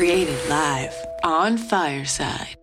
created 0.00 0.38
live 0.48 0.96
on 1.22 1.58
Fireside. 1.58 2.56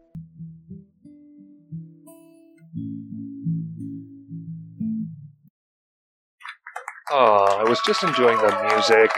Oh, 7.11 7.59
I 7.59 7.63
was 7.63 7.79
just 7.85 8.01
enjoying 8.01 8.39
the 8.39 8.73
music. 8.73 9.11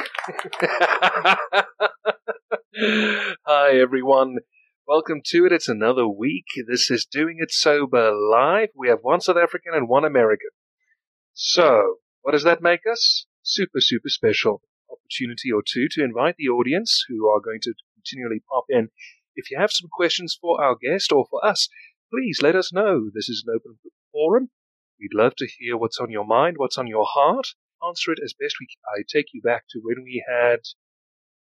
Hi, 3.46 3.80
everyone. 3.80 4.40
Welcome 4.86 5.22
to 5.28 5.46
it. 5.46 5.54
It's 5.54 5.70
another 5.70 6.06
week. 6.06 6.44
This 6.68 6.92
is 6.92 7.08
Doing 7.10 7.38
It 7.40 7.54
Sober 7.54 8.12
Live. 8.12 8.68
We 8.76 8.90
have 8.90 9.00
one 9.02 9.22
South 9.22 9.38
African 9.38 9.74
and 9.74 9.88
one 9.88 10.04
American. 10.04 10.50
So, 11.32 12.00
what 12.22 12.34
does 12.34 12.44
that 12.44 12.62
make 12.62 12.82
us? 12.86 13.28
Super, 13.44 13.80
super 13.80 14.10
special. 14.10 14.62
Opportunity 14.92 15.54
or 15.54 15.64
two 15.66 15.88
to 15.92 16.04
invite 16.04 16.36
the 16.38 16.50
audience 16.50 17.06
who 17.08 17.26
are 17.30 17.40
going 17.40 17.62
to 17.62 17.74
continually 18.10 18.42
pop 18.52 18.66
in. 18.70 18.90
If 19.36 19.52
you 19.52 19.58
have 19.60 19.72
some 19.72 19.90
questions 19.92 20.38
for 20.40 20.64
our 20.64 20.76
guest 20.76 21.12
or 21.12 21.26
for 21.30 21.46
us, 21.46 21.70
please 22.12 22.42
let 22.42 22.56
us 22.56 22.74
know. 22.74 23.10
This 23.14 23.30
is 23.30 23.44
an 23.46 23.56
open 23.56 23.78
forum. 24.12 24.50
We'd 25.00 25.14
love 25.14 25.36
to 25.38 25.48
hear 25.48 25.78
what's 25.78 26.00
on 26.00 26.12
your 26.12 26.26
mind, 26.26 26.56
what's 26.58 26.78
on 26.78 26.88
your 26.88 27.06
heart 27.08 27.48
answer 27.86 28.12
it 28.12 28.20
as 28.24 28.34
best 28.34 28.58
we 28.60 28.68
can. 28.68 28.82
I 28.88 29.04
take 29.08 29.28
you 29.34 29.42
back 29.42 29.66
to 29.70 29.80
when 29.80 30.04
we 30.04 30.24
had 30.28 30.60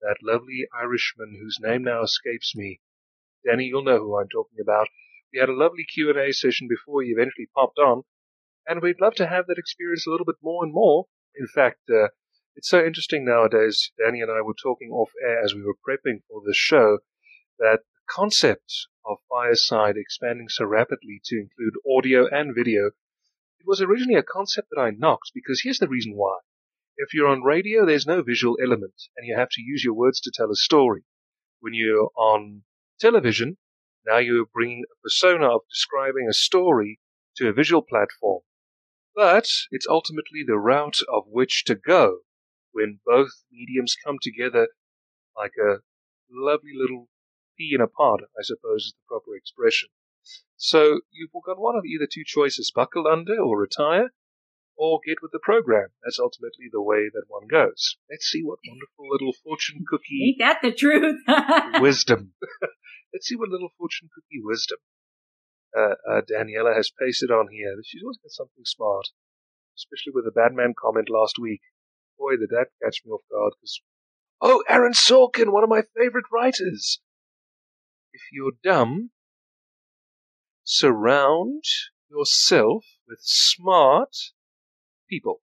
that 0.00 0.16
lovely 0.22 0.66
Irishman 0.74 1.38
whose 1.40 1.58
name 1.60 1.84
now 1.84 2.02
escapes 2.02 2.54
me. 2.54 2.80
Danny, 3.44 3.64
you'll 3.64 3.84
know 3.84 3.98
who 3.98 4.18
I'm 4.18 4.28
talking 4.28 4.58
about. 4.60 4.88
We 5.32 5.38
had 5.38 5.48
a 5.48 5.56
lovely 5.56 5.84
Q&A 5.84 6.32
session 6.32 6.68
before 6.68 7.02
he 7.02 7.10
eventually 7.10 7.48
popped 7.54 7.78
on, 7.78 8.02
and 8.66 8.80
we'd 8.80 9.00
love 9.00 9.14
to 9.16 9.26
have 9.26 9.46
that 9.46 9.58
experience 9.58 10.06
a 10.06 10.10
little 10.10 10.26
bit 10.26 10.36
more 10.42 10.64
and 10.64 10.72
more. 10.72 11.06
In 11.36 11.46
fact, 11.46 11.80
uh, 11.90 12.08
it's 12.56 12.68
so 12.68 12.84
interesting 12.84 13.24
nowadays. 13.24 13.90
Danny 13.98 14.20
and 14.20 14.30
I 14.30 14.42
were 14.42 14.54
talking 14.54 14.90
off 14.90 15.10
air 15.22 15.42
as 15.42 15.54
we 15.54 15.62
were 15.62 15.74
prepping 15.74 16.22
for 16.28 16.42
this 16.46 16.56
show 16.56 16.98
that 17.58 17.80
the 17.80 18.12
concept 18.12 18.88
of 19.04 19.18
Fireside 19.28 19.96
expanding 19.96 20.48
so 20.48 20.64
rapidly 20.64 21.20
to 21.24 21.36
include 21.38 21.74
audio 21.86 22.26
and 22.28 22.54
video 22.54 22.90
it 23.64 23.68
was 23.68 23.80
originally 23.80 24.18
a 24.18 24.22
concept 24.22 24.68
that 24.70 24.80
I 24.82 24.90
knocked 24.90 25.32
because 25.32 25.62
here's 25.62 25.78
the 25.78 25.88
reason 25.88 26.16
why. 26.16 26.40
If 26.98 27.14
you're 27.14 27.28
on 27.28 27.42
radio, 27.42 27.86
there's 27.86 28.06
no 28.06 28.20
visual 28.20 28.58
element, 28.62 29.08
and 29.16 29.26
you 29.26 29.34
have 29.38 29.48
to 29.52 29.62
use 29.62 29.82
your 29.82 29.94
words 29.94 30.20
to 30.20 30.30
tell 30.30 30.50
a 30.50 30.54
story. 30.54 31.04
When 31.60 31.72
you're 31.72 32.10
on 32.14 32.64
television, 33.00 33.56
now 34.06 34.18
you're 34.18 34.44
bringing 34.44 34.84
a 34.84 35.00
persona 35.02 35.46
of 35.46 35.62
describing 35.70 36.28
a 36.28 36.34
story 36.34 37.00
to 37.38 37.48
a 37.48 37.54
visual 37.54 37.80
platform. 37.80 38.42
But 39.14 39.48
it's 39.70 39.88
ultimately 39.88 40.44
the 40.46 40.58
route 40.58 40.98
of 41.08 41.24
which 41.28 41.64
to 41.64 41.74
go 41.74 42.18
when 42.74 43.00
both 43.06 43.30
mediums 43.50 43.96
come 44.04 44.18
together 44.20 44.68
like 45.36 45.54
a 45.58 45.80
lovely 46.30 46.72
little 46.74 47.08
pea 47.56 47.72
in 47.74 47.80
a 47.80 47.86
pod, 47.86 48.22
I 48.38 48.42
suppose 48.42 48.84
is 48.84 48.94
the 48.94 49.08
proper 49.08 49.34
expression. 49.36 49.88
So 50.56 51.00
you've 51.10 51.30
got 51.46 51.58
one 51.58 51.76
of 51.76 51.84
either 51.84 52.06
two 52.06 52.24
choices 52.24 52.72
buckle 52.74 53.06
under 53.06 53.40
or 53.40 53.58
retire, 53.58 54.10
or 54.76 55.00
get 55.06 55.22
with 55.22 55.30
the 55.32 55.40
program. 55.42 55.88
That's 56.02 56.18
ultimately 56.18 56.66
the 56.70 56.82
way 56.82 57.08
that 57.12 57.24
one 57.28 57.46
goes. 57.48 57.96
Let's 58.10 58.26
see 58.26 58.42
what 58.42 58.58
wonderful 58.66 59.08
little 59.08 59.32
fortune 59.44 59.84
cookie. 59.88 60.34
Ain't 60.34 60.38
that 60.40 60.60
the 60.62 60.72
truth? 60.72 61.20
wisdom. 61.80 62.34
Let's 63.12 63.28
see 63.28 63.36
what 63.36 63.50
little 63.50 63.70
fortune 63.78 64.08
cookie 64.12 64.42
wisdom 64.42 64.78
uh, 65.76 65.94
uh, 66.08 66.20
Daniela 66.22 66.74
has 66.74 66.90
pasted 66.90 67.30
on 67.30 67.48
here. 67.50 67.74
She's 67.84 68.02
always 68.02 68.18
got 68.18 68.30
something 68.30 68.64
smart, 68.64 69.08
especially 69.76 70.12
with 70.14 70.24
the 70.24 70.30
Batman 70.30 70.74
comment 70.78 71.08
last 71.10 71.36
week. 71.40 71.60
Boy, 72.18 72.36
did 72.36 72.50
that 72.50 72.68
catch 72.82 73.02
me 73.04 73.10
off 73.10 73.22
guard 73.30 73.54
because. 73.60 73.80
Oh, 74.40 74.62
Aaron 74.68 74.92
Sorkin, 74.92 75.52
one 75.52 75.64
of 75.64 75.70
my 75.70 75.82
favorite 75.96 76.26
writers. 76.32 77.00
If 78.12 78.22
you're 78.32 78.52
dumb, 78.62 79.10
surround 80.64 81.64
yourself 82.10 82.84
with 83.08 83.18
smart 83.22 84.14
people. 85.08 85.40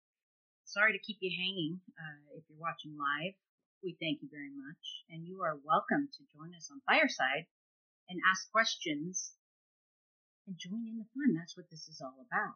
Sorry 0.65 0.93
to 0.93 1.03
keep 1.03 1.19
you 1.21 1.31
hanging 1.34 1.81
uh, 1.99 2.39
if 2.39 2.44
you're 2.49 2.61
watching 2.61 2.94
live. 2.94 3.34
We 3.83 3.97
thank 3.99 4.23
you 4.23 4.28
very 4.31 4.53
much. 4.55 5.03
And 5.11 5.27
you 5.27 5.43
are 5.43 5.59
welcome 5.65 6.09
to 6.12 6.23
join 6.31 6.55
us 6.55 6.71
on 6.71 6.84
Fireside 6.87 7.49
and 8.09 8.21
ask 8.31 8.50
questions 8.53 9.33
and 10.47 10.59
join 10.59 10.87
in 10.87 10.99
the 10.99 11.09
fun. 11.11 11.34
That's 11.34 11.56
what 11.56 11.71
this 11.71 11.89
is 11.89 12.00
all 12.00 12.15
about. 12.23 12.55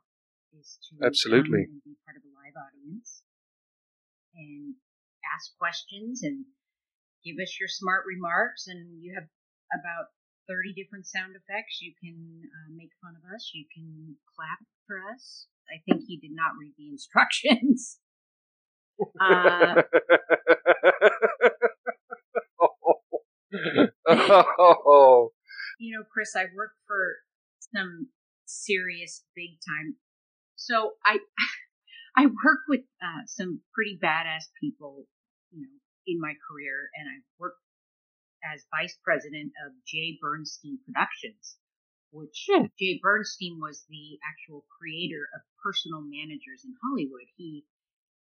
Is 0.55 0.79
to 0.91 1.05
absolutely 1.05 1.67
and 1.67 1.83
be 1.83 1.99
part 2.07 2.15
of 2.15 2.23
a 2.23 2.31
live 2.31 2.55
audience 2.55 3.25
and 4.37 4.75
ask 5.35 5.57
questions 5.59 6.23
and 6.23 6.45
give 7.25 7.37
us 7.43 7.57
your 7.59 7.69
smart 7.69 8.05
remarks. 8.07 8.67
And 8.69 9.03
you 9.03 9.15
have 9.15 9.29
about 9.73 10.13
30 10.49 10.75
different 10.75 11.07
sound 11.07 11.35
effects. 11.37 11.81
You 11.81 11.95
can 11.99 12.17
uh, 12.45 12.71
make 12.77 12.91
fun 13.01 13.15
of 13.17 13.25
us. 13.35 13.51
You 13.55 13.65
can 13.73 14.17
clap 14.37 14.61
for 14.87 15.01
us. 15.13 15.47
I 15.73 15.81
think 15.89 16.05
he 16.07 16.19
did 16.19 16.33
not 16.33 16.53
read 16.61 16.75
the 16.77 16.89
instructions. 16.89 17.99
Uh, 19.21 19.83
oh. 24.61 25.33
You 25.81 25.99
know, 25.99 26.05
Chris, 26.13 26.37
I 26.37 26.45
work 26.55 26.71
for 26.87 27.17
some 27.75 28.09
serious 28.47 29.25
big 29.35 29.59
time. 29.67 29.97
So 30.55 30.93
I, 31.05 31.19
I 32.17 32.27
work 32.27 32.63
with 32.69 32.83
uh, 33.03 33.27
some 33.27 33.61
pretty 33.75 33.99
badass 34.03 34.47
people, 34.61 35.05
you 35.51 35.63
know, 35.63 35.77
in 36.07 36.21
my 36.21 36.35
career, 36.47 36.91
and 36.95 37.09
I've 37.09 37.27
worked 37.39 37.59
as 38.45 38.67
vice 38.71 38.97
president 39.03 39.53
of 39.67 39.73
Jay 39.87 40.19
Bernstein 40.21 40.79
Productions, 40.85 41.57
which 42.13 42.47
hmm. 42.51 42.71
Jay 42.79 43.01
Bernstein 43.03 43.59
was 43.61 43.85
the 43.89 44.19
actual 44.23 44.65
creator 44.79 45.27
of 45.35 45.43
personal 45.63 46.03
managers 46.03 46.63
in 46.65 46.75
Hollywood. 46.85 47.27
He 47.37 47.65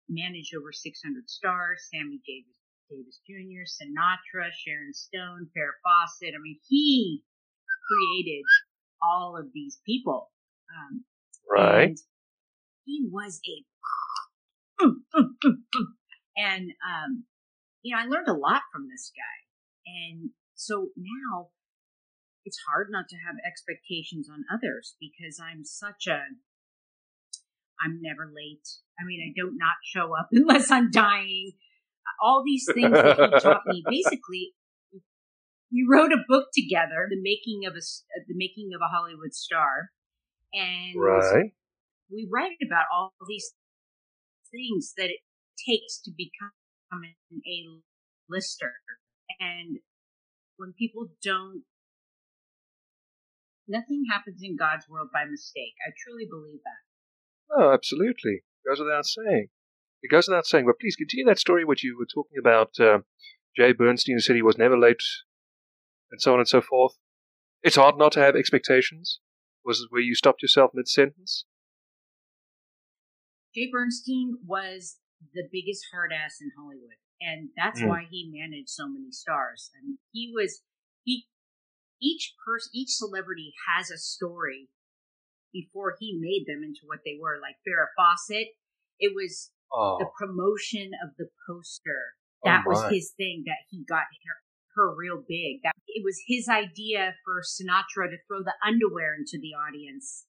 managed 0.09 0.53
over 0.55 0.73
600 0.73 1.31
stars, 1.31 1.89
Sammy 1.89 2.21
Davis, 2.27 2.59
Davis 2.91 3.23
Jr., 3.25 3.65
Sinatra, 3.65 4.51
Sharon 4.53 4.93
Stone, 4.93 5.49
Farrah 5.55 5.79
Fawcett. 5.87 6.35
I 6.35 6.43
mean, 6.43 6.59
he 6.69 7.23
created 7.87 8.45
all 9.01 9.39
of 9.39 9.47
these 9.55 9.81
people. 9.87 10.31
Um, 10.69 11.05
right. 11.49 11.99
He 12.91 13.07
was 13.11 13.41
a 13.47 13.65
and 16.37 16.71
um, 16.83 17.25
you 17.83 17.95
know, 17.95 18.03
I 18.03 18.07
learned 18.07 18.29
a 18.29 18.35
lot 18.35 18.63
from 18.73 18.89
this 18.89 19.13
guy. 19.15 19.39
And 19.87 20.31
so 20.55 20.89
now 20.97 21.49
it's 22.45 22.59
hard 22.69 22.89
not 22.91 23.09
to 23.09 23.17
have 23.17 23.37
expectations 23.47 24.29
on 24.31 24.45
others 24.53 24.97
because 25.01 25.41
I'm 25.41 25.65
such 25.65 26.07
a 26.09 26.21
I'm 27.83 28.01
never 28.03 28.31
late. 28.35 28.69
I 29.01 29.05
mean, 29.07 29.21
I 29.25 29.33
don't 29.35 29.57
not 29.57 29.81
show 29.85 30.15
up 30.15 30.29
unless 30.33 30.71
I'm 30.71 30.91
dying. 30.91 31.53
All 32.23 32.43
these 32.45 32.69
things 32.73 32.93
that 32.93 33.17
he 33.17 33.41
taught 33.41 33.63
me. 33.67 33.83
Basically, 33.89 34.53
we 35.73 35.87
wrote 35.89 36.13
a 36.13 36.25
book 36.29 36.49
together, 36.53 37.09
the 37.09 37.21
making 37.23 37.63
of 37.67 37.75
a 37.75 37.83
the 38.27 38.35
making 38.35 38.71
of 38.75 38.81
a 38.83 38.89
Hollywood 38.95 39.33
star, 39.33 39.91
and 40.53 41.01
right. 41.01 41.53
We 42.11 42.29
write 42.31 42.59
about 42.65 42.87
all 42.93 43.13
these 43.29 43.55
things 44.51 44.93
that 44.97 45.11
it 45.11 45.21
takes 45.57 46.01
to 46.03 46.11
become 46.11 46.53
an 46.93 47.41
A 47.47 47.81
lister 48.29 48.73
and 49.39 49.79
when 50.57 50.75
people 50.79 51.09
don't, 51.23 51.63
nothing 53.69 54.05
happens 54.11 54.41
in 54.43 54.57
God's 54.57 54.87
world 54.89 55.09
by 55.13 55.25
mistake. 55.25 55.75
I 55.87 55.93
truly 56.05 56.27
believe 56.29 56.61
that. 56.65 57.57
Oh, 57.57 57.73
absolutely. 57.73 58.43
Goes 58.67 58.81
without 58.81 59.07
saying. 59.07 59.49
It 60.03 60.11
goes 60.11 60.29
without 60.29 60.47
saying. 60.47 60.67
But 60.67 60.79
please 60.81 60.97
continue 60.97 61.25
that 61.27 61.39
story, 61.39 61.65
what 61.65 61.83
you 61.83 61.97
were 61.99 62.07
talking 62.07 62.39
about. 62.39 62.79
Uh, 62.79 63.01
Jay 63.57 63.73
Bernstein 63.73 64.19
said 64.21 64.37
he 64.37 64.43
was 64.43 64.59
never 64.59 64.79
late, 64.79 65.03
and 66.11 66.21
so 66.21 66.35
on 66.35 66.41
and 66.41 66.49
so 66.49 66.61
forth. 66.61 66.97
It's 67.63 67.77
hard 67.77 67.97
not 67.97 68.13
to 68.13 68.21
have 68.21 68.37
expectations. 68.37 69.21
Was 69.65 69.87
where 69.91 70.01
you 70.01 70.15
stopped 70.15 70.43
yourself 70.43 70.71
mid 70.73 70.89
sentence? 70.89 71.45
Jay 73.55 73.69
Bernstein 73.71 74.39
was 74.47 74.97
the 75.35 75.49
biggest 75.53 75.85
hard 75.93 76.13
ass 76.13 76.39
in 76.41 76.51
Hollywood 76.57 76.97
and 77.21 77.51
that's 77.57 77.81
mm. 77.81 77.89
why 77.89 78.07
he 78.11 78.33
managed 78.33 78.71
so 78.71 78.89
many 78.89 79.13
stars. 79.13 79.71
And 79.81 79.99
he 80.13 80.33
was 80.35 80.63
he 81.05 81.27
each 82.01 82.35
person 82.45 82.71
each 82.75 82.91
celebrity 82.91 83.53
has 83.69 83.91
a 83.91 83.99
story 83.99 84.69
before 85.53 85.95
he 85.99 86.19
made 86.19 86.47
them 86.47 86.65
into 86.65 86.81
what 86.87 87.01
they 87.05 87.19
were. 87.21 87.39
Like 87.41 87.57
Farrah 87.67 87.93
Fawcett, 87.97 88.49
it 88.99 89.13
was 89.15 89.51
oh. 89.73 89.99
the 89.99 90.09
promotion 90.19 90.91
of 91.05 91.11
the 91.19 91.29
poster. 91.47 92.17
Oh, 92.45 92.49
that 92.49 92.65
oh 92.67 92.71
was 92.71 92.91
his 92.91 93.13
thing 93.17 93.45
that 93.47 93.69
he 93.69 93.85
got 93.87 94.09
her, 94.09 94.37
her 94.77 94.97
real 94.97 95.19
big. 95.19 95.61
That 95.63 95.75
it 95.87 96.03
was 96.03 96.19
his 96.27 96.49
idea 96.49 97.15
for 97.25 97.43
Sinatra 97.43 98.09
to 98.09 98.17
throw 98.27 98.43
the 98.43 98.55
underwear 98.67 99.15
into 99.15 99.39
the 99.39 99.53
audience. 99.53 100.25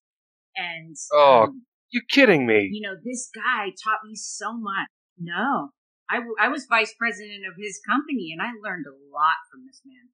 And 0.58 0.98
oh, 1.14 1.44
um, 1.44 1.64
you're 1.92 2.08
kidding 2.10 2.46
me! 2.46 2.70
You 2.72 2.82
know, 2.82 2.96
this 3.04 3.30
guy 3.34 3.72
taught 3.84 4.04
me 4.04 4.16
so 4.16 4.54
much. 4.58 4.88
No, 5.20 5.72
I, 6.10 6.18
w- 6.24 6.36
I 6.40 6.48
was 6.50 6.66
vice 6.66 6.94
president 6.98 7.46
of 7.46 7.54
his 7.60 7.80
company, 7.86 8.32
and 8.34 8.42
I 8.42 8.52
learned 8.64 8.86
a 8.88 8.96
lot 9.14 9.38
from 9.52 9.68
this 9.68 9.82
man. 9.86 10.10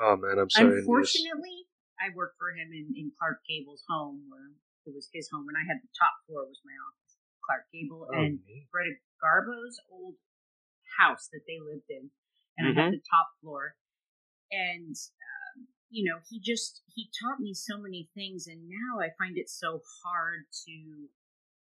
Oh 0.00 0.16
man, 0.16 0.38
I'm 0.38 0.50
sorry. 0.50 0.78
Unfortunately, 0.82 1.66
I 2.02 2.10
worked 2.14 2.36
for 2.38 2.50
him 2.50 2.70
in, 2.74 2.92
in 2.96 3.12
Clark 3.18 3.40
Gable's 3.48 3.82
home, 3.88 4.26
where 4.28 4.50
it 4.86 4.92
was 4.94 5.08
his 5.14 5.28
home, 5.32 5.46
and 5.48 5.56
I 5.56 5.64
had 5.66 5.80
the 5.80 5.92
top 5.96 6.12
floor 6.26 6.44
was 6.44 6.60
my 6.66 6.74
office. 6.76 7.14
Clark 7.46 7.64
Gable 7.72 8.08
Oh, 8.10 8.20
and 8.20 8.40
neat. 8.46 8.66
Greta 8.72 8.96
Garbo's 9.20 9.78
old 9.92 10.16
house 10.98 11.28
that 11.32 11.44
they 11.46 11.58
lived 11.60 11.88
in, 11.88 12.10
and 12.58 12.68
I 12.68 12.70
Mm-hmm. 12.72 12.80
had 12.80 12.92
the 12.92 13.04
top 13.08 13.28
floor. 13.40 13.74
And 14.52 14.94
um, 14.94 15.33
you 15.94 16.10
know, 16.10 16.18
he 16.28 16.40
just 16.42 16.82
he 16.92 17.08
taught 17.22 17.38
me 17.38 17.54
so 17.54 17.78
many 17.78 18.08
things, 18.14 18.46
and 18.48 18.68
now 18.68 19.00
I 19.00 19.08
find 19.16 19.38
it 19.38 19.48
so 19.48 19.80
hard 20.02 20.40
to 20.66 20.74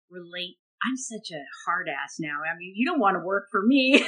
relate. 0.10 0.58
I'm 0.84 0.98
such 0.98 1.30
a 1.32 1.42
hard 1.66 1.88
ass 1.88 2.16
now. 2.20 2.40
I 2.42 2.58
mean, 2.58 2.74
you 2.76 2.86
don't 2.86 3.00
want 3.00 3.16
to 3.16 3.24
work 3.24 3.46
for 3.52 3.62
me. 3.66 4.04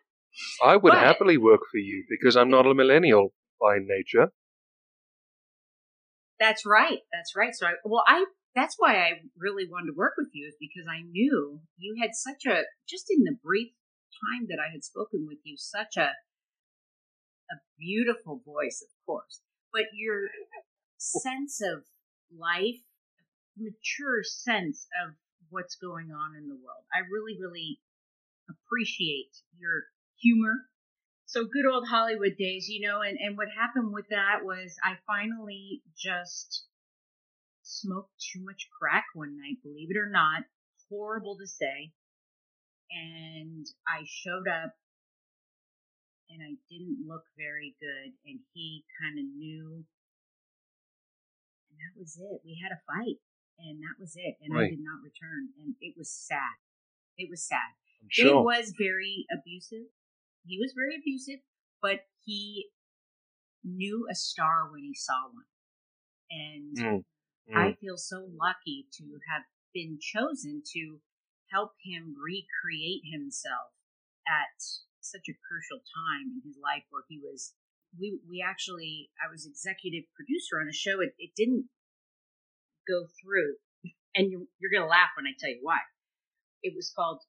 I 0.64 0.76
would 0.76 0.92
But- 0.92 0.98
happily 0.98 1.36
work 1.36 1.60
for 1.70 1.78
you 1.78 2.04
because 2.08 2.36
I'm 2.36 2.50
not 2.50 2.66
a 2.66 2.74
millennial 2.74 3.32
by 3.60 3.78
nature. 3.84 4.32
That's 6.40 6.64
right. 6.64 7.00
That's 7.12 7.36
right. 7.36 7.54
So 7.54 7.66
I, 7.66 7.72
well, 7.84 8.02
I, 8.08 8.24
that's 8.56 8.76
why 8.78 8.96
I 8.96 9.10
really 9.36 9.66
wanted 9.70 9.92
to 9.92 9.96
work 9.96 10.14
with 10.16 10.28
you 10.32 10.48
is 10.48 10.56
because 10.58 10.88
I 10.88 11.02
knew 11.02 11.60
you 11.76 11.96
had 12.00 12.14
such 12.14 12.46
a, 12.46 12.62
just 12.88 13.06
in 13.10 13.24
the 13.24 13.36
brief 13.44 13.68
time 14.24 14.46
that 14.48 14.58
I 14.58 14.72
had 14.72 14.82
spoken 14.82 15.26
with 15.28 15.38
you, 15.44 15.56
such 15.58 15.98
a, 15.98 16.16
a 17.52 17.56
beautiful 17.78 18.40
voice, 18.44 18.82
of 18.82 18.88
course, 19.04 19.42
but 19.72 19.84
your 19.94 20.28
sense 20.98 21.60
of 21.60 21.84
life, 22.36 22.80
mature 23.56 24.22
sense 24.22 24.86
of 25.04 25.14
what's 25.50 25.76
going 25.76 26.10
on 26.12 26.36
in 26.36 26.48
the 26.48 26.54
world. 26.54 26.84
I 26.94 27.00
really, 27.10 27.38
really 27.40 27.80
appreciate 28.48 29.36
your 29.58 29.84
humor 30.20 30.70
so 31.30 31.44
good 31.44 31.64
old 31.64 31.86
Hollywood 31.86 32.34
days, 32.36 32.68
you 32.68 32.88
know, 32.88 33.02
and, 33.02 33.16
and 33.20 33.38
what 33.38 33.46
happened 33.56 33.92
with 33.92 34.06
that 34.10 34.42
was 34.42 34.74
I 34.82 34.94
finally 35.06 35.80
just 35.96 36.64
smoked 37.62 38.10
too 38.32 38.44
much 38.44 38.68
crack 38.76 39.04
one 39.14 39.36
night, 39.36 39.62
believe 39.62 39.90
it 39.92 39.96
or 39.96 40.10
not. 40.10 40.42
Horrible 40.88 41.38
to 41.38 41.46
say. 41.46 41.92
And 42.90 43.64
I 43.86 44.02
showed 44.06 44.48
up 44.48 44.74
and 46.30 46.42
I 46.42 46.54
didn't 46.70 47.06
look 47.06 47.24
very 47.36 47.74
good 47.80 48.14
and 48.24 48.40
he 48.54 48.84
kind 49.02 49.18
of 49.18 49.26
knew 49.36 49.84
and 51.70 51.76
that 51.78 51.98
was 51.98 52.16
it. 52.18 52.40
We 52.44 52.58
had 52.62 52.72
a 52.72 52.80
fight 52.86 53.18
and 53.58 53.82
that 53.82 53.98
was 53.98 54.14
it. 54.16 54.36
And 54.42 54.56
I 54.56 54.70
did 54.70 54.80
not 54.80 55.02
return 55.02 55.50
and 55.60 55.74
it 55.80 55.94
was 55.96 56.10
sad. 56.10 56.56
It 57.18 57.28
was 57.28 57.42
sad. 57.46 57.74
I'm 58.02 58.08
sure. 58.10 58.42
was 58.42 58.72
very 58.78 59.26
abusive. 59.32 59.90
He 60.46 60.58
was 60.58 60.72
very 60.74 60.96
abusive, 60.96 61.40
but 61.82 62.06
he 62.24 62.70
knew 63.62 64.06
a 64.10 64.14
star 64.14 64.70
when 64.70 64.82
he 64.82 64.94
saw 64.94 65.28
one. 65.32 65.44
And 66.30 66.76
Mm, 66.76 67.04
mm. 67.50 67.56
I 67.56 67.74
feel 67.80 67.96
so 67.96 68.28
lucky 68.38 68.86
to 68.98 69.04
have 69.28 69.42
been 69.74 69.98
chosen 70.00 70.62
to 70.72 71.00
help 71.52 71.72
him 71.84 72.14
recreate 72.16 73.02
himself 73.10 73.74
at 74.26 74.62
such 75.02 75.26
a 75.28 75.40
crucial 75.46 75.80
time 75.82 76.36
in 76.36 76.40
his 76.44 76.58
life 76.60 76.84
where 76.90 77.04
he 77.08 77.20
was 77.20 77.54
we 77.98 78.20
we 78.28 78.44
actually 78.44 79.10
I 79.18 79.30
was 79.30 79.46
executive 79.46 80.06
producer 80.14 80.60
on 80.60 80.68
a 80.68 80.76
show 80.76 81.00
it, 81.00 81.14
it 81.18 81.32
didn't 81.36 81.66
go 82.86 83.06
through 83.20 83.58
and 84.14 84.30
you 84.30 84.48
you're 84.58 84.70
going 84.70 84.86
to 84.86 84.90
laugh 84.90 85.14
when 85.16 85.26
I 85.26 85.34
tell 85.38 85.50
you 85.50 85.62
why. 85.62 85.78
It 86.62 86.74
was 86.76 86.92
called 86.94 87.22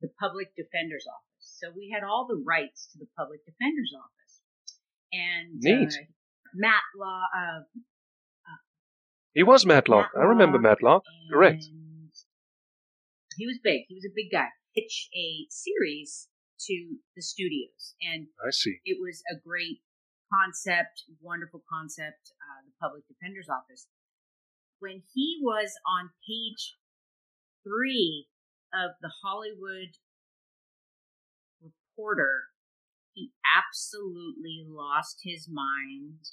the 0.00 0.08
Public 0.18 0.56
Defender's 0.56 1.04
Office. 1.04 1.44
So 1.60 1.68
we 1.76 1.92
had 1.92 2.02
all 2.02 2.26
the 2.26 2.40
rights 2.40 2.88
to 2.92 2.98
the 2.98 3.08
Public 3.16 3.44
Defender's 3.44 3.92
Office. 3.92 4.34
And 5.12 5.60
Neat. 5.60 5.92
Uh, 5.92 6.08
Matt 6.54 6.82
Law 6.96 7.22
uh, 7.36 7.62
he 9.34 9.44
was 9.44 9.64
Matlock. 9.64 10.10
I 10.16 10.24
remember 10.24 10.58
Matlock. 10.58 11.04
Correct. 11.30 11.64
He 13.36 13.46
was 13.46 13.58
big. 13.62 13.82
He 13.88 13.94
was 13.94 14.04
a 14.04 14.14
big 14.14 14.26
guy. 14.32 14.48
Pitch 14.74 15.08
a 15.14 15.46
series 15.50 16.28
to 16.66 16.96
the 17.16 17.22
studios, 17.22 17.94
and 18.00 18.28
I 18.44 18.50
see. 18.50 18.78
it 18.84 18.98
was 19.00 19.22
a 19.30 19.36
great 19.36 19.80
concept, 20.32 21.04
wonderful 21.20 21.62
concept. 21.70 22.32
Uh, 22.36 22.66
the 22.66 22.72
Public 22.80 23.04
Defender's 23.08 23.48
Office. 23.48 23.86
When 24.78 25.02
he 25.14 25.38
was 25.42 25.72
on 25.86 26.10
page 26.26 26.76
three 27.64 28.26
of 28.72 28.92
the 29.02 29.10
Hollywood 29.22 29.96
Reporter, 31.60 32.52
he 33.12 33.32
absolutely 33.44 34.64
lost 34.66 35.20
his 35.22 35.48
mind 35.50 36.24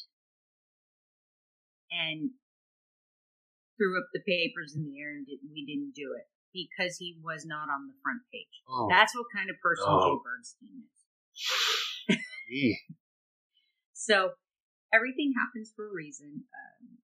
and 1.91 2.31
threw 3.75 3.97
up 3.97 4.07
the 4.13 4.23
papers 4.25 4.75
in 4.75 4.83
the 4.83 4.99
air 4.99 5.11
and 5.11 5.25
did, 5.25 5.39
we 5.51 5.65
didn't 5.65 5.93
do 5.93 6.15
it 6.17 6.27
because 6.57 6.97
he 6.97 7.17
was 7.21 7.45
not 7.45 7.69
on 7.69 7.85
the 7.85 7.93
front 8.01 8.25
page. 8.33 8.63
Oh, 8.67 8.87
That's 8.89 9.13
what 9.13 9.27
kind 9.29 9.49
of 9.49 9.57
person 9.61 9.85
no. 9.85 10.01
Jay 10.01 10.17
Bernstein 10.25 10.81
is. 10.89 12.77
So 13.97 14.31
everything 14.93 15.33
happens 15.35 15.73
for 15.75 15.89
a 15.89 15.93
reason. 15.93 16.45
Um, 16.47 17.01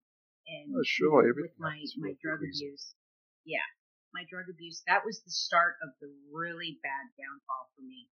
and 0.48 0.72
Oh, 0.78 0.86
sure, 0.86 1.26
with 1.36 1.52
my 1.60 1.84
my 1.98 2.14
drug 2.22 2.40
abuse, 2.40 2.96
yeah, 3.44 3.66
my 4.14 4.24
drug 4.30 4.46
abuse. 4.48 4.86
That 4.88 5.04
was 5.04 5.20
the 5.26 5.34
start 5.34 5.76
of 5.82 5.90
the 6.00 6.14
really 6.32 6.80
bad 6.86 7.10
downfall 7.18 7.66
for 7.76 7.84
me. 7.84 8.08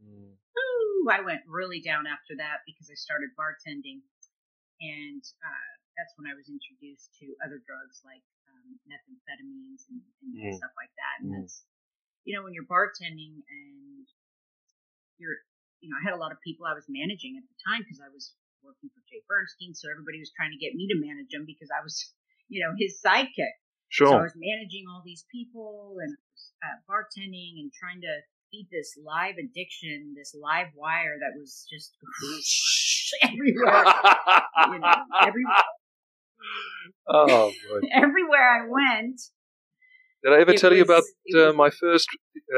Mm, 0.00 0.34
Ooh, 0.34 1.06
I 1.12 1.20
went 1.20 1.44
really 1.46 1.78
down 1.84 2.08
after 2.08 2.34
that 2.40 2.64
because 2.66 2.88
I 2.90 2.96
started 2.96 3.30
bartending, 3.38 4.02
and 4.80 5.22
uh, 5.44 5.72
that's 5.94 6.16
when 6.16 6.26
I 6.26 6.34
was 6.34 6.48
introduced 6.48 7.12
to 7.20 7.36
other 7.44 7.60
drugs 7.62 8.00
like 8.02 8.24
um, 8.62 8.78
methamphetamines 8.86 9.84
and, 9.90 10.00
and 10.22 10.30
Mm. 10.34 10.54
stuff 10.56 10.72
like 10.76 10.92
that. 10.96 11.14
And 11.20 11.30
Mm. 11.32 11.40
that's, 11.42 11.64
you 12.24 12.34
know, 12.34 12.42
when 12.42 12.54
you're 12.54 12.66
bartending 12.70 13.42
and 13.50 14.06
you're, 15.18 15.38
you 15.80 15.90
know, 15.90 15.96
I 15.98 16.02
had 16.04 16.14
a 16.14 16.20
lot 16.20 16.32
of 16.32 16.40
people 16.40 16.66
I 16.66 16.74
was 16.74 16.86
managing 16.88 17.36
at 17.36 17.44
the 17.48 17.58
time 17.66 17.82
because 17.82 18.00
I 18.00 18.08
was 18.08 18.34
working 18.62 18.90
for 18.94 19.02
Jay 19.10 19.22
Bernstein, 19.28 19.74
so 19.74 19.90
everybody 19.90 20.18
was 20.18 20.30
trying 20.34 20.52
to 20.52 20.58
get 20.58 20.74
me 20.74 20.86
to 20.88 20.96
manage 20.98 21.34
him 21.34 21.44
because 21.46 21.70
I 21.74 21.82
was, 21.82 22.14
you 22.48 22.62
know, 22.62 22.72
his 22.78 23.00
sidekick. 23.02 23.54
Sure. 23.88 24.08
So 24.08 24.16
I 24.18 24.22
was 24.22 24.36
managing 24.36 24.86
all 24.88 25.02
these 25.04 25.26
people 25.30 25.98
and 26.00 26.16
uh, 26.64 26.78
bartending 26.88 27.60
and 27.60 27.72
trying 27.72 28.00
to 28.00 28.14
feed 28.50 28.68
this 28.70 28.96
live 29.02 29.36
addiction, 29.36 30.14
this 30.16 30.34
live 30.38 30.68
wire 30.76 31.18
that 31.20 31.36
was 31.38 31.66
just 31.68 31.96
everywhere. 33.22 33.84
You 34.62 34.78
know, 34.78 34.94
every, 35.26 35.42
oh 37.08 37.52
everywhere 37.92 38.64
I 38.64 38.68
went. 38.68 39.20
Did 40.24 40.32
I 40.34 40.40
ever 40.40 40.54
tell 40.54 40.72
you 40.72 40.82
about 40.82 41.02
was- 41.02 41.34
uh, 41.34 41.46
was- 41.48 41.56
my 41.56 41.70
first 41.70 42.08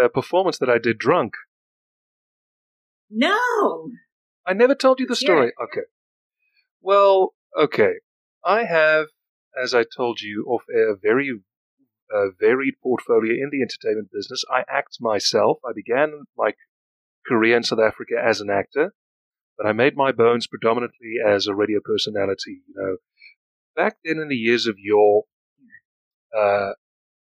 uh, 0.00 0.08
performance 0.08 0.58
that 0.58 0.68
I 0.68 0.78
did 0.78 0.98
drunk? 0.98 1.34
No, 3.10 3.90
I 4.46 4.52
never 4.54 4.74
told 4.74 5.00
you 5.00 5.06
the 5.06 5.16
story. 5.16 5.52
Okay. 5.62 5.82
Well, 6.80 7.34
okay. 7.58 7.94
I 8.44 8.64
have, 8.64 9.06
as 9.60 9.72
I 9.74 9.84
told 9.84 10.20
you 10.20 10.44
off 10.48 10.62
air, 10.74 10.92
a 10.92 10.96
very 10.96 11.30
uh, 12.14 12.26
varied 12.38 12.74
portfolio 12.82 13.32
in 13.32 13.50
the 13.50 13.62
entertainment 13.62 14.10
business. 14.12 14.44
I 14.50 14.64
act 14.68 14.98
myself. 15.00 15.58
I 15.66 15.72
began 15.74 16.24
my 16.36 16.52
career 17.26 17.56
in 17.56 17.62
South 17.62 17.78
Africa 17.80 18.14
as 18.22 18.40
an 18.40 18.50
actor, 18.50 18.92
but 19.56 19.66
I 19.66 19.72
made 19.72 19.96
my 19.96 20.12
bones 20.12 20.46
predominantly 20.46 21.16
as 21.26 21.46
a 21.46 21.54
radio 21.54 21.80
personality. 21.82 22.62
You 22.68 22.74
know, 22.76 22.96
back 23.74 23.96
then 24.04 24.18
in 24.18 24.28
the 24.28 24.36
years 24.36 24.66
of 24.66 24.76
yore, 24.78 25.24
uh, 26.36 26.72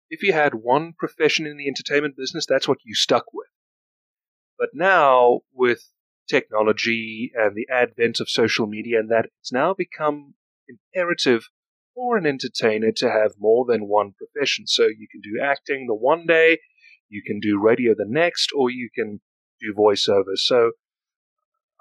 if 0.10 0.24
you 0.24 0.34
had 0.34 0.54
one 0.54 0.94
profession 0.98 1.46
in 1.46 1.58
the 1.58 1.68
entertainment 1.68 2.16
business, 2.18 2.46
that's 2.46 2.68
what 2.68 2.80
you 2.84 2.94
stuck 2.94 3.26
with. 3.34 3.48
But 4.58 4.70
now, 4.74 5.42
with 5.54 5.90
technology 6.30 7.32
and 7.36 7.56
the 7.56 7.68
advent 7.72 8.20
of 8.20 8.30
social 8.30 8.68
media 8.68 9.00
and 9.00 9.10
that, 9.10 9.26
it's 9.42 9.52
now 9.52 9.74
become 9.74 10.36
imperative 10.68 11.50
for 11.96 12.18
an 12.18 12.26
entertainer 12.26 12.92
to 12.92 13.10
have 13.10 13.34
more 13.40 13.66
than 13.66 13.88
one 13.88 14.14
profession. 14.14 14.68
So 14.68 14.84
you 14.84 15.08
can 15.12 15.22
do 15.22 15.42
acting 15.44 15.88
the 15.88 15.96
one 15.96 16.26
day, 16.26 16.60
you 17.10 17.22
can 17.26 17.40
do 17.40 17.60
radio 17.60 17.94
the 17.96 18.06
next, 18.08 18.52
or 18.56 18.70
you 18.70 18.90
can 18.94 19.22
do 19.60 19.74
voiceover. 19.78 20.36
So 20.36 20.72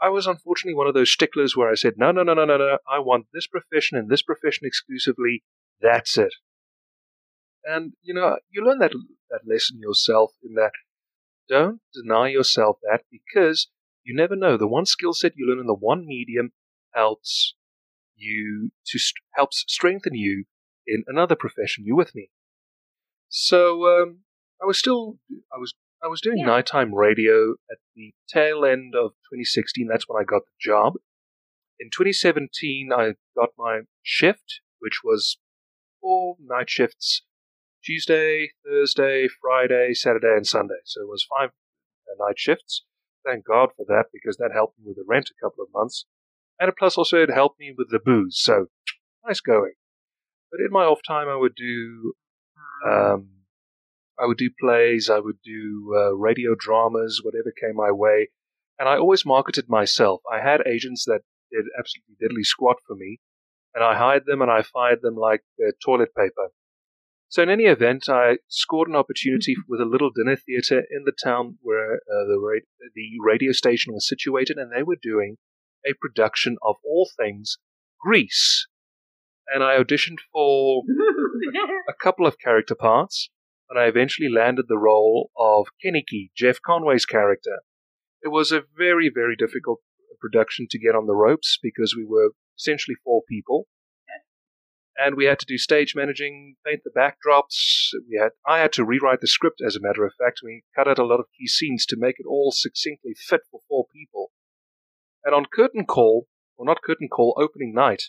I 0.03 0.09
was 0.09 0.27
unfortunately 0.27 0.75
one 0.75 0.89
of 0.89 0.95
those 0.95 1.13
sticklers 1.13 1.57
where 1.57 1.71
I 1.71 1.75
said, 1.75 1.95
no, 1.97 2.11
no, 2.11 2.25
no, 2.25 2.35
no, 2.35 2.45
no, 2.45 2.57
no, 2.57 2.79
I 2.91 2.99
want 2.99 3.27
this 3.33 3.47
profession 3.47 3.97
and 3.97 4.11
this 4.11 4.23
profession 4.23 4.67
exclusively. 4.67 5.45
That's 5.81 6.19
it. 6.19 6.35
And, 7.65 7.93
you 8.03 8.13
know, 8.13 8.39
you 8.51 8.65
learn 8.65 8.79
that, 8.81 8.93
that 9.31 9.43
lesson 9.47 9.79
yourself 9.81 10.33
in 10.43 10.55
that 10.55 10.73
don't 11.49 11.81
deny 11.95 12.29
yourself 12.29 12.79
that 12.83 13.03
because 13.11 13.69
you 14.03 14.15
never 14.15 14.35
know. 14.35 14.57
The 14.57 14.67
one 14.67 14.87
skill 14.87 15.13
set 15.13 15.35
you 15.37 15.47
learn 15.47 15.61
in 15.61 15.67
the 15.67 15.75
one 15.75 16.05
medium 16.05 16.51
helps 16.93 17.55
you 18.17 18.73
to 18.87 18.99
st- 18.99 19.23
helps 19.35 19.65
strengthen 19.69 20.15
you 20.15 20.45
in 20.87 21.05
another 21.07 21.37
profession. 21.37 21.85
You 21.85 21.95
with 21.95 22.15
me? 22.15 22.31
So 23.29 23.87
um, 23.87 24.19
I 24.61 24.67
was 24.67 24.79
still 24.79 25.19
I 25.55 25.59
was 25.59 25.75
I 26.03 26.09
was 26.09 26.21
doing 26.21 26.39
Yeah. 26.39 26.47
nighttime 26.47 26.95
radio 26.95 27.53
at 27.71 27.79
the 27.95 28.13
tail 28.29 28.65
end 28.65 28.95
of 28.95 29.13
2016. 29.31 29.87
That's 29.87 30.09
when 30.09 30.21
I 30.21 30.25
got 30.25 30.45
the 30.45 30.53
job. 30.61 30.95
In 31.79 31.91
2017, 31.91 32.93
I 32.93 33.15
got 33.37 33.51
my 33.57 33.83
shift, 34.03 34.61
which 34.81 35.03
was 35.05 35.39
four 36.01 36.37
night 36.41 36.69
shifts 36.69 37.23
Tuesday, 37.85 38.53
Thursday, 38.65 39.29
Friday, 39.29 39.95
Saturday, 39.95 40.35
and 40.37 40.47
Sunday. 40.47 40.81
So 40.85 41.03
it 41.03 41.09
was 41.09 41.25
five 41.25 41.51
uh, 42.09 42.25
night 42.25 42.39
shifts. 42.39 42.85
Thank 43.25 43.45
God 43.45 43.71
for 43.77 43.85
that 43.87 44.07
because 44.13 44.37
that 44.39 44.51
helped 44.53 44.79
me 44.79 44.87
with 44.87 44.97
the 44.97 45.05
rent 45.07 45.31
a 45.31 45.45
couple 45.45 45.63
of 45.65 45.71
months. 45.73 46.07
And 46.59 46.71
plus, 46.77 46.97
also, 46.99 47.23
it 47.23 47.31
helped 47.31 47.59
me 47.59 47.75
with 47.77 47.91
the 47.91 47.99
booze. 47.99 48.39
So 48.41 48.67
nice 49.27 49.41
going. 49.41 49.75
But 50.51 50.61
in 50.61 50.71
my 50.71 50.85
off 50.85 51.01
time, 51.07 51.29
I 51.29 51.37
would 51.37 51.55
do 51.55 52.15
um, 52.87 53.42
I 54.23 54.27
would 54.27 54.39
do 54.39 54.51
plays, 54.61 55.11
I 55.11 55.19
would 55.19 55.43
do 55.45 55.95
uh, 55.97 56.15
radio 56.15 56.55
dramas, 56.57 57.21
whatever 57.25 57.53
came 57.61 57.75
my 57.75 57.91
way, 57.91 58.29
and 58.79 58.89
I 58.89 58.97
always 58.97 59.27
marketed 59.27 59.69
myself. 59.69 60.21
I 60.33 60.41
had 60.41 60.61
agents 60.67 61.05
that 61.07 61.23
did 61.51 61.65
absolutely 61.77 62.15
deadly 62.21 62.45
squat 62.45 62.77
for 62.87 62.95
me, 62.95 63.19
and 63.75 63.83
I 63.83 63.97
hired 63.97 64.25
them 64.27 64.41
and 64.41 64.51
I 64.51 64.63
fired 64.63 65.01
them 65.03 65.17
like 65.17 65.43
uh, 65.61 65.73
toilet 65.85 66.15
paper. 66.15 66.51
So 67.29 67.43
in 67.43 67.51
any 67.51 67.65
event, 67.65 68.09
I 68.09 68.39
scored 68.49 68.89
an 68.89 68.95
opportunity 68.95 69.57
with 69.69 69.81
a 69.81 69.87
little 69.87 70.11
dinner 70.11 70.37
theater 70.37 70.79
in 70.79 71.05
the 71.05 71.13
town 71.25 71.59
where 71.61 71.95
uh, 71.95 72.25
the 72.29 72.39
ra- 72.39 72.89
the 72.95 73.09
radio 73.25 73.51
station 73.53 73.93
was 73.93 74.09
situated, 74.09 74.57
and 74.57 74.71
they 74.71 74.85
were 74.85 74.99
doing 75.03 75.39
a 75.85 75.95
production 76.01 76.59
of 76.63 76.77
all 76.85 77.11
things 77.17 77.59
Grease. 78.01 78.69
And 79.53 79.65
I 79.65 79.79
auditioned 79.79 80.19
for 80.33 80.83
a 81.89 81.95
couple 82.01 82.27
of 82.27 82.39
character 82.39 82.75
parts, 82.75 83.31
and 83.73 83.81
I 83.81 83.87
eventually 83.87 84.29
landed 84.29 84.67
the 84.69 84.77
role 84.77 85.31
of 85.35 85.69
Kenickie, 85.83 86.31
Jeff 86.37 86.59
Conaway's 86.61 87.07
character. 87.07 87.61
It 88.23 88.29
was 88.29 88.53
a 88.53 88.65
very, 88.77 89.11
very 89.13 89.35
difficult 89.35 89.79
production 90.21 90.67
to 90.71 90.79
get 90.79 90.95
on 90.95 91.07
the 91.07 91.15
ropes 91.15 91.59
because 91.63 91.97
we 91.97 92.05
were 92.05 92.33
essentially 92.59 92.97
four 93.03 93.23
people. 93.27 93.69
And 94.95 95.17
we 95.17 95.25
had 95.25 95.39
to 95.39 95.47
do 95.47 95.57
stage 95.57 95.95
managing, 95.97 96.57
paint 96.67 96.83
the 96.85 96.91
backdrops. 96.91 97.89
We 98.11 98.19
had 98.21 98.33
I 98.47 98.59
had 98.59 98.75
to 98.75 98.85
rewrite 98.85 99.23
the 99.23 99.27
script 99.27 99.63
as 99.67 99.75
a 99.75 99.81
matter 99.81 100.05
of 100.05 100.13
fact. 100.23 100.41
We 100.45 100.65
cut 100.77 100.87
out 100.87 100.99
a 100.99 101.07
lot 101.07 101.19
of 101.19 101.31
key 101.39 101.47
scenes 101.47 101.87
to 101.87 101.97
make 101.99 102.17
it 102.19 102.27
all 102.29 102.53
succinctly 102.55 103.15
fit 103.17 103.41
for 103.51 103.61
four 103.71 103.87
people. 103.91 104.33
And 105.25 105.35
on 105.35 105.47
curtain 105.47 105.87
call, 105.87 106.27
or 106.59 106.67
not 106.67 106.83
curtain 106.83 107.09
call, 107.09 107.35
opening 107.41 107.73
night, 107.73 108.03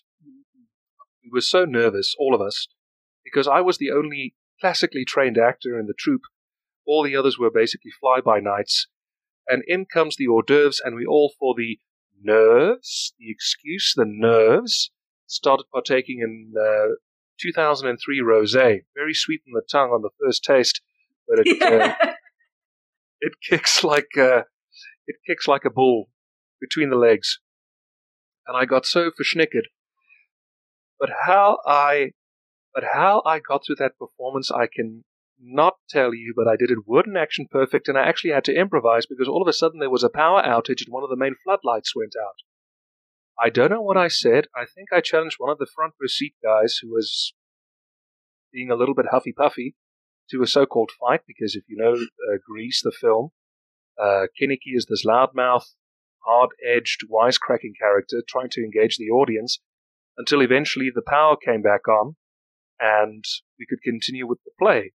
we 1.23 1.29
were 1.31 1.39
so 1.39 1.63
nervous, 1.63 2.13
all 2.19 2.35
of 2.35 2.41
us, 2.41 2.67
because 3.23 3.47
I 3.47 3.61
was 3.61 3.77
the 3.77 3.91
only 3.91 4.35
classically 4.59 5.05
trained 5.05 5.37
actor 5.37 5.79
in 5.79 5.87
the 5.87 5.93
troupe. 5.97 6.23
All 6.85 7.03
the 7.03 7.15
others 7.15 7.37
were 7.37 7.51
basically 7.51 7.91
fly 7.99 8.19
by 8.21 8.39
nights. 8.39 8.87
And 9.47 9.63
in 9.67 9.85
comes 9.85 10.15
the 10.15 10.27
hors 10.27 10.43
d'oeuvres, 10.43 10.81
and 10.83 10.95
we 10.95 11.05
all, 11.05 11.33
for 11.39 11.53
the 11.55 11.79
nerves, 12.21 13.13
the 13.19 13.29
excuse, 13.29 13.93
the 13.95 14.05
nerves, 14.07 14.91
started 15.27 15.65
partaking 15.71 16.19
in 16.21 16.53
uh, 16.57 16.95
2003 17.41 18.21
rosé. 18.21 18.81
Very 18.95 19.13
sweet 19.13 19.41
in 19.45 19.53
the 19.53 19.63
tongue 19.69 19.89
on 19.89 20.01
the 20.01 20.11
first 20.23 20.43
taste, 20.43 20.81
but 21.27 21.39
it 21.39 21.61
uh, 21.61 21.93
it 23.21 23.33
kicks 23.47 23.83
like 23.83 24.17
uh, 24.17 24.43
it 25.07 25.15
kicks 25.27 25.47
like 25.47 25.65
a 25.65 25.69
bull 25.69 26.09
between 26.61 26.89
the 26.89 26.95
legs. 26.95 27.39
And 28.47 28.57
I 28.57 28.65
got 28.65 28.85
so 28.85 29.09
verschnickered. 29.11 29.67
But 30.99 31.09
how 31.25 31.57
I 31.65 32.11
but 32.73 32.83
how 32.93 33.21
I 33.25 33.39
got 33.39 33.63
through 33.65 33.75
that 33.79 33.97
performance, 33.97 34.51
I 34.51 34.67
can 34.67 35.03
not 35.39 35.75
tell 35.89 36.13
you, 36.13 36.33
but 36.35 36.47
I 36.47 36.55
did 36.55 36.71
it 36.71 36.87
word 36.87 37.05
and 37.05 37.17
action 37.17 37.47
perfect, 37.49 37.87
and 37.87 37.97
I 37.97 38.07
actually 38.07 38.31
had 38.31 38.45
to 38.45 38.55
improvise 38.55 39.05
because 39.05 39.27
all 39.27 39.41
of 39.41 39.47
a 39.47 39.53
sudden 39.53 39.79
there 39.79 39.89
was 39.89 40.03
a 40.03 40.09
power 40.09 40.41
outage 40.41 40.83
and 40.85 40.91
one 40.91 41.03
of 41.03 41.09
the 41.09 41.17
main 41.17 41.35
floodlights 41.43 41.95
went 41.95 42.13
out. 42.19 42.35
I 43.39 43.49
don't 43.49 43.71
know 43.71 43.81
what 43.81 43.97
I 43.97 44.07
said. 44.07 44.45
I 44.55 44.65
think 44.65 44.89
I 44.93 45.01
challenged 45.01 45.35
one 45.39 45.51
of 45.51 45.57
the 45.57 45.67
front 45.75 45.93
row 45.99 46.07
seat 46.07 46.35
guys 46.43 46.79
who 46.81 46.91
was 46.91 47.33
being 48.51 48.69
a 48.69 48.75
little 48.75 48.95
bit 48.95 49.07
huffy 49.11 49.33
puffy 49.33 49.75
to 50.29 50.41
a 50.41 50.47
so 50.47 50.65
called 50.65 50.91
fight 50.99 51.21
because 51.27 51.55
if 51.55 51.63
you 51.67 51.75
know 51.75 51.93
uh, 51.93 52.37
Grease, 52.47 52.81
the 52.83 52.91
film, 52.91 53.29
uh, 54.01 54.27
Kenickie 54.39 54.75
is 54.75 54.85
this 54.87 55.05
loudmouth, 55.05 55.65
hard 56.25 56.51
edged, 56.65 57.01
wisecracking 57.11 57.73
character 57.79 58.21
trying 58.27 58.49
to 58.51 58.63
engage 58.63 58.97
the 58.97 59.09
audience 59.09 59.59
until 60.17 60.41
eventually 60.41 60.91
the 60.93 61.01
power 61.05 61.35
came 61.35 61.61
back 61.61 61.87
on 61.87 62.15
and 62.83 63.23
we 63.57 63.65
could 63.65 63.81
continue 63.81 64.27
with 64.27 64.39
the 64.43 64.51
play. 64.59 64.91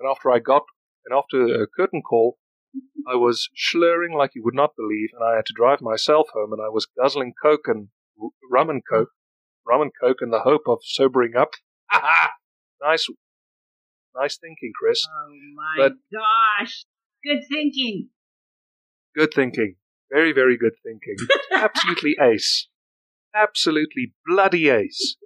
And 0.00 0.08
after 0.10 0.30
I 0.32 0.40
got, 0.40 0.64
and 1.06 1.16
after 1.16 1.62
a 1.62 1.66
curtain 1.68 2.02
call, 2.02 2.38
I 3.08 3.14
was 3.14 3.48
slurring 3.56 4.14
like 4.16 4.32
you 4.34 4.42
would 4.44 4.54
not 4.54 4.74
believe, 4.76 5.10
and 5.12 5.22
I 5.22 5.36
had 5.36 5.46
to 5.46 5.52
drive 5.54 5.80
myself 5.80 6.26
home, 6.32 6.52
and 6.52 6.60
I 6.60 6.68
was 6.70 6.86
guzzling 7.00 7.34
coke 7.40 7.66
and 7.66 7.88
r- 8.20 8.30
rum 8.50 8.68
and 8.70 8.82
coke, 8.88 9.10
rum 9.66 9.82
and 9.82 9.92
coke, 10.02 10.18
in 10.22 10.30
the 10.30 10.40
hope 10.40 10.62
of 10.66 10.78
sobering 10.82 11.36
up. 11.36 11.50
nice, 12.82 13.06
nice 14.16 14.38
thinking, 14.38 14.72
Chris. 14.78 15.06
oh 15.08 15.28
my 15.54 15.76
But- 15.88 15.92
gosh. 16.12 16.84
Good 17.24 17.42
thinking. 17.48 18.08
Good 19.14 19.32
thinking. 19.32 19.76
Very, 20.10 20.32
very 20.32 20.56
good 20.56 20.72
thinking. 20.84 21.16
Absolutely 21.52 22.16
ace. 22.20 22.66
Absolutely 23.34 24.12
bloody 24.26 24.68
ace. 24.68 25.16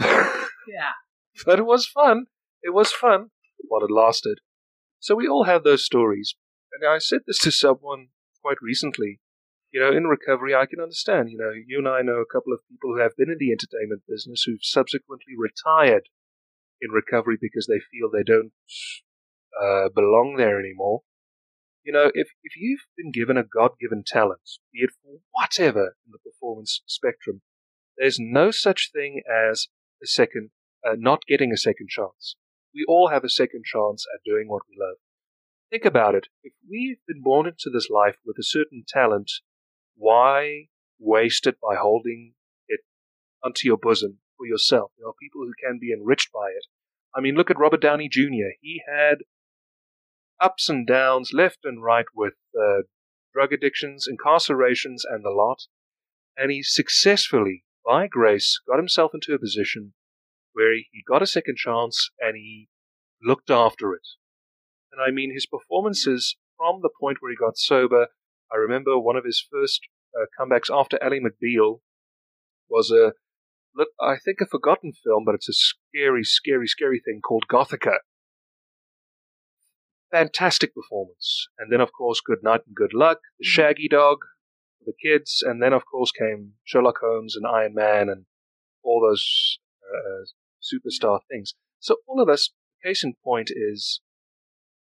Yeah. 0.00 0.92
but 1.46 1.58
it 1.58 1.66
was 1.66 1.86
fun. 1.86 2.26
It 2.62 2.74
was 2.74 2.92
fun 2.92 3.30
while 3.68 3.84
it 3.84 3.90
lasted. 3.90 4.38
So 4.98 5.14
we 5.14 5.26
all 5.26 5.44
have 5.44 5.64
those 5.64 5.84
stories. 5.84 6.34
And 6.72 6.88
I 6.88 6.98
said 6.98 7.20
this 7.26 7.38
to 7.40 7.50
someone 7.50 8.08
quite 8.42 8.58
recently. 8.62 9.20
You 9.72 9.80
know, 9.80 9.92
in 9.92 10.04
recovery, 10.04 10.54
I 10.54 10.66
can 10.66 10.80
understand. 10.80 11.30
You 11.30 11.38
know, 11.38 11.52
you 11.52 11.78
and 11.78 11.88
I 11.88 12.02
know 12.02 12.20
a 12.20 12.32
couple 12.32 12.52
of 12.52 12.60
people 12.68 12.94
who 12.94 13.00
have 13.00 13.16
been 13.16 13.30
in 13.30 13.38
the 13.38 13.52
entertainment 13.52 14.02
business 14.08 14.42
who've 14.42 14.62
subsequently 14.62 15.34
retired 15.38 16.08
in 16.80 16.90
recovery 16.90 17.36
because 17.40 17.66
they 17.66 17.80
feel 17.90 18.10
they 18.10 18.24
don't 18.24 18.52
uh, 19.60 19.88
belong 19.94 20.36
there 20.36 20.58
anymore. 20.58 21.02
You 21.84 21.92
know, 21.92 22.10
if, 22.14 22.28
if 22.42 22.56
you've 22.56 22.86
been 22.96 23.10
given 23.10 23.36
a 23.36 23.44
God 23.44 23.72
given 23.80 24.02
talent, 24.06 24.58
be 24.72 24.80
it 24.80 24.90
for 25.02 25.20
whatever 25.30 25.96
in 26.04 26.12
the 26.12 26.18
performance 26.18 26.82
spectrum, 26.86 27.42
there's 27.96 28.18
no 28.20 28.50
such 28.50 28.90
thing 28.92 29.22
as 29.28 29.68
a 30.02 30.06
second, 30.06 30.50
uh, 30.86 30.96
not 30.96 31.26
getting 31.26 31.52
a 31.52 31.56
second 31.56 31.88
chance. 31.88 32.36
We 32.74 32.84
all 32.88 33.08
have 33.08 33.24
a 33.24 33.28
second 33.28 33.64
chance 33.64 34.06
at 34.14 34.24
doing 34.24 34.48
what 34.48 34.62
we 34.68 34.76
love. 34.78 34.96
Think 35.70 35.84
about 35.84 36.14
it. 36.14 36.28
If 36.42 36.52
we've 36.68 36.98
been 37.06 37.22
born 37.22 37.46
into 37.46 37.70
this 37.72 37.88
life 37.90 38.16
with 38.24 38.36
a 38.38 38.42
certain 38.44 38.84
talent, 38.86 39.30
why 39.96 40.68
waste 40.98 41.46
it 41.46 41.56
by 41.60 41.76
holding 41.76 42.34
it 42.68 42.80
unto 43.44 43.66
your 43.66 43.76
bosom 43.76 44.18
for 44.36 44.46
yourself? 44.46 44.92
There 44.98 45.08
are 45.08 45.14
people 45.20 45.42
who 45.42 45.52
can 45.62 45.78
be 45.80 45.92
enriched 45.92 46.32
by 46.32 46.48
it. 46.48 46.66
I 47.14 47.20
mean, 47.20 47.34
look 47.34 47.50
at 47.50 47.58
Robert 47.58 47.80
Downey 47.80 48.08
Jr. 48.08 48.54
He 48.60 48.82
had 48.88 49.18
ups 50.40 50.68
and 50.68 50.86
downs 50.86 51.30
left 51.32 51.60
and 51.64 51.82
right 51.82 52.06
with 52.14 52.34
uh, 52.58 52.82
drug 53.32 53.52
addictions, 53.52 54.08
incarcerations, 54.10 55.02
and 55.08 55.24
the 55.24 55.30
lot. 55.30 55.66
And 56.36 56.50
he 56.50 56.62
successfully, 56.62 57.64
by 57.84 58.06
grace, 58.06 58.60
got 58.68 58.78
himself 58.78 59.12
into 59.14 59.34
a 59.34 59.38
position 59.38 59.94
where 60.52 60.74
he 60.74 61.02
got 61.06 61.22
a 61.22 61.26
second 61.26 61.56
chance 61.56 62.10
and 62.20 62.36
he 62.36 62.68
looked 63.22 63.50
after 63.50 63.92
it. 63.92 64.06
And 64.92 65.00
I 65.00 65.10
mean, 65.10 65.32
his 65.32 65.46
performances 65.46 66.36
from 66.56 66.80
the 66.82 66.90
point 67.00 67.18
where 67.20 67.30
he 67.30 67.36
got 67.36 67.56
sober, 67.56 68.08
I 68.52 68.56
remember 68.56 68.98
one 68.98 69.16
of 69.16 69.24
his 69.24 69.44
first 69.50 69.80
uh, 70.14 70.26
comebacks 70.38 70.70
after 70.72 70.98
Ally 71.02 71.18
McBeal 71.18 71.80
was 72.68 72.90
a, 72.90 73.12
look, 73.74 73.88
I 74.00 74.16
think 74.22 74.40
a 74.40 74.46
forgotten 74.46 74.92
film, 74.92 75.24
but 75.24 75.34
it's 75.34 75.48
a 75.48 75.52
scary, 75.52 76.24
scary, 76.24 76.66
scary 76.66 77.00
thing 77.04 77.20
called 77.22 77.44
Gothika. 77.50 77.98
Fantastic 80.10 80.74
performance. 80.74 81.48
And 81.58 81.72
then, 81.72 81.80
of 81.80 81.92
course, 81.92 82.20
Good 82.20 82.42
Night 82.42 82.62
and 82.66 82.74
Good 82.74 82.92
Luck, 82.92 83.18
The 83.38 83.46
Shaggy 83.46 83.88
Dog 83.88 84.18
for 84.80 84.86
the 84.86 85.08
kids, 85.08 85.42
and 85.46 85.62
then, 85.62 85.72
of 85.72 85.82
course, 85.86 86.10
came 86.10 86.54
Sherlock 86.64 86.98
Holmes 87.02 87.36
and 87.36 87.46
Iron 87.46 87.74
Man 87.74 88.08
and 88.08 88.24
all 88.82 89.06
those 89.06 89.58
uh, 89.84 90.24
superstar 90.60 91.20
things. 91.30 91.54
So, 91.78 91.96
all 92.06 92.20
of 92.20 92.28
us, 92.28 92.50
case 92.84 93.04
in 93.04 93.14
point 93.22 93.50
is 93.54 94.00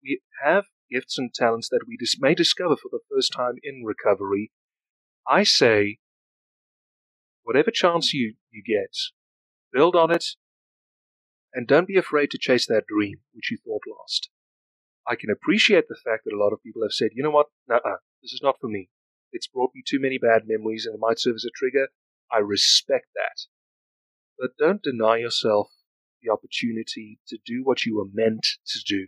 we 0.03 0.21
have 0.43 0.65
gifts 0.91 1.17
and 1.17 1.33
talents 1.33 1.69
that 1.69 1.85
we 1.87 1.97
dis- 1.97 2.19
may 2.19 2.35
discover 2.35 2.75
for 2.75 2.89
the 2.91 2.99
first 3.11 3.33
time 3.33 3.55
in 3.63 3.83
recovery. 3.83 4.51
I 5.27 5.43
say, 5.43 5.97
whatever 7.43 7.71
chance 7.71 8.13
you, 8.13 8.35
you 8.51 8.61
get, 8.63 8.95
build 9.73 9.95
on 9.95 10.11
it, 10.11 10.25
and 11.53 11.67
don't 11.67 11.87
be 11.87 11.97
afraid 11.97 12.31
to 12.31 12.37
chase 12.37 12.67
that 12.67 12.85
dream 12.87 13.19
which 13.33 13.49
you 13.49 13.57
thought 13.57 13.81
lost. 13.87 14.29
I 15.07 15.15
can 15.15 15.29
appreciate 15.29 15.87
the 15.87 15.95
fact 15.95 16.25
that 16.25 16.33
a 16.35 16.37
lot 16.39 16.51
of 16.51 16.61
people 16.61 16.81
have 16.83 16.91
said, 16.91 17.11
you 17.13 17.23
know 17.23 17.31
what, 17.31 17.47
nah, 17.67 17.79
this 18.21 18.33
is 18.33 18.41
not 18.43 18.57
for 18.59 18.67
me. 18.67 18.89
It's 19.35 19.47
brought 19.47 19.75
me 19.75 19.83
too 19.85 19.99
many 19.99 20.17
bad 20.17 20.43
memories 20.47 20.85
and 20.85 20.95
it 20.95 21.01
might 21.01 21.19
serve 21.19 21.35
as 21.35 21.43
a 21.43 21.51
trigger. 21.53 21.89
I 22.31 22.39
respect 22.39 23.07
that. 23.15 23.51
But 24.39 24.55
don't 24.57 24.81
deny 24.81 25.17
yourself 25.17 25.67
the 26.23 26.31
opportunity 26.31 27.19
to 27.27 27.37
do 27.45 27.59
what 27.61 27.83
you 27.83 27.97
were 27.97 28.07
meant 28.07 28.47
to 28.67 28.79
do 28.87 29.07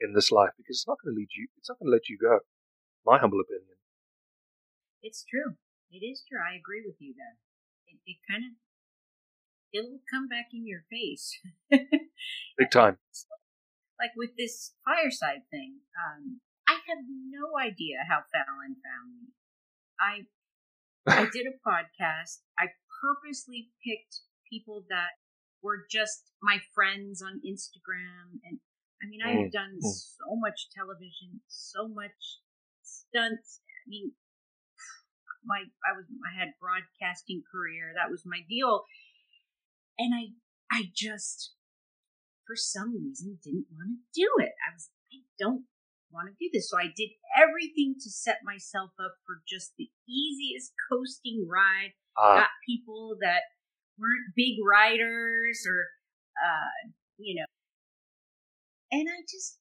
in 0.00 0.12
this 0.12 0.32
life 0.32 0.50
because 0.58 0.82
it's 0.82 0.88
not 0.88 0.98
going 1.04 1.14
to 1.14 1.18
lead 1.18 1.30
you. 1.38 1.46
It's 1.56 1.68
not 1.68 1.78
going 1.78 1.86
to 1.86 1.94
let 1.94 2.08
you 2.08 2.18
go. 2.18 2.40
My 3.06 3.18
humble 3.18 3.38
opinion. 3.40 3.78
It's 5.04 5.22
true. 5.22 5.54
It 5.92 6.04
is 6.04 6.24
true. 6.26 6.42
I 6.42 6.58
agree 6.58 6.82
with 6.84 6.96
you 6.98 7.14
there. 7.16 7.38
It, 7.86 8.02
it 8.10 8.18
kind 8.28 8.42
of 8.42 8.58
it'll 9.70 10.02
come 10.10 10.26
back 10.26 10.50
in 10.52 10.66
your 10.66 10.82
face. 10.90 11.38
Big 11.70 12.70
time. 12.72 12.98
Like 14.00 14.18
with 14.18 14.34
this 14.36 14.74
fireside 14.84 15.46
thing, 15.50 15.86
um, 15.94 16.40
I 16.66 16.82
have 16.90 17.06
no 17.06 17.54
idea 17.54 18.02
how 18.08 18.26
Fallon 18.32 18.82
found 18.82 19.14
me. 19.22 19.30
I 20.00 20.26
I 21.06 21.28
did 21.32 21.46
a 21.46 21.56
podcast. 21.66 22.40
I 22.58 22.68
purposely 23.02 23.70
picked 23.84 24.20
people 24.50 24.84
that 24.88 25.18
were 25.62 25.86
just 25.90 26.30
my 26.42 26.58
friends 26.74 27.22
on 27.22 27.40
Instagram 27.46 28.40
and 28.44 28.60
I 29.02 29.06
mean, 29.06 29.20
I 29.22 29.32
have 29.32 29.50
Mm, 29.50 29.52
done 29.52 29.74
mm. 29.84 29.92
so 29.92 30.34
much 30.36 30.68
television, 30.74 31.42
so 31.46 31.88
much 31.88 32.40
stunts. 32.82 33.60
I 33.84 33.88
mean, 33.88 34.12
my 35.44 35.60
I 35.84 35.92
was 35.96 36.06
I 36.24 36.38
had 36.38 36.54
broadcasting 36.60 37.42
career. 37.50 37.92
That 37.94 38.10
was 38.10 38.22
my 38.24 38.40
deal, 38.48 38.84
and 39.98 40.14
I 40.14 40.32
I 40.72 40.90
just 40.94 41.52
for 42.46 42.56
some 42.56 42.96
reason 42.96 43.38
didn't 43.44 43.66
want 43.72 43.98
to 44.00 44.20
do 44.20 44.28
it. 44.38 44.52
I 44.64 44.72
was 44.74 44.88
I 45.12 45.20
don't 45.38 45.64
want 46.14 46.30
to 46.30 46.36
do 46.38 46.48
this, 46.52 46.70
so 46.70 46.78
I 46.78 46.88
did 46.94 47.10
everything 47.36 47.96
to 48.00 48.10
set 48.10 48.38
myself 48.46 48.90
up 49.02 49.18
for 49.26 49.42
just 49.48 49.72
the 49.76 49.90
easiest 50.08 50.72
coasting 50.90 51.46
ride. 51.50 51.92
Ah, 52.16 52.46
Got 52.46 52.54
people 52.66 53.18
that 53.20 53.42
weren't 53.98 54.34
big 54.36 54.62
riders 54.62 55.66
or 55.66 55.86
uh, 56.38 56.90
you 57.18 57.34
know, 57.40 57.46
and 58.92 59.08
I 59.10 59.22
just 59.28 59.58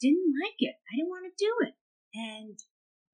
didn't 0.00 0.34
like 0.42 0.56
it. 0.58 0.76
I 0.92 0.96
didn't 0.96 1.08
want 1.10 1.26
to 1.28 1.44
do 1.44 1.52
it. 1.68 1.74
And 2.14 2.58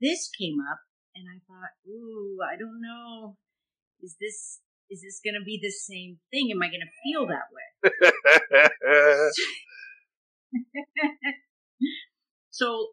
this 0.00 0.30
came 0.38 0.58
up 0.60 0.80
and 1.14 1.26
I 1.28 1.38
thought, 1.46 1.74
ooh, 1.90 2.38
I 2.42 2.56
don't 2.56 2.80
know. 2.80 3.36
Is 4.02 4.16
this 4.20 4.60
is 4.90 5.02
this 5.02 5.20
gonna 5.24 5.44
be 5.44 5.58
the 5.62 5.70
same 5.70 6.18
thing? 6.30 6.50
Am 6.52 6.62
I 6.62 6.68
gonna 6.68 6.90
feel 7.02 7.26
that 7.26 7.48
way? 7.50 8.70
so 12.56 12.88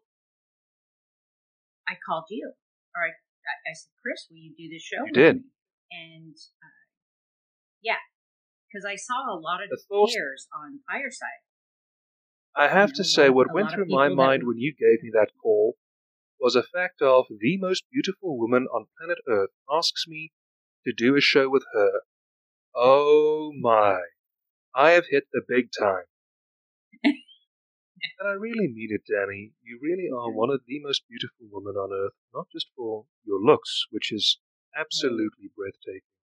I 1.88 1.94
called 2.06 2.24
you. 2.28 2.52
Or 2.94 3.02
I, 3.02 3.10
I 3.10 3.72
said, 3.72 3.90
Chris, 4.02 4.26
will 4.30 4.38
you 4.38 4.52
do 4.56 4.68
this 4.68 4.82
show? 4.82 5.00
You 5.04 5.12
with 5.12 5.14
did. 5.14 5.36
me?" 5.36 5.42
And 5.90 6.36
uh, 6.36 6.84
yeah, 7.82 8.02
because 8.68 8.84
I 8.84 8.96
saw 8.96 9.32
a 9.32 9.38
lot 9.38 9.62
of 9.62 9.68
thought- 9.88 10.10
on 10.52 10.80
Fireside. 10.88 11.42
I 12.56 12.68
have 12.68 12.90
You 12.90 12.94
to 12.96 13.04
say, 13.04 13.30
what 13.30 13.52
went 13.52 13.72
through 13.72 13.86
my 13.88 14.08
that 14.08 14.14
mind 14.14 14.42
when 14.46 14.58
you 14.58 14.72
gave 14.78 15.02
me 15.02 15.10
that 15.12 15.30
call 15.42 15.74
was 16.38 16.54
a 16.54 16.62
fact 16.62 17.02
of 17.02 17.24
the 17.28 17.56
most 17.58 17.82
beautiful 17.92 18.38
woman 18.38 18.66
on 18.72 18.86
planet 18.96 19.18
Earth 19.28 19.50
asks 19.68 20.04
me 20.06 20.32
to 20.86 20.92
do 20.92 21.16
a 21.16 21.20
show 21.20 21.48
with 21.48 21.64
her. 21.72 22.02
Oh 22.74 23.52
my. 23.58 23.98
I 24.74 24.90
have 24.90 25.06
hit 25.10 25.24
the 25.32 25.42
big 25.48 25.70
time. 25.76 26.04
And 28.18 28.28
I 28.28 28.32
really 28.32 28.68
mean 28.68 28.90
it, 28.90 29.02
Danny. 29.08 29.52
You 29.62 29.78
really 29.82 30.08
are 30.12 30.30
one 30.30 30.50
of 30.50 30.60
the 30.66 30.80
most 30.80 31.02
beautiful 31.08 31.46
women 31.50 31.76
on 31.76 31.90
earth, 31.92 32.14
not 32.34 32.46
just 32.52 32.66
for 32.76 33.06
your 33.24 33.40
looks, 33.40 33.86
which 33.90 34.12
is 34.12 34.38
mm. 34.76 34.80
absolutely 34.80 35.50
breathtaking, 35.56 36.14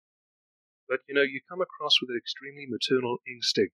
but 0.88 1.00
you 1.08 1.16
know, 1.16 1.22
you 1.22 1.40
come 1.48 1.62
across 1.62 2.02
with 2.02 2.10
an 2.10 2.18
extremely 2.18 2.68
maternal 2.68 3.20
instinct 3.28 3.78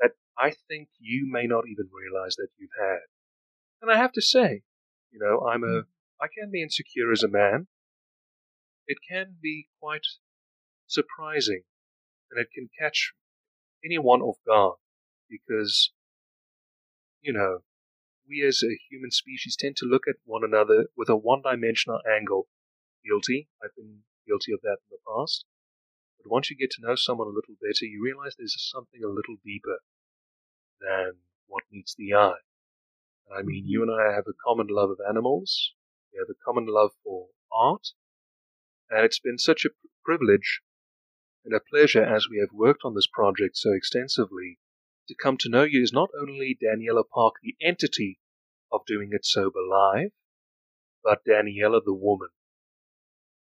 that 0.00 0.12
I 0.36 0.52
think 0.68 0.88
you 0.98 1.28
may 1.30 1.46
not 1.46 1.64
even 1.68 1.88
realize 1.92 2.36
that 2.36 2.48
you've 2.58 2.74
had. 2.78 3.06
And 3.80 3.90
I 3.90 3.96
have 3.96 4.12
to 4.12 4.22
say, 4.22 4.62
you 5.12 5.20
know, 5.20 5.46
I'm 5.46 5.62
a, 5.62 5.66
mm. 5.66 5.84
I 6.20 6.26
can 6.26 6.50
be 6.50 6.62
insecure 6.62 7.12
as 7.12 7.22
a 7.22 7.28
man. 7.28 7.68
It 8.86 8.98
can 9.08 9.36
be 9.40 9.68
quite 9.80 10.06
surprising, 10.86 11.62
and 12.30 12.40
it 12.40 12.48
can 12.52 12.68
catch 12.78 13.12
anyone 13.84 14.20
off 14.20 14.38
guard 14.46 14.76
because, 15.30 15.92
you 17.24 17.32
know, 17.32 17.60
we 18.28 18.44
as 18.46 18.62
a 18.62 18.78
human 18.90 19.10
species 19.10 19.56
tend 19.56 19.76
to 19.76 19.86
look 19.86 20.02
at 20.06 20.16
one 20.24 20.44
another 20.44 20.86
with 20.96 21.08
a 21.08 21.16
one-dimensional 21.16 22.00
angle. 22.04 22.48
Guilty. 23.04 23.48
I've 23.62 23.74
been 23.76 24.00
guilty 24.26 24.52
of 24.52 24.60
that 24.62 24.78
in 24.84 24.90
the 24.92 24.98
past. 25.08 25.44
But 26.18 26.30
once 26.30 26.50
you 26.50 26.56
get 26.56 26.70
to 26.72 26.82
know 26.86 26.94
someone 26.96 27.28
a 27.28 27.30
little 27.30 27.56
better, 27.60 27.84
you 27.84 28.02
realize 28.02 28.34
there's 28.36 28.56
something 28.70 29.00
a 29.02 29.08
little 29.08 29.36
deeper 29.44 29.78
than 30.80 31.12
what 31.46 31.64
meets 31.72 31.94
the 31.94 32.14
eye. 32.14 32.44
And 33.28 33.38
I 33.38 33.42
mean, 33.42 33.64
you 33.66 33.80
mm-hmm. 33.80 33.90
and 33.90 34.00
I 34.00 34.14
have 34.14 34.26
a 34.28 34.40
common 34.46 34.68
love 34.68 34.90
of 34.90 34.98
animals. 35.08 35.72
We 36.12 36.18
have 36.18 36.28
a 36.30 36.44
common 36.44 36.66
love 36.66 36.92
for 37.02 37.28
art. 37.52 37.88
And 38.90 39.04
it's 39.04 39.18
been 39.18 39.38
such 39.38 39.64
a 39.64 39.70
privilege 40.04 40.60
and 41.44 41.54
a 41.54 41.60
pleasure 41.60 42.04
as 42.04 42.28
we 42.30 42.38
have 42.38 42.52
worked 42.52 42.82
on 42.84 42.94
this 42.94 43.08
project 43.10 43.56
so 43.56 43.72
extensively 43.72 44.58
to 45.08 45.14
come 45.14 45.36
to 45.38 45.48
know 45.48 45.64
you 45.64 45.82
is 45.82 45.92
not 45.92 46.10
only 46.18 46.56
Daniela 46.60 47.04
Park, 47.12 47.34
the 47.42 47.56
entity 47.60 48.18
of 48.72 48.86
Doing 48.86 49.10
It 49.12 49.24
Sober 49.24 49.60
Live, 49.60 50.10
but 51.02 51.24
Daniela 51.24 51.80
the 51.84 51.94
woman. 51.94 52.28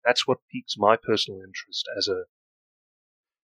That's 0.05 0.27
what 0.27 0.39
piques 0.51 0.77
my 0.79 0.97
personal 0.97 1.41
interest 1.41 1.87
as 1.97 2.09
a 2.09 2.25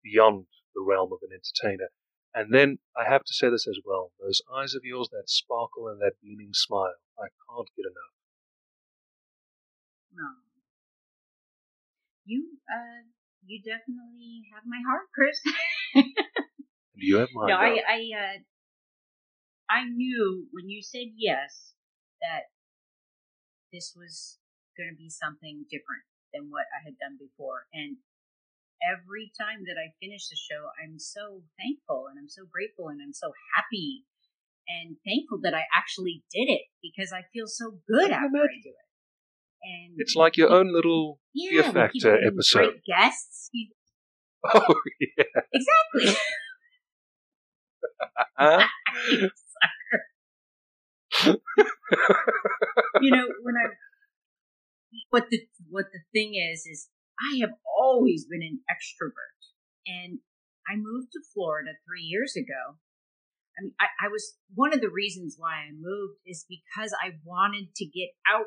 beyond 0.03 0.45
the 0.73 0.81
realm 0.81 1.11
of 1.11 1.19
an 1.23 1.29
entertainer. 1.33 1.89
And 2.33 2.53
then 2.53 2.79
I 2.95 3.09
have 3.09 3.23
to 3.23 3.33
say 3.33 3.49
this 3.49 3.67
as 3.67 3.79
well: 3.83 4.11
those 4.19 4.41
eyes 4.53 4.75
of 4.75 4.85
yours, 4.85 5.09
that 5.11 5.29
sparkle 5.29 5.87
and 5.87 5.99
that 6.01 6.21
beaming 6.21 6.53
smile, 6.53 6.95
I 7.17 7.27
can't 7.49 7.69
get 7.75 7.85
enough. 7.85 8.13
No. 10.13 10.29
You, 12.25 12.59
uh, 12.69 13.07
you 13.45 13.59
definitely 13.61 14.43
have 14.53 14.63
my 14.65 14.81
heart, 14.85 15.07
Chris. 15.15 15.41
And 16.97 17.05
you 17.05 17.17
have 17.17 17.29
mine. 17.33 17.49
no, 17.49 17.55
I. 17.55 17.77
I, 17.85 17.99
uh, 18.17 18.37
I 19.69 19.83
knew 19.83 20.47
when 20.51 20.69
you 20.69 20.81
said 20.81 21.11
yes 21.17 21.73
that 22.21 22.49
this 23.73 23.93
was 23.95 24.39
going 24.77 24.89
to 24.89 24.95
be 24.95 25.09
something 25.09 25.65
different 25.69 26.07
than 26.33 26.49
what 26.49 26.65
I 26.71 26.81
had 26.87 26.95
done 26.97 27.19
before. 27.19 27.67
And 27.73 27.97
every 28.81 29.31
time 29.35 29.67
that 29.67 29.75
I 29.75 29.93
finish 29.99 30.29
the 30.29 30.39
show, 30.39 30.71
I'm 30.79 30.99
so 30.99 31.43
thankful 31.59 32.07
and 32.09 32.17
I'm 32.17 32.29
so 32.29 32.43
grateful 32.47 32.87
and 32.87 33.01
I'm 33.03 33.13
so 33.13 33.33
happy 33.55 34.05
and 34.67 34.97
thankful 35.05 35.39
that 35.43 35.53
I 35.53 35.63
actually 35.75 36.23
did 36.31 36.47
it 36.47 36.71
because 36.81 37.11
I 37.11 37.27
feel 37.33 37.47
so 37.47 37.79
good 37.87 38.11
after 38.11 38.43
I 38.43 38.59
do 38.63 38.71
it. 38.71 38.87
And 39.63 39.95
It's 39.97 40.15
like 40.15 40.37
your 40.37 40.49
own 40.49 40.71
little 40.71 41.19
yeah, 41.33 41.61
Fear 41.61 41.73
Factor 41.73 42.15
episode. 42.25 42.59
Great 42.59 42.85
guests. 42.85 43.49
oh 44.53 44.75
yeah, 44.99 45.43
Exactly. 45.51 46.21
You 53.01 53.11
know, 53.11 53.27
when 53.43 53.55
I 53.55 53.69
what 55.09 55.29
the 55.29 55.41
what 55.69 55.85
the 55.93 55.99
thing 56.13 56.33
is 56.35 56.65
is 56.65 56.89
I 57.19 57.39
have 57.41 57.51
always 57.77 58.25
been 58.25 58.41
an 58.41 58.59
extrovert, 58.69 59.37
and 59.85 60.19
I 60.67 60.75
moved 60.75 61.11
to 61.13 61.19
Florida 61.33 61.71
three 61.85 62.03
years 62.03 62.35
ago. 62.35 62.77
I 63.57 63.63
mean, 63.63 63.73
I, 63.79 63.85
I 64.05 64.07
was 64.09 64.35
one 64.53 64.73
of 64.73 64.81
the 64.81 64.89
reasons 64.89 65.35
why 65.37 65.65
I 65.65 65.71
moved 65.73 66.19
is 66.25 66.45
because 66.47 66.93
I 66.93 67.17
wanted 67.23 67.73
to 67.75 67.85
get 67.85 68.09
out. 68.29 68.45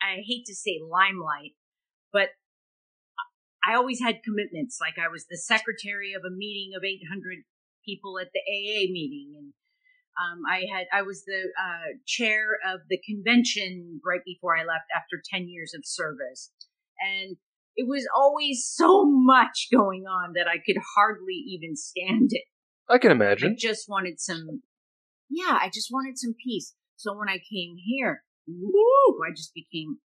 I 0.00 0.22
hate 0.26 0.44
to 0.46 0.54
say 0.54 0.80
limelight, 0.82 1.54
but 2.12 2.30
I 3.66 3.74
always 3.74 4.00
had 4.00 4.22
commitments. 4.22 4.78
Like 4.80 4.94
I 4.98 5.08
was 5.08 5.26
the 5.26 5.38
secretary 5.38 6.12
of 6.12 6.22
a 6.22 6.34
meeting 6.34 6.72
of 6.76 6.84
800 6.84 7.44
people 7.84 8.18
at 8.18 8.28
the 8.32 8.40
AA 8.40 8.90
meeting, 8.90 9.34
and 9.36 9.52
um, 10.18 10.42
I 10.48 10.64
had 10.72 10.86
I 10.92 11.02
was 11.02 11.24
the 11.24 11.50
uh, 11.58 11.98
chair 12.06 12.58
of 12.66 12.80
the 12.88 12.98
convention 13.06 14.00
right 14.04 14.22
before 14.24 14.56
I 14.56 14.60
left 14.60 14.86
after 14.94 15.22
10 15.32 15.48
years 15.48 15.72
of 15.74 15.82
service, 15.84 16.50
and 17.00 17.36
it 17.76 17.88
was 17.88 18.06
always 18.14 18.70
so 18.72 19.04
much 19.04 19.68
going 19.72 20.04
on 20.06 20.34
that 20.34 20.46
I 20.46 20.58
could 20.64 20.80
hardly 20.94 21.34
even 21.34 21.76
stand 21.76 22.30
it. 22.30 22.44
I 22.88 22.98
can 22.98 23.10
imagine. 23.10 23.52
I 23.52 23.56
just 23.58 23.88
wanted 23.88 24.20
some, 24.20 24.62
yeah, 25.30 25.58
I 25.60 25.70
just 25.72 25.88
wanted 25.90 26.18
some 26.18 26.34
peace. 26.42 26.74
So 26.96 27.16
when 27.16 27.28
I 27.28 27.38
came 27.38 27.76
here, 27.84 28.22
woo, 28.46 29.18
I 29.26 29.32
just 29.34 29.52
became, 29.54 29.98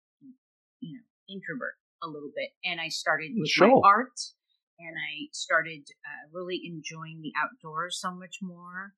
you 0.79 0.93
know, 0.93 1.33
introvert 1.33 1.75
a 2.03 2.07
little 2.07 2.31
bit, 2.35 2.49
and 2.63 2.79
I 2.79 2.89
started 2.89 3.31
with 3.35 3.51
my 3.57 3.81
art, 3.83 4.13
and 4.79 4.95
I 4.97 5.29
started 5.33 5.87
uh, 6.05 6.29
really 6.31 6.61
enjoying 6.65 7.21
the 7.21 7.33
outdoors 7.35 7.99
so 7.99 8.11
much 8.11 8.37
more. 8.41 8.93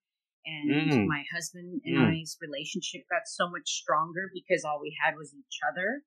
And 0.46 0.72
Mm. 0.92 1.06
my 1.08 1.24
husband 1.32 1.82
and 1.86 1.98
Mm. 1.98 2.22
I's 2.22 2.38
relationship 2.42 3.08
got 3.10 3.28
so 3.28 3.50
much 3.50 3.70
stronger 3.70 4.32
because 4.34 4.64
all 4.64 4.80
we 4.80 4.98
had 5.04 5.16
was 5.16 5.34
each 5.34 5.60
other. 5.70 6.04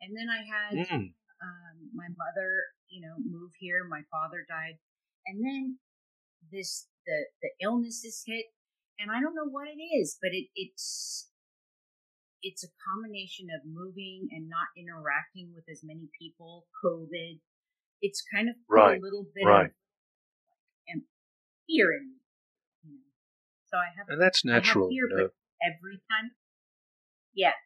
And 0.00 0.16
then 0.16 0.28
I 0.28 0.42
had 0.44 0.74
Mm. 0.78 1.14
um, 1.42 1.90
my 1.94 2.08
mother, 2.08 2.64
you 2.88 3.00
know, 3.00 3.18
move 3.18 3.52
here. 3.58 3.84
My 3.84 4.02
father 4.10 4.44
died, 4.48 4.78
and 5.26 5.44
then 5.44 5.78
this 6.50 6.88
the 7.06 7.28
the 7.42 7.50
illnesses 7.60 8.22
hit, 8.26 8.46
and 8.98 9.10
I 9.10 9.20
don't 9.20 9.34
know 9.34 9.48
what 9.48 9.68
it 9.68 9.80
is, 9.80 10.18
but 10.20 10.32
it, 10.32 10.48
it's 10.54 11.30
it's 12.42 12.62
a 12.64 12.68
combination 12.84 13.48
of 13.50 13.64
moving 13.66 14.28
and 14.30 14.48
not 14.48 14.68
interacting 14.76 15.52
with 15.54 15.64
as 15.68 15.82
many 15.82 16.08
people, 16.18 16.66
COVID. 16.84 17.40
It's 18.04 18.20
kind 18.20 18.50
of 18.52 18.56
Right, 18.68 19.00
a 19.00 19.00
little 19.00 19.24
bit 19.34 19.48
right. 19.48 19.72
of 19.72 19.76
and 20.88 21.02
fear 21.66 21.88
in 21.96 22.12
me. 22.12 22.20
You 22.84 22.92
know? 23.00 23.08
So 23.72 23.78
I 23.80 23.88
have 23.96 24.06
And 24.12 24.20
that's 24.20 24.44
natural, 24.44 24.88
fear, 24.90 25.08
you 25.08 25.16
know. 25.16 25.30
every 25.64 25.96
time, 26.10 26.36
yeah, 27.32 27.56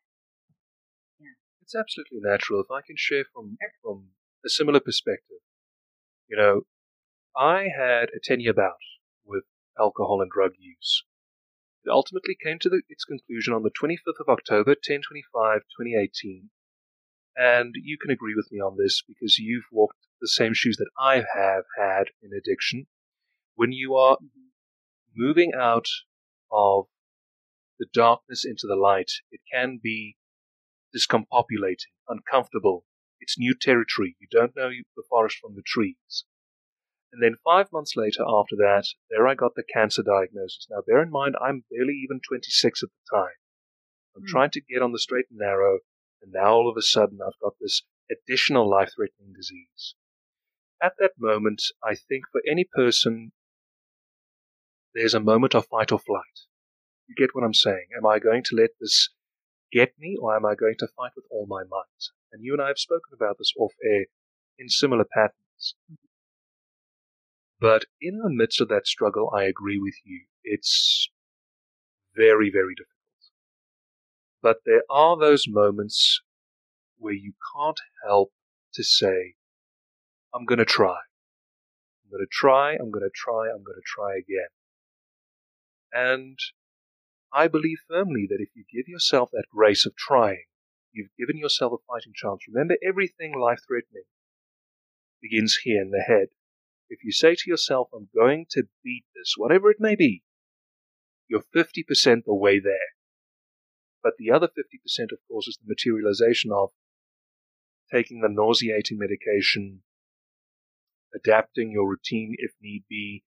It's 1.61 1.74
absolutely 1.74 2.20
natural. 2.22 2.62
If 2.62 2.70
I 2.70 2.81
can 2.87 2.96
share 2.96 3.24
from 3.35 3.59
from 3.83 4.11
a 4.46 4.48
similar 4.48 4.81
perspective, 4.81 5.42
you 6.27 6.37
know, 6.37 6.62
I 7.37 7.68
had 7.77 8.09
a 8.16 8.20
ten 8.22 8.40
year 8.40 8.55
bout 8.55 8.81
with 9.27 9.44
alcohol 9.79 10.22
and 10.22 10.31
drug 10.31 10.53
use. 10.59 11.05
It 11.85 11.90
ultimately 11.90 12.37
came 12.42 12.59
to 12.61 12.70
the, 12.70 12.83
its 12.88 13.05
conclusion 13.05 13.53
on 13.55 13.64
the 13.64 13.70
25th 13.70 14.20
of 14.20 14.29
October, 14.29 14.70
1025, 14.70 15.61
2018. 15.77 16.51
And 17.37 17.74
you 17.77 17.98
can 18.01 18.11
agree 18.11 18.35
with 18.35 18.51
me 18.51 18.61
on 18.61 18.77
this 18.79 19.03
because 19.07 19.38
you've 19.38 19.68
walked 19.70 20.08
the 20.21 20.29
same 20.29 20.55
shoes 20.55 20.77
that 20.77 20.91
I 20.99 21.17
have 21.35 21.65
had 21.79 22.09
in 22.23 22.31
addiction. 22.33 22.87
When 23.55 23.73
you 23.73 23.95
are 23.95 24.19
moving 25.15 25.53
out 25.55 25.87
of 26.51 26.87
the 27.79 27.87
darkness 27.93 28.45
into 28.45 28.67
the 28.67 28.77
light, 28.77 29.11
it 29.31 29.41
can 29.53 29.79
be 29.83 30.17
discombobulating, 30.95 31.93
uncomfortable. 32.09 32.85
It's 33.21 33.39
new 33.39 33.55
territory. 33.55 34.17
You 34.21 34.29
don't 34.31 34.57
know 34.57 34.71
the 34.71 35.03
forest 35.09 35.39
from 35.41 35.55
the 35.55 35.63
trees. 35.67 36.25
And 37.13 37.23
then 37.23 37.37
five 37.43 37.73
months 37.73 37.97
later, 37.97 38.23
after 38.23 38.55
that, 38.57 38.85
there 39.11 39.27
I 39.27 39.35
got 39.35 39.55
the 39.55 39.63
cancer 39.63 40.03
diagnosis. 40.03 40.67
Now, 40.71 40.83
bear 40.87 41.03
in 41.03 41.11
mind, 41.11 41.37
I'm 41.41 41.65
barely 41.71 41.95
even 41.95 42.21
26 42.27 42.83
at 42.83 42.91
the 42.91 43.17
time. 43.17 43.37
I'm 44.15 44.23
Hmm. 44.23 44.29
trying 44.29 44.51
to 44.51 44.61
get 44.61 44.83
on 44.83 44.93
the 44.93 44.99
straight 44.99 45.27
and 45.31 45.39
narrow, 45.39 45.81
and 46.21 46.33
now 46.33 46.53
all 46.55 46.69
of 46.69 46.77
a 46.77 46.83
sudden 46.83 47.21
I've 47.23 47.39
got 47.41 47.55
this 47.61 47.83
additional 48.11 48.69
life 48.69 48.93
threatening 48.95 49.33
disease. 49.33 49.95
At 50.83 50.93
that 50.99 51.12
moment, 51.19 51.62
I 51.83 51.95
think 51.95 52.25
for 52.31 52.41
any 52.49 52.64
person, 52.64 53.33
there's 54.95 55.14
a 55.14 55.21
moment 55.21 55.55
of 55.55 55.67
fight 55.67 55.91
or 55.93 55.99
flight. 55.99 56.47
You 57.09 57.14
get 57.17 57.35
what 57.35 57.45
I'm 57.45 57.55
saying? 57.55 57.88
Am 57.97 58.07
I 58.07 58.19
going 58.19 58.43
to 58.45 58.57
let 58.57 58.71
this 58.81 59.11
get 59.73 59.93
me, 59.99 60.17
or 60.21 60.37
am 60.37 60.47
I 60.47 60.55
going 60.55 60.77
to 60.79 60.88
fight 60.97 61.12
with 61.17 61.25
all 61.31 61.47
my 61.49 61.62
might? 61.69 62.11
And 62.33 62.45
you 62.45 62.53
and 62.53 62.62
I 62.62 62.69
have 62.69 62.79
spoken 62.79 63.12
about 63.12 63.37
this 63.38 63.53
off 63.59 63.73
air 63.85 64.07
in 64.59 64.69
similar 64.69 65.05
patterns. 65.05 65.75
But 67.61 67.87
in 68.01 68.19
the 68.19 68.31
midst 68.31 68.61
of 68.61 68.69
that 68.69 68.87
struggle, 68.87 69.33
I 69.35 69.45
agree 69.45 69.79
with 69.79 69.97
you. 70.05 70.27
It's 70.45 71.11
very, 72.14 72.51
very 72.53 72.75
difficult. 72.75 72.95
But 74.43 74.59
there 74.64 74.83
are 74.88 75.19
those 75.19 75.47
moments 75.49 76.21
where 76.99 77.14
you 77.14 77.33
can't 77.55 77.81
help 78.07 78.31
to 78.75 78.85
say, 78.85 79.35
I'm 80.35 80.45
going 80.45 80.59
to 80.59 80.64
try. 80.64 80.97
I'm 82.05 82.11
going 82.11 82.25
to 82.25 82.31
try, 82.31 82.73
I'm 82.73 82.91
going 82.91 83.05
to 83.05 83.11
try, 83.14 83.49
I'm 83.51 83.64
going 83.64 83.77
to 83.77 83.83
try 83.85 84.17
again. 84.17 84.49
And 85.93 86.38
I 87.33 87.49
believe 87.49 87.79
firmly 87.88 88.27
that 88.29 88.41
if 88.41 88.49
you 88.55 88.64
give 88.73 88.88
yourself 88.88 89.31
that 89.33 89.45
grace 89.53 89.85
of 89.85 89.95
trying, 89.97 90.45
you've 90.93 91.14
given 91.19 91.37
yourself 91.37 91.73
a 91.73 91.85
fighting 91.87 92.12
chance. 92.14 92.41
Remember, 92.51 92.77
everything 92.87 93.38
life 93.38 93.61
threatening 93.67 94.05
begins 95.21 95.59
here 95.62 95.83
in 95.83 95.91
the 95.91 96.05
head. 96.07 96.29
If 96.88 97.05
you 97.05 97.12
say 97.12 97.35
to 97.35 97.51
yourself, 97.51 97.88
I'm 97.95 98.09
going 98.14 98.47
to 98.51 98.64
beat 98.83 99.05
this, 99.14 99.35
whatever 99.37 99.71
it 99.71 99.77
may 99.79 99.95
be, 99.95 100.23
you're 101.29 101.43
50% 101.55 102.25
the 102.25 102.35
way 102.35 102.59
there. 102.59 102.95
But 104.03 104.14
the 104.19 104.31
other 104.31 104.47
50%, 104.47 105.12
of 105.12 105.19
course, 105.29 105.47
is 105.47 105.59
the 105.61 105.69
materialization 105.69 106.51
of 106.53 106.71
taking 107.93 108.21
the 108.21 108.29
nauseating 108.31 108.99
medication, 108.99 109.83
adapting 111.14 111.71
your 111.71 111.88
routine 111.88 112.35
if 112.38 112.53
need 112.61 112.85
be, 112.88 113.25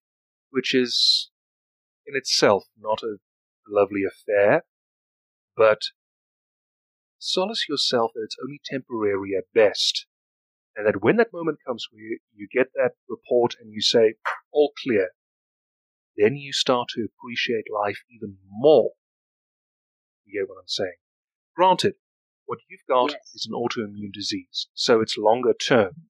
which 0.50 0.74
is 0.74 1.30
in 2.06 2.16
itself 2.16 2.66
not 2.78 3.02
a 3.04 3.18
lovely 3.68 4.04
affair, 4.04 4.64
but 5.56 5.80
solace 7.18 7.66
yourself 7.70 8.12
that 8.16 8.24
it's 8.24 8.38
only 8.44 8.60
temporary 8.66 9.36
at 9.38 9.46
best, 9.54 10.06
and 10.76 10.88
that 10.88 11.04
when 11.04 11.18
that 11.18 11.34
moment 11.34 11.60
comes 11.66 11.88
where 11.92 12.02
you, 12.02 12.20
you 12.34 12.48
get 12.52 12.68
that 12.76 12.92
report 13.08 13.56
and 13.60 13.72
you 13.72 13.82
say, 13.82 14.16
all 14.52 14.72
clear, 14.84 15.10
then 16.18 16.36
you 16.36 16.52
start 16.52 16.88
to 16.90 17.06
appreciate 17.06 17.66
life 17.72 18.00
even 18.10 18.38
more. 18.50 18.92
You 20.26 20.42
get 20.42 20.50
what 20.50 20.60
I'm 20.60 20.68
saying? 20.68 20.96
Granted, 21.56 21.96
what 22.46 22.60
you've 22.70 22.82
got 22.88 23.12
Yes. 23.12 23.34
is 23.34 23.50
an 23.50 23.54
autoimmune 23.54 24.12
disease, 24.14 24.68
so 24.74 25.02
it's 25.02 25.18
longer 25.18 25.54
term. 25.54 26.08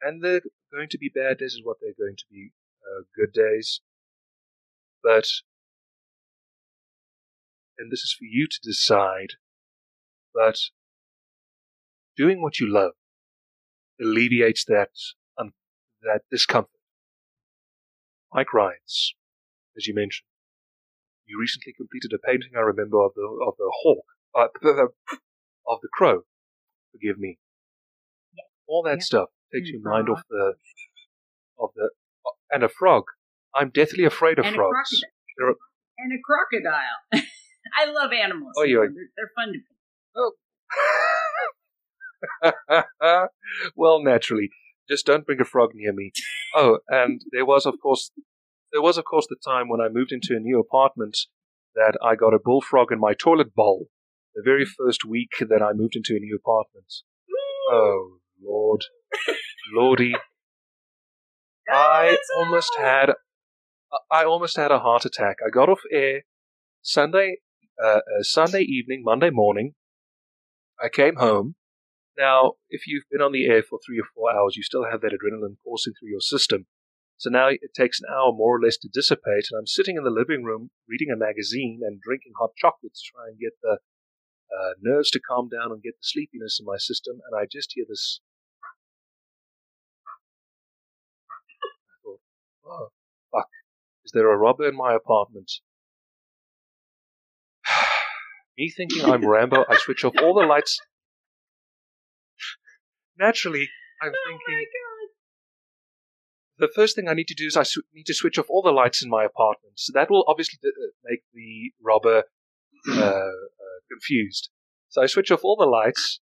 And 0.00 0.22
they're 0.22 0.42
going 0.74 0.88
to 0.90 0.98
be 0.98 1.10
bad 1.14 1.38
days, 1.38 1.54
is 1.54 1.60
what 1.62 1.76
they're 1.80 1.92
going 1.98 2.16
to 2.16 2.24
be 2.30 2.50
uh, 2.82 3.02
good 3.16 3.32
days. 3.32 3.80
But, 5.02 5.26
and 7.78 7.90
this 7.92 8.00
is 8.00 8.14
for 8.18 8.24
you 8.24 8.46
to 8.48 8.58
decide, 8.62 9.34
but 10.34 10.56
doing 12.16 12.42
what 12.42 12.58
you 12.58 12.72
love 12.72 12.92
alleviates 14.00 14.64
that 14.64 14.90
um, 15.38 15.52
that 16.02 16.22
discomfort. 16.30 16.70
Bike 18.32 18.52
rides, 18.52 19.14
as 19.76 19.86
you 19.86 19.94
mentioned. 19.94 20.26
You 21.26 21.38
recently 21.40 21.72
completed 21.72 22.12
a 22.12 22.18
painting, 22.18 22.50
I 22.56 22.60
remember, 22.60 23.00
of 23.04 23.12
the 23.14 23.22
of 23.46 23.54
the 23.58 23.70
hawk, 23.82 24.04
uh, 24.34 24.48
of 25.68 25.78
the 25.82 25.88
crow. 25.92 26.22
Forgive 26.92 27.18
me. 27.18 27.38
Yeah. 28.34 28.42
All 28.66 28.82
that 28.82 28.98
Yeah. 28.98 29.04
stuff 29.04 29.28
takes 29.54 29.68
Mm, 29.70 29.72
your 29.74 29.82
mind 29.92 30.08
off 30.08 30.22
the 30.28 30.54
of 31.58 31.70
the 31.76 31.90
and 32.50 32.62
a 32.62 32.68
frog. 32.68 33.04
I'm 33.54 33.70
deathly 33.70 34.04
afraid 34.04 34.38
of 34.38 34.46
and 34.46 34.54
frogs. 34.56 34.90
a 35.40 35.44
are- 35.44 35.54
And 35.98 36.12
a 36.12 36.20
crocodile. 36.24 36.98
I 37.80 37.84
love 37.90 38.12
animals. 38.12 38.52
Oh, 38.58 38.62
yeah. 38.64 38.78
They're, 38.80 39.10
they're 39.16 39.30
fun 39.36 39.52
to 39.52 39.58
be. 39.58 39.64
well, 43.76 44.02
naturally, 44.02 44.50
just 44.88 45.06
don't 45.06 45.24
bring 45.26 45.40
a 45.40 45.44
frog 45.44 45.70
near 45.74 45.92
me. 45.92 46.12
Oh, 46.54 46.78
and 46.88 47.20
there 47.32 47.44
was, 47.46 47.66
of 47.66 47.74
course, 47.82 48.10
there 48.72 48.82
was, 48.82 48.98
of 48.98 49.04
course, 49.04 49.26
the 49.28 49.36
time 49.44 49.68
when 49.68 49.80
I 49.80 49.88
moved 49.88 50.12
into 50.12 50.34
a 50.36 50.40
new 50.40 50.58
apartment 50.60 51.16
that 51.74 51.96
I 52.02 52.14
got 52.16 52.34
a 52.34 52.38
bullfrog 52.42 52.92
in 52.92 53.00
my 53.00 53.14
toilet 53.14 53.54
bowl. 53.54 53.88
The 54.34 54.42
very 54.44 54.64
first 54.64 55.04
week 55.04 55.30
that 55.40 55.62
I 55.62 55.72
moved 55.74 55.94
into 55.96 56.14
a 56.16 56.18
new 56.20 56.36
apartment. 56.36 56.92
Oh 57.70 58.18
Lord, 58.44 58.82
Lordy, 59.74 60.14
I 61.68 62.18
almost 62.36 62.72
had, 62.78 63.10
I 64.10 64.24
almost 64.24 64.56
had 64.56 64.70
a 64.70 64.80
heart 64.80 65.04
attack. 65.04 65.36
I 65.44 65.50
got 65.50 65.68
off 65.68 65.80
air 65.90 66.22
Sunday, 66.82 67.38
uh, 67.82 67.98
uh, 67.98 68.22
Sunday 68.22 68.62
evening, 68.62 69.02
Monday 69.04 69.30
morning. 69.30 69.74
I 70.82 70.88
came 70.88 71.16
home. 71.16 71.54
Now, 72.16 72.52
if 72.68 72.86
you've 72.86 73.04
been 73.10 73.22
on 73.22 73.32
the 73.32 73.46
air 73.46 73.62
for 73.62 73.78
three 73.84 73.98
or 73.98 74.06
four 74.14 74.32
hours, 74.32 74.56
you 74.56 74.62
still 74.62 74.84
have 74.90 75.00
that 75.00 75.12
adrenaline 75.12 75.56
coursing 75.64 75.94
through 75.98 76.10
your 76.10 76.20
system. 76.20 76.66
So 77.16 77.30
now 77.30 77.48
it 77.48 77.74
takes 77.74 78.00
an 78.00 78.06
hour 78.10 78.32
more 78.32 78.56
or 78.56 78.60
less 78.60 78.76
to 78.78 78.88
dissipate, 78.92 79.46
and 79.50 79.58
I'm 79.58 79.66
sitting 79.66 79.96
in 79.96 80.04
the 80.04 80.10
living 80.10 80.44
room 80.44 80.70
reading 80.88 81.10
a 81.10 81.16
magazine 81.16 81.80
and 81.82 82.00
drinking 82.00 82.32
hot 82.38 82.50
chocolate 82.56 82.94
to 82.94 83.10
try 83.12 83.28
and 83.28 83.38
get 83.38 83.52
the 83.62 83.78
uh, 84.52 84.74
nerves 84.80 85.10
to 85.10 85.20
calm 85.20 85.48
down 85.48 85.72
and 85.72 85.82
get 85.82 85.94
the 85.94 86.06
sleepiness 86.06 86.58
in 86.60 86.66
my 86.66 86.76
system, 86.76 87.20
and 87.26 87.40
I 87.40 87.46
just 87.50 87.72
hear 87.74 87.84
this. 87.88 88.20
Oh, 92.66 92.88
fuck. 93.32 93.48
Is 94.04 94.12
there 94.12 94.30
a 94.30 94.36
robber 94.36 94.68
in 94.68 94.76
my 94.76 94.94
apartment? 94.94 95.50
Me 98.58 98.70
thinking 98.70 99.04
I'm 99.04 99.26
Rambo, 99.26 99.64
I 99.68 99.76
switch 99.78 100.04
off 100.04 100.14
all 100.22 100.34
the 100.34 100.46
lights. 100.46 100.78
Naturally, 103.18 103.68
I'm 104.02 104.10
Oh 104.12 104.16
thinking 104.26 104.56
my 104.56 104.64
god. 104.64 105.10
the 106.66 106.72
first 106.74 106.96
thing 106.96 107.08
I 107.08 107.14
need 107.14 107.28
to 107.28 107.34
do 107.34 107.46
is 107.46 107.56
I 107.56 107.62
sw- 107.62 107.86
need 107.92 108.06
to 108.06 108.14
switch 108.14 108.38
off 108.38 108.46
all 108.48 108.62
the 108.62 108.72
lights 108.72 109.02
in 109.02 109.10
my 109.10 109.24
apartment. 109.24 109.78
So 109.78 109.92
that 109.94 110.10
will 110.10 110.24
obviously 110.28 110.58
uh, 110.64 110.68
make 111.04 111.20
the 111.32 111.72
robber 111.82 112.24
uh, 112.88 113.02
uh, 113.02 113.30
confused. 113.90 114.50
So 114.88 115.02
I 115.02 115.06
switch 115.06 115.30
off 115.30 115.44
all 115.44 115.56
the 115.56 115.66
lights, 115.66 116.20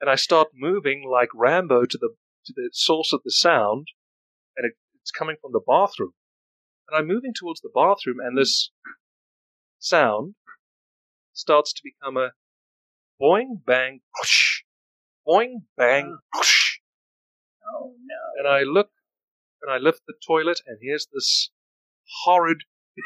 and 0.00 0.10
I 0.10 0.14
start 0.16 0.48
moving 0.54 1.08
like 1.10 1.28
Rambo 1.34 1.84
to 1.86 1.98
the 1.98 2.10
to 2.46 2.52
the 2.54 2.70
source 2.72 3.12
of 3.12 3.22
the 3.24 3.30
sound, 3.30 3.88
and 4.56 4.66
it, 4.66 4.74
it's 5.04 5.10
coming 5.10 5.36
from 5.38 5.52
the 5.52 5.60
bathroom. 5.66 6.14
And 6.88 6.98
I'm 6.98 7.06
moving 7.06 7.34
towards 7.34 7.60
the 7.60 7.68
bathroom, 7.74 8.16
and 8.24 8.38
this 8.38 8.70
sound 9.78 10.34
starts 11.34 11.74
to 11.74 11.82
become 11.84 12.16
a 12.16 12.30
boing 13.20 13.60
bang 13.66 14.00
whoosh, 14.18 14.62
boing 15.28 15.64
bang 15.76 16.16
oh. 16.16 16.38
whoosh. 16.38 16.78
Oh 17.68 17.92
no. 18.02 18.38
And 18.38 18.48
I 18.48 18.62
look 18.62 18.88
and 19.60 19.70
I 19.70 19.76
lift 19.76 20.00
the 20.06 20.14
toilet, 20.26 20.60
and 20.66 20.78
here's 20.80 21.06
this 21.12 21.50
horrid 22.24 22.62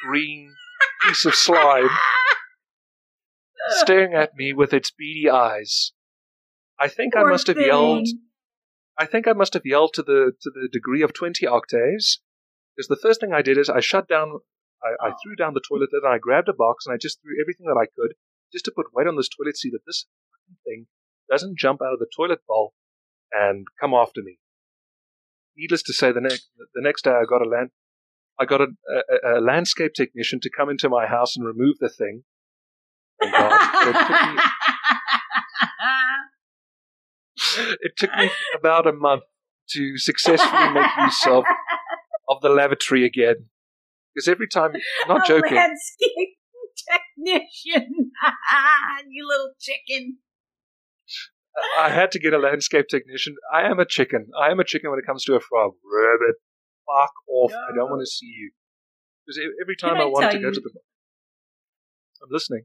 green 0.07 0.55
piece 1.03 1.25
of 1.25 1.35
slime 1.35 1.89
staring 3.71 4.15
at 4.15 4.37
me 4.37 4.53
with 4.53 4.73
its 4.73 4.93
beady 4.93 5.29
eyes. 5.29 5.93
I 6.79 6.87
think 6.87 7.17
I 7.17 7.25
must 7.25 7.49
have 7.49 7.57
thing. 7.57 7.67
yelled. 7.67 8.07
I 8.99 9.07
think 9.07 9.29
I 9.29 9.33
must 9.33 9.55
have 9.55 9.65
yelled 9.65 9.95
to 9.95 10.03
the 10.03 10.33
to 10.43 10.51
the 10.51 10.69
degree 10.71 11.03
of 11.03 11.13
twenty 11.13 11.47
octaves. 11.47 12.21
Because 12.77 12.89
the 12.89 12.97
first 12.97 13.21
thing 13.21 13.33
I 13.33 13.43
did 13.43 13.59
is 13.59 13.69
I 13.69 13.81
shut 13.81 14.09
down. 14.09 14.39
I, 14.83 15.09
I 15.09 15.11
oh. 15.11 15.15
threw 15.23 15.35
down 15.35 15.55
the 15.55 15.63
toilet 15.67 15.91
lid 15.93 16.05
and 16.05 16.13
I 16.13 16.19
grabbed 16.19 16.49
a 16.49 16.53
box 16.53 16.87
and 16.87 16.95
I 16.95 16.99
just 16.99 17.21
threw 17.21 17.41
everything 17.43 17.67
that 17.67 17.81
I 17.81 17.87
could 17.87 18.15
just 18.53 18.65
to 18.67 18.73
put 18.75 18.95
weight 18.95 19.09
on 19.09 19.17
this 19.17 19.29
toilet 19.29 19.57
seat 19.57 19.73
that 19.73 19.85
this 19.87 20.07
thing 20.65 20.87
doesn't 21.31 21.59
jump 21.59 21.81
out 21.83 21.93
of 21.93 21.99
the 21.99 22.07
toilet 22.17 22.41
bowl 22.47 22.75
and 23.33 23.67
come 23.81 23.93
after 23.95 24.23
me. 24.23 24.39
Needless 25.57 25.83
to 25.85 25.93
say, 25.93 26.13
the 26.13 26.21
next 26.21 26.49
the 26.75 26.83
next 26.83 27.03
day 27.03 27.11
I 27.11 27.25
got 27.29 27.43
a 27.43 27.49
land 27.49 27.71
I 28.39 28.45
got 28.45 28.61
a, 28.61 28.69
a, 28.89 29.39
a 29.39 29.41
landscape 29.41 29.95
technician 29.95 30.39
to 30.41 30.51
come 30.51 30.71
into 30.71 30.89
my 30.89 31.07
house 31.07 31.37
and 31.37 31.45
remove 31.45 31.79
the 31.81 31.89
thing. 31.89 32.23
God. 33.21 34.41
It 37.81 37.93
took 37.97 38.11
me 38.17 38.25
it 38.27 38.31
took 38.31 38.31
me 38.31 38.31
about 38.59 38.87
a 38.87 38.93
month 38.93 39.23
to 39.71 39.99
successfully 39.99 40.71
make 40.73 40.91
use 41.05 41.27
of, 41.27 41.45
of 42.29 42.41
the 42.43 42.49
lavatory 42.49 43.05
again. 43.05 43.47
Because 44.15 44.29
every 44.29 44.49
time, 44.49 44.73
I'm 44.75 45.09
not 45.09 45.25
A 45.25 45.29
joking, 45.29 45.55
landscape 45.57 46.39
technician. 47.25 48.11
you 49.11 49.27
little 49.29 49.51
chicken. 49.61 50.19
I 51.79 51.91
had 51.91 52.13
to 52.13 52.19
get 52.19 52.33
a 52.33 52.39
landscape 52.39 52.87
technician. 52.89 53.35
I 53.53 53.63
am 53.63 53.79
a 53.79 53.85
chicken. 53.85 54.29
I 54.41 54.51
am 54.51 54.61
a 54.61 54.65
chicken 54.65 54.91
when 54.91 54.99
it 54.99 55.07
comes 55.07 55.25
to 55.25 55.35
a 55.35 55.41
frog. 55.41 55.73
Rabbit, 55.85 56.37
fuck 56.87 57.13
off. 57.29 57.53
I 57.53 57.75
don't 57.77 57.91
want 57.91 58.01
to 58.03 58.07
see 58.07 58.27
you. 58.27 58.53
Because 59.27 59.41
every 59.61 59.77
time 59.77 59.95
Can 59.95 60.03
I, 60.03 60.05
I 60.05 60.07
want 60.07 60.25
to 60.25 60.31
tell 60.33 60.41
go 60.43 60.49
you- 60.49 60.55
to 60.55 60.61
the. 60.61 60.71
I'm 62.23 62.29
listening. 62.31 62.63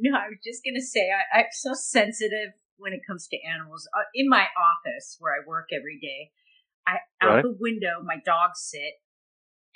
No, 0.00 0.18
I 0.18 0.28
was 0.28 0.38
just 0.44 0.62
gonna 0.64 0.82
say 0.82 1.10
I, 1.12 1.38
I'm 1.38 1.46
so 1.52 1.72
sensitive 1.74 2.52
when 2.82 2.92
it 2.92 3.00
comes 3.06 3.28
to 3.28 3.38
animals. 3.48 3.88
Uh, 3.96 4.02
in 4.14 4.28
my 4.28 4.46
office 4.58 5.16
where 5.20 5.32
I 5.32 5.46
work 5.46 5.68
every 5.72 5.98
day, 6.00 6.32
I 6.86 6.98
out 7.22 7.34
Right. 7.36 7.42
the 7.42 7.56
window 7.60 8.02
my 8.02 8.18
dogs 8.24 8.60
sit, 8.60 8.94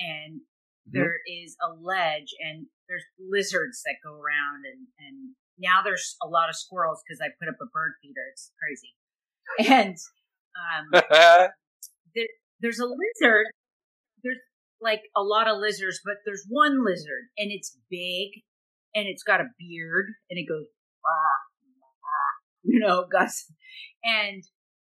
and 0.01 0.41
Mhm. 0.89 0.93
there 0.93 1.21
is 1.27 1.57
a 1.63 1.73
ledge, 1.73 2.35
and 2.41 2.67
there's 2.89 3.05
lizards 3.19 3.83
that 3.85 3.97
go 4.03 4.15
around, 4.15 4.67
and 4.67 4.89
and 4.99 5.37
now 5.59 5.83
there's 5.83 6.17
a 6.23 6.29
lot 6.29 6.49
of 6.51 6.57
squirrels 6.57 7.03
because 7.07 7.21
I 7.21 7.29
put 7.39 7.49
up 7.49 7.57
a 7.63 7.67
bird 7.67 7.95
feeder. 8.03 8.27
It's 8.33 8.53
crazy, 8.59 8.97
and 9.71 9.97
um, 10.57 10.91
there's 12.61 12.81
a 12.81 12.87
lizard. 12.87 13.47
There's 14.23 14.39
like 14.81 15.03
a 15.17 15.23
lot 15.23 15.49
of 15.49 15.59
lizards, 15.59 16.01
but 16.05 16.17
there's 16.25 16.45
one 16.49 16.85
lizard, 16.85 17.31
and 17.39 17.51
it's 17.53 17.79
big, 17.89 18.43
and 18.95 19.07
it's 19.07 19.23
got 19.23 19.41
a 19.41 19.49
beard, 19.59 20.07
and 20.31 20.39
it 20.39 20.47
goes, 20.49 20.67
you 22.69 22.81
know, 22.81 23.07
Gus. 23.11 23.51
And 24.05 24.43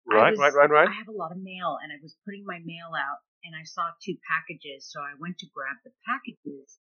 right, 0.07 0.31
was- 0.31 0.39
right, 0.39 0.55
right, 0.55 0.71
right. 0.71 0.89
I 0.89 0.95
have 0.95 1.09
a 1.09 1.17
lot 1.17 1.33
of 1.33 1.39
mail, 1.39 1.79
and 1.83 1.93
I 1.93 1.99
was 2.03 2.17
putting 2.25 2.45
my 2.47 2.59
mail 2.65 2.95
out, 2.95 3.19
and 3.45 3.55
I 3.55 3.65
saw 3.65 3.91
two 4.05 4.17
packages, 4.31 4.89
so 4.91 5.01
I 5.01 5.15
went 5.19 5.39
to 5.39 5.47
grab 5.55 5.77
the 5.85 5.93
packages, 6.07 6.79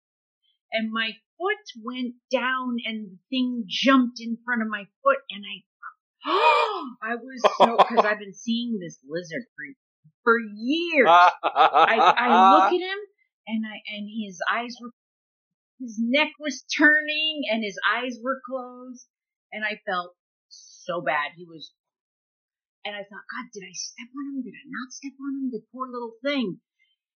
and 0.72 0.92
my 0.92 1.12
foot 1.38 1.66
went 1.82 2.14
down, 2.30 2.76
and 2.84 3.12
the 3.12 3.18
thing 3.30 3.64
jumped 3.68 4.20
in 4.20 4.38
front 4.44 4.62
of 4.62 4.68
my 4.68 4.86
foot, 5.02 5.18
and 5.30 5.44
I, 5.44 5.56
I 7.12 7.14
was 7.16 7.40
so 7.58 7.76
because 7.76 8.04
I've 8.04 8.18
been 8.18 8.34
seeing 8.34 8.78
this 8.78 8.98
lizard 9.08 9.44
for 9.56 9.64
for 10.24 10.36
years. 10.38 11.08
I, 11.08 12.14
I 12.16 12.52
look 12.52 12.64
at 12.64 12.72
him 12.80 12.98
and 13.46 13.64
I 13.66 13.80
and 13.94 14.08
his 14.08 14.38
eyes 14.50 14.76
were 14.80 14.90
his 15.80 15.98
neck 15.98 16.28
was 16.38 16.64
turning 16.76 17.42
and 17.50 17.64
his 17.64 17.78
eyes 17.88 18.18
were 18.22 18.40
closed 18.46 19.06
and 19.52 19.64
I 19.64 19.80
felt 19.86 20.14
so 20.84 21.00
bad. 21.00 21.36
He 21.36 21.44
was 21.44 21.72
and 22.84 22.96
I 22.96 23.04
thought, 23.04 23.28
God, 23.28 23.52
did 23.52 23.60
I 23.60 23.76
step 23.76 24.08
on 24.08 24.24
him? 24.32 24.42
Did 24.42 24.56
I 24.56 24.64
not 24.64 24.92
step 24.92 25.12
on 25.20 25.36
him? 25.36 25.46
The 25.52 25.68
poor 25.68 25.88
little 25.92 26.16
thing. 26.24 26.64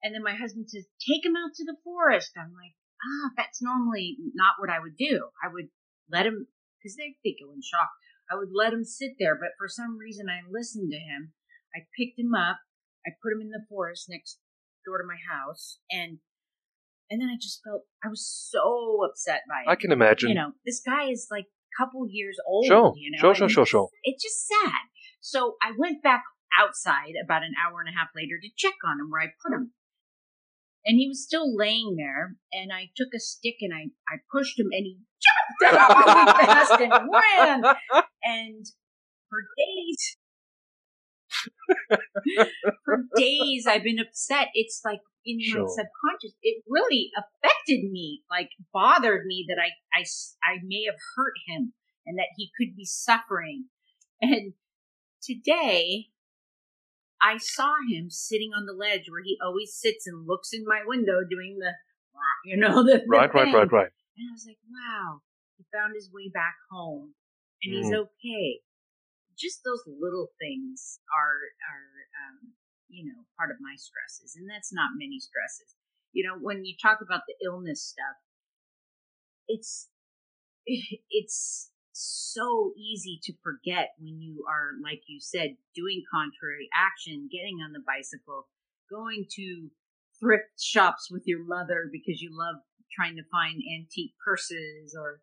And 0.01 0.15
then 0.15 0.25
my 0.25 0.33
husband 0.33 0.65
says, 0.69 0.89
Take 0.97 1.21
him 1.21 1.37
out 1.37 1.53
to 1.53 1.65
the 1.65 1.77
forest. 1.85 2.33
I'm 2.33 2.53
like, 2.57 2.73
ah, 2.97 3.29
that's 3.37 3.61
normally 3.61 4.17
not 4.33 4.57
what 4.57 4.69
I 4.73 4.81
would 4.81 4.97
do. 4.97 5.29
I 5.37 5.53
would 5.53 5.69
let 6.09 6.25
him 6.25 6.47
because 6.77 6.97
they, 6.97 7.17
they 7.23 7.37
go 7.37 7.53
in 7.53 7.61
shock. 7.61 7.93
I 8.25 8.35
would 8.35 8.49
let 8.53 8.73
him 8.73 8.83
sit 8.83 9.19
there, 9.19 9.35
but 9.35 9.53
for 9.59 9.67
some 9.67 9.97
reason 9.97 10.25
I 10.29 10.41
listened 10.49 10.89
to 10.91 10.97
him. 10.97 11.33
I 11.75 11.85
picked 11.97 12.17
him 12.17 12.33
up. 12.33 12.57
I 13.05 13.11
put 13.21 13.33
him 13.33 13.41
in 13.41 13.49
the 13.49 13.65
forest 13.69 14.07
next 14.09 14.39
door 14.85 14.97
to 14.97 15.07
my 15.07 15.17
house, 15.29 15.79
and 15.89 16.19
and 17.09 17.21
then 17.21 17.29
I 17.29 17.37
just 17.39 17.61
felt 17.63 17.83
I 18.03 18.09
was 18.09 18.25
so 18.25 19.05
upset 19.07 19.41
by 19.47 19.61
it. 19.65 19.71
I 19.71 19.75
can 19.75 19.91
imagine. 19.91 20.29
You 20.29 20.35
know, 20.35 20.51
this 20.65 20.81
guy 20.85 21.09
is 21.09 21.27
like 21.31 21.45
couple 21.77 22.05
years 22.09 22.37
old. 22.47 22.65
Sure, 22.65 22.93
you 22.97 23.11
know, 23.11 23.17
sure, 23.19 23.35
sure, 23.35 23.45
it's- 23.45 23.53
sure, 23.55 23.65
sure. 23.65 23.89
It's 24.03 24.23
just 24.23 24.47
sad. 24.47 24.81
So 25.19 25.55
I 25.61 25.71
went 25.77 26.01
back 26.03 26.23
outside 26.59 27.13
about 27.23 27.43
an 27.43 27.53
hour 27.63 27.79
and 27.79 27.89
a 27.89 27.97
half 27.97 28.09
later 28.15 28.35
to 28.41 28.49
check 28.57 28.75
on 28.85 28.99
him 28.99 29.09
where 29.09 29.21
I 29.21 29.27
put 29.43 29.53
him. 29.55 29.71
And 30.83 30.97
he 30.97 31.07
was 31.07 31.23
still 31.23 31.55
laying 31.55 31.95
there, 31.95 32.37
and 32.51 32.73
I 32.73 32.89
took 32.97 33.09
a 33.15 33.19
stick 33.19 33.57
and 33.61 33.71
I, 33.71 33.91
I 34.11 34.17
pushed 34.31 34.59
him, 34.59 34.69
and 34.71 34.83
he 34.83 34.97
jumped 35.61 35.79
out 35.79 35.95
really 36.05 36.45
fast 36.45 36.81
and 36.81 36.91
ran. 36.91 37.63
And 38.23 38.65
for 39.29 39.39
days, 39.57 40.17
for 42.83 43.05
days, 43.15 43.65
I've 43.67 43.83
been 43.83 43.99
upset. 43.99 44.47
It's 44.55 44.81
like 44.83 45.01
in 45.25 45.39
Sure. 45.41 45.61
my 45.61 45.67
subconscious, 45.67 46.35
it 46.41 46.63
really 46.67 47.11
affected 47.17 47.89
me, 47.91 48.23
like 48.29 48.49
bothered 48.73 49.25
me 49.25 49.45
that 49.47 49.57
I, 49.61 49.71
I, 49.97 50.03
I 50.43 50.57
may 50.63 50.83
have 50.85 50.99
hurt 51.15 51.33
him 51.47 51.73
and 52.05 52.17
that 52.17 52.29
he 52.37 52.51
could 52.57 52.75
be 52.75 52.85
suffering. 52.85 53.65
And 54.21 54.53
today, 55.21 56.07
I 57.21 57.37
saw 57.37 57.75
him 57.89 58.09
sitting 58.09 58.51
on 58.55 58.65
the 58.65 58.73
ledge 58.73 59.05
where 59.09 59.21
he 59.23 59.37
always 59.43 59.73
sits 59.75 60.07
and 60.07 60.25
looks 60.27 60.49
in 60.53 60.63
my 60.65 60.81
window 60.85 61.21
doing 61.27 61.57
the, 61.59 61.73
you 62.45 62.57
know, 62.57 62.83
the, 62.83 62.99
the 62.99 63.05
right, 63.07 63.33
right, 63.33 63.45
thing. 63.45 63.53
right, 63.53 63.71
right. 63.71 63.91
And 64.17 64.29
I 64.29 64.33
was 64.33 64.45
like, 64.47 64.57
wow, 64.69 65.21
he 65.57 65.65
found 65.71 65.93
his 65.95 66.09
way 66.11 66.29
back 66.33 66.55
home 66.71 67.13
and 67.63 67.73
he's 67.73 67.91
Mm. 67.91 68.05
okay. 68.05 68.61
Just 69.37 69.63
those 69.63 69.81
little 69.87 70.29
things 70.39 70.99
are, 71.17 71.39
are, 71.65 71.89
um, 72.29 72.53
you 72.91 73.05
know, 73.05 73.23
part 73.37 73.51
of 73.51 73.57
my 73.59 73.75
stresses. 73.75 74.35
And 74.35 74.49
that's 74.49 74.73
not 74.73 74.99
many 74.99 75.19
stresses. 75.19 75.75
You 76.11 76.27
know, 76.27 76.35
when 76.39 76.65
you 76.65 76.75
talk 76.75 76.99
about 77.01 77.21
the 77.27 77.35
illness 77.43 77.81
stuff, 77.81 78.19
it's, 79.47 79.89
it's 81.09 81.71
so 81.93 82.71
easy 82.77 83.19
to 83.23 83.33
forget 83.43 83.91
when 83.99 84.21
you 84.21 84.43
are, 84.47 84.75
like 84.83 85.01
you 85.07 85.19
said, 85.19 85.55
doing 85.75 86.03
contrary 86.11 86.69
action, 86.75 87.29
getting 87.31 87.59
on 87.63 87.71
the 87.71 87.83
bicycle, 87.85 88.47
going 88.89 89.25
to 89.35 89.69
thrift 90.19 90.59
shops 90.59 91.09
with 91.09 91.23
your 91.25 91.43
mother 91.43 91.89
because 91.91 92.21
you 92.21 92.29
love 92.31 92.55
trying 92.93 93.15
to 93.15 93.23
find 93.31 93.61
antique 93.77 94.13
purses 94.23 94.95
or 94.97 95.21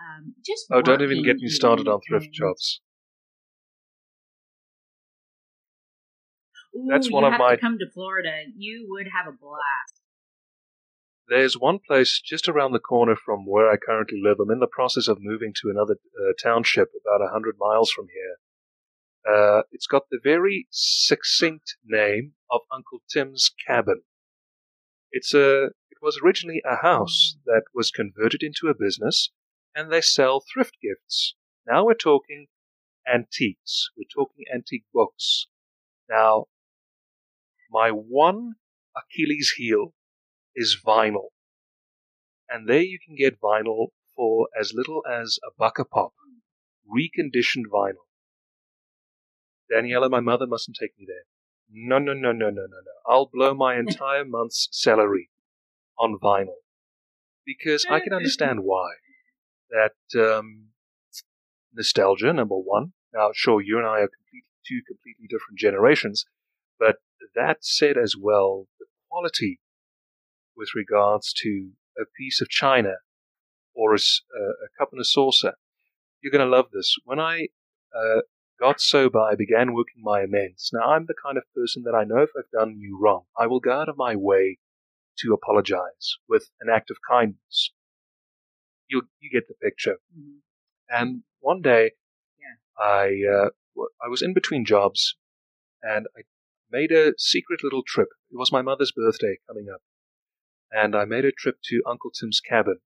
um, 0.00 0.34
just. 0.44 0.66
Oh, 0.72 0.82
don't 0.82 1.02
even 1.02 1.22
get 1.22 1.36
me 1.36 1.48
started 1.48 1.88
on 1.88 2.00
thrift 2.06 2.28
shops. 2.32 2.80
Ooh, 6.74 6.86
That's 6.88 7.10
one 7.10 7.24
of 7.24 7.38
my- 7.38 7.56
come 7.56 7.78
to 7.78 7.90
Florida, 7.90 8.44
you 8.56 8.86
would 8.88 9.08
have 9.08 9.26
a 9.26 9.36
blast. 9.36 10.00
There's 11.28 11.56
one 11.58 11.78
place 11.78 12.20
just 12.20 12.48
around 12.48 12.72
the 12.72 12.80
corner 12.80 13.14
from 13.14 13.46
where 13.46 13.70
I 13.70 13.76
currently 13.76 14.20
live. 14.20 14.38
I'm 14.40 14.50
in 14.50 14.58
the 14.58 14.66
process 14.66 15.06
of 15.06 15.18
moving 15.20 15.52
to 15.62 15.70
another 15.70 15.96
uh, 16.18 16.32
township 16.42 16.90
about 17.00 17.24
a 17.24 17.30
hundred 17.30 17.56
miles 17.58 17.90
from 17.92 18.08
here. 18.12 18.36
Uh, 19.32 19.62
it's 19.70 19.86
got 19.86 20.08
the 20.10 20.18
very 20.22 20.66
succinct 20.70 21.76
name 21.84 22.34
of 22.50 22.62
Uncle 22.72 23.00
Tim's 23.08 23.50
cabin. 23.66 24.02
It's 25.12 25.32
a. 25.34 25.66
It 25.90 25.98
was 26.02 26.18
originally 26.24 26.62
a 26.64 26.76
house 26.82 27.36
that 27.44 27.64
was 27.74 27.90
converted 27.90 28.42
into 28.42 28.68
a 28.68 28.74
business, 28.74 29.30
and 29.74 29.92
they 29.92 30.00
sell 30.00 30.40
thrift 30.52 30.78
gifts. 30.82 31.34
Now 31.66 31.84
we're 31.84 31.94
talking 31.94 32.46
antiques. 33.06 33.90
We're 33.96 34.04
talking 34.12 34.46
antique 34.52 34.86
books. 34.92 35.46
Now, 36.08 36.46
my 37.70 37.90
one 37.90 38.54
Achilles 38.96 39.54
heel 39.56 39.94
is 40.54 40.76
vinyl. 40.84 41.28
And 42.48 42.68
there 42.68 42.82
you 42.82 42.98
can 43.04 43.14
get 43.14 43.40
vinyl 43.40 43.88
for 44.16 44.48
as 44.58 44.72
little 44.74 45.02
as 45.08 45.38
a 45.44 45.50
buck 45.56 45.78
a 45.78 45.84
pop. 45.84 46.12
Reconditioned 46.88 47.66
vinyl. 47.72 48.06
Daniela, 49.72 50.10
my 50.10 50.20
mother 50.20 50.46
mustn't 50.46 50.76
take 50.80 50.98
me 50.98 51.06
there. 51.06 51.24
No, 51.72 51.98
no, 51.98 52.12
no, 52.12 52.32
no, 52.32 52.50
no, 52.50 52.62
no, 52.62 52.66
no. 52.66 52.92
I'll 53.06 53.30
blow 53.32 53.54
my 53.54 53.76
entire 53.78 54.24
month's 54.24 54.68
salary 54.72 55.30
on 55.98 56.18
vinyl. 56.20 56.58
Because 57.46 57.86
I 57.88 58.00
can 58.00 58.12
understand 58.12 58.60
why. 58.62 58.94
That, 59.70 60.20
um, 60.20 60.70
nostalgia, 61.72 62.32
number 62.32 62.56
one. 62.56 62.92
Now, 63.14 63.30
sure, 63.32 63.60
you 63.60 63.78
and 63.78 63.86
I 63.86 64.00
are 64.00 64.08
complete, 64.08 64.44
two 64.66 64.80
completely 64.86 65.26
different 65.28 65.58
generations, 65.58 66.24
but 66.78 66.96
that 67.34 67.58
said 67.64 67.96
as 67.96 68.14
well, 68.18 68.66
the 68.78 68.86
quality 69.08 69.60
with 70.56 70.70
regards 70.74 71.32
to 71.32 71.70
a 71.98 72.04
piece 72.18 72.40
of 72.40 72.48
china 72.48 72.94
or 73.74 73.94
a, 73.94 73.98
a 73.98 74.68
cup 74.78 74.90
and 74.92 75.00
a 75.00 75.04
saucer, 75.04 75.54
you're 76.20 76.32
going 76.32 76.44
to 76.44 76.56
love 76.56 76.66
this. 76.72 76.96
When 77.04 77.18
I 77.18 77.48
uh, 77.96 78.20
got 78.58 78.80
sober, 78.80 79.20
I 79.20 79.34
began 79.34 79.72
working 79.74 80.02
my 80.02 80.20
amends. 80.22 80.70
Now, 80.72 80.90
I'm 80.90 81.06
the 81.06 81.14
kind 81.24 81.38
of 81.38 81.44
person 81.54 81.82
that 81.84 81.94
I 81.94 82.04
know 82.04 82.18
if 82.22 82.30
I've 82.36 82.50
done 82.52 82.76
you 82.78 82.98
wrong, 83.00 83.24
I 83.38 83.46
will 83.46 83.60
go 83.60 83.72
out 83.72 83.88
of 83.88 83.96
my 83.96 84.16
way 84.16 84.58
to 85.20 85.32
apologize 85.32 86.16
with 86.28 86.50
an 86.60 86.68
act 86.72 86.90
of 86.90 86.98
kindness. 87.08 87.72
You, 88.88 89.02
you 89.20 89.30
get 89.30 89.48
the 89.48 89.54
picture. 89.54 89.98
Mhm. 90.18 90.38
And 90.88 91.22
one 91.40 91.62
day, 91.62 91.92
Yeah. 92.38 92.84
I 92.84 93.22
uh, 93.30 93.50
I 94.04 94.08
was 94.08 94.20
in 94.22 94.34
between 94.34 94.64
jobs, 94.64 95.16
and 95.82 96.06
I 96.16 96.22
made 96.70 96.92
a 96.92 97.12
secret 97.18 97.62
little 97.64 97.82
trip. 97.86 98.08
It 98.30 98.36
was 98.38 98.52
my 98.52 98.62
mother's 98.62 98.92
birthday 98.92 99.38
coming 99.46 99.66
up, 99.72 99.80
and 100.70 100.94
I 100.94 101.04
made 101.04 101.24
a 101.24 101.32
trip 101.32 101.56
to 101.64 101.82
Uncle 101.86 102.10
Tim's 102.10 102.40
cabin. 102.40 102.78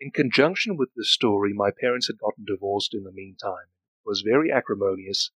In 0.00 0.10
conjunction 0.10 0.76
with 0.76 0.90
this 0.96 1.12
story, 1.12 1.52
my 1.54 1.70
parents 1.80 2.08
had 2.08 2.18
gotten 2.18 2.44
divorced 2.44 2.92
in 2.94 3.04
the 3.04 3.12
meantime. 3.12 3.68
It 4.04 4.08
was 4.08 4.24
very 4.26 4.50
acrimonious, 4.50 5.30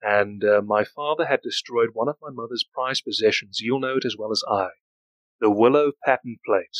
and 0.00 0.42
uh, 0.42 0.62
my 0.64 0.84
father 0.84 1.26
had 1.26 1.42
destroyed 1.42 1.90
one 1.92 2.08
of 2.08 2.16
my 2.22 2.30
mother's 2.30 2.64
prized 2.64 3.04
possessions. 3.04 3.58
You'll 3.60 3.80
know 3.80 3.96
it 3.98 4.06
as 4.06 4.16
well 4.18 4.32
as 4.32 4.42
I, 4.50 4.68
the 5.40 5.50
willow 5.50 5.92
pattern 6.04 6.38
plate. 6.46 6.78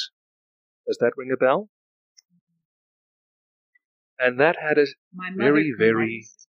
Does 0.86 0.96
that 1.00 1.12
ring 1.16 1.30
a 1.32 1.36
bell? 1.36 1.68
And 4.18 4.38
that 4.40 4.56
had 4.60 4.78
a 4.78 4.86
Very, 5.36 5.72
very- 5.76 6.06
commenced- 6.06 6.48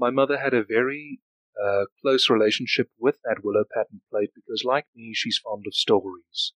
my 0.00 0.10
mother 0.10 0.38
had 0.38 0.54
a 0.54 0.64
very 0.64 1.20
uh, 1.62 1.84
close 2.00 2.30
relationship 2.30 2.88
with 2.98 3.16
that 3.24 3.44
willow 3.44 3.64
pattern 3.72 4.00
plate 4.10 4.30
because, 4.34 4.64
like 4.64 4.86
me, 4.96 5.12
she's 5.14 5.38
fond 5.38 5.64
of 5.66 5.74
stories. 5.74 6.54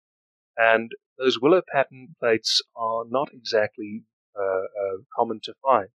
And 0.55 0.91
those 1.17 1.39
willow 1.41 1.61
pattern 1.73 2.15
plates 2.19 2.61
are 2.75 3.03
not 3.09 3.29
exactly 3.33 4.03
uh, 4.39 4.43
uh, 4.43 4.97
common 5.17 5.39
to 5.43 5.53
find. 5.65 5.87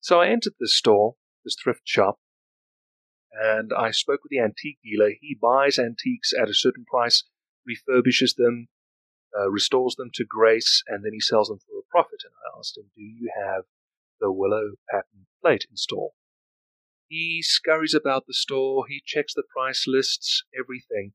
So 0.00 0.20
I 0.20 0.28
entered 0.28 0.54
this 0.58 0.74
store, 0.74 1.16
this 1.44 1.56
thrift 1.62 1.82
shop, 1.84 2.18
and 3.32 3.70
I 3.76 3.90
spoke 3.90 4.20
with 4.22 4.30
the 4.30 4.40
antique 4.40 4.78
dealer. 4.82 5.10
He 5.20 5.36
buys 5.40 5.78
antiques 5.78 6.32
at 6.32 6.48
a 6.48 6.54
certain 6.54 6.86
price, 6.86 7.24
refurbishes 7.68 8.34
them, 8.36 8.68
uh, 9.38 9.50
restores 9.50 9.94
them 9.96 10.10
to 10.14 10.24
grace, 10.26 10.82
and 10.88 11.04
then 11.04 11.12
he 11.12 11.20
sells 11.20 11.48
them 11.48 11.58
for 11.58 11.78
a 11.78 11.90
profit. 11.90 12.22
And 12.24 12.32
I 12.32 12.58
asked 12.58 12.78
him, 12.78 12.90
Do 12.96 13.02
you 13.02 13.30
have 13.36 13.64
the 14.20 14.32
willow 14.32 14.72
pattern 14.90 15.26
plate 15.42 15.66
in 15.70 15.76
store? 15.76 16.12
He 17.08 17.42
scurries 17.42 17.94
about 17.94 18.26
the 18.26 18.34
store, 18.34 18.86
he 18.86 19.02
checks 19.04 19.32
the 19.34 19.42
price 19.42 19.86
lists, 19.86 20.44
everything. 20.58 21.14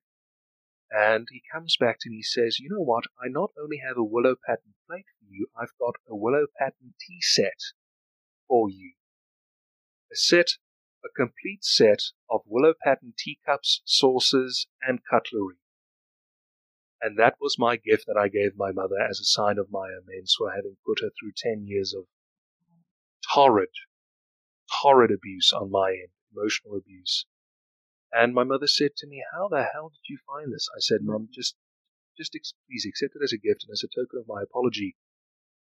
And 0.90 1.28
he 1.32 1.42
comes 1.52 1.78
back 1.78 1.98
to 2.02 2.10
me 2.10 2.18
and 2.18 2.26
says, 2.26 2.60
You 2.60 2.70
know 2.70 2.84
what? 2.84 3.06
I 3.24 3.28
not 3.28 3.52
only 3.60 3.78
have 3.78 3.98
a 3.98 4.04
willow 4.04 4.36
pattern 4.46 4.74
plate 4.88 5.06
for 5.20 5.26
you, 5.30 5.48
I've 5.56 5.78
got 5.80 5.96
a 6.08 6.16
willow 6.16 6.48
pattern 6.58 6.94
tea 7.00 7.20
set 7.22 7.60
for 8.48 8.70
you. 8.70 8.94
A 10.12 10.16
set, 10.16 10.58
a 11.04 11.10
complete 11.10 11.64
set 11.64 12.02
of 12.30 12.42
willow 12.46 12.74
pattern 12.84 13.14
teacups, 13.18 13.82
saucers, 13.86 14.68
and 14.82 15.00
cutlery. 15.10 15.58
And 17.02 17.18
that 17.18 17.36
was 17.42 17.60
my 17.60 17.76
gift 17.76 18.06
that 18.08 18.18
I 18.18 18.30
gave 18.30 18.56
my 18.56 18.72
mother 18.72 19.00
as 19.00 19.20
a 19.20 19.26
sign 19.26 19.58
of 19.58 19.72
my 19.72 19.90
amends 19.90 20.36
for 20.38 20.52
having 20.52 20.78
put 20.86 21.02
her 21.02 21.10
through 21.10 21.34
10 21.36 21.66
years 21.68 21.94
of 21.94 22.06
torrid, 23.34 23.70
torrid 24.82 25.12
abuse 25.12 25.52
on 25.54 25.72
my 25.72 25.90
end, 25.90 26.10
emotional 26.36 26.78
abuse. 26.78 27.26
And 28.12 28.34
my 28.34 28.44
mother 28.44 28.68
said 28.68 28.92
to 28.98 29.08
me, 29.08 29.24
How 29.34 29.48
the 29.48 29.64
hell 29.74 29.90
did 29.90 30.10
you 30.10 30.18
find 30.28 30.54
this? 30.54 30.70
I 30.76 30.80
said, 30.80 31.00
Mum, 31.02 31.30
just, 31.34 31.56
just 32.18 32.34
please 32.68 32.86
accept 32.88 33.16
it 33.16 33.24
as 33.24 33.34
a 33.34 33.38
gift 33.38 33.66
and 33.66 33.74
as 33.74 33.84
a 33.84 33.88
token 33.88 34.20
of 34.20 34.28
my 34.28 34.44
apology. 34.44 34.96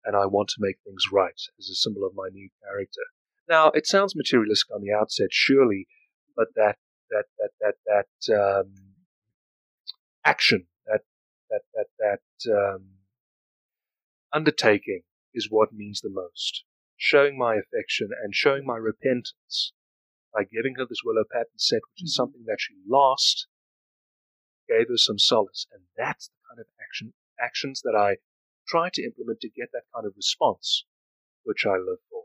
And 0.04 0.16
I 0.16 0.26
want 0.26 0.48
to 0.48 0.56
make 0.58 0.78
things 0.84 1.04
right 1.12 1.40
as 1.58 1.68
a 1.68 1.74
symbol 1.74 2.04
of 2.04 2.14
my 2.16 2.28
new 2.32 2.48
character. 2.64 3.02
Now, 3.48 3.68
it 3.68 3.86
sounds 3.86 4.16
materialistic 4.16 4.74
on 4.74 4.82
the 4.82 4.92
outset, 4.92 5.28
surely, 5.30 5.86
but 6.36 6.48
that, 6.56 6.76
that, 7.10 7.26
that, 7.38 7.50
that, 7.60 8.06
that, 8.26 8.34
um, 8.34 8.72
action, 10.24 10.66
that, 10.86 11.02
that, 11.50 11.62
that, 11.74 11.86
that, 11.98 12.52
um, 12.52 12.84
undertaking 14.32 15.02
is 15.34 15.48
what 15.50 15.72
means 15.72 16.00
the 16.00 16.10
most. 16.10 16.64
Showing 16.96 17.36
my 17.36 17.56
affection 17.56 18.10
and 18.22 18.34
showing 18.34 18.64
my 18.64 18.76
repentance 18.76 19.72
by 20.32 20.44
giving 20.44 20.76
her 20.76 20.86
this 20.86 21.02
willow 21.04 21.24
pattern 21.30 21.58
set, 21.58 21.80
which 21.92 22.04
is 22.04 22.14
something 22.14 22.44
that 22.46 22.58
she 22.60 22.74
lost, 22.88 23.46
gave 24.68 24.88
her 24.88 24.96
some 24.96 25.18
solace. 25.18 25.66
And 25.72 25.82
that's 25.96 26.28
the 26.28 26.34
kind 26.48 26.60
of 26.60 26.66
action 26.80 27.12
actions 27.40 27.82
that 27.82 27.96
I 27.96 28.16
try 28.66 28.88
to 28.92 29.02
implement 29.02 29.40
to 29.40 29.48
get 29.48 29.70
that 29.72 29.82
kind 29.94 30.06
of 30.06 30.14
response, 30.16 30.84
which 31.44 31.66
I 31.66 31.72
live 31.72 31.98
for. 32.10 32.24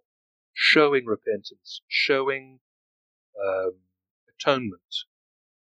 Showing 0.53 1.06
repentance, 1.06 1.82
showing 1.88 2.60
um, 3.43 3.73
atonement 4.39 5.06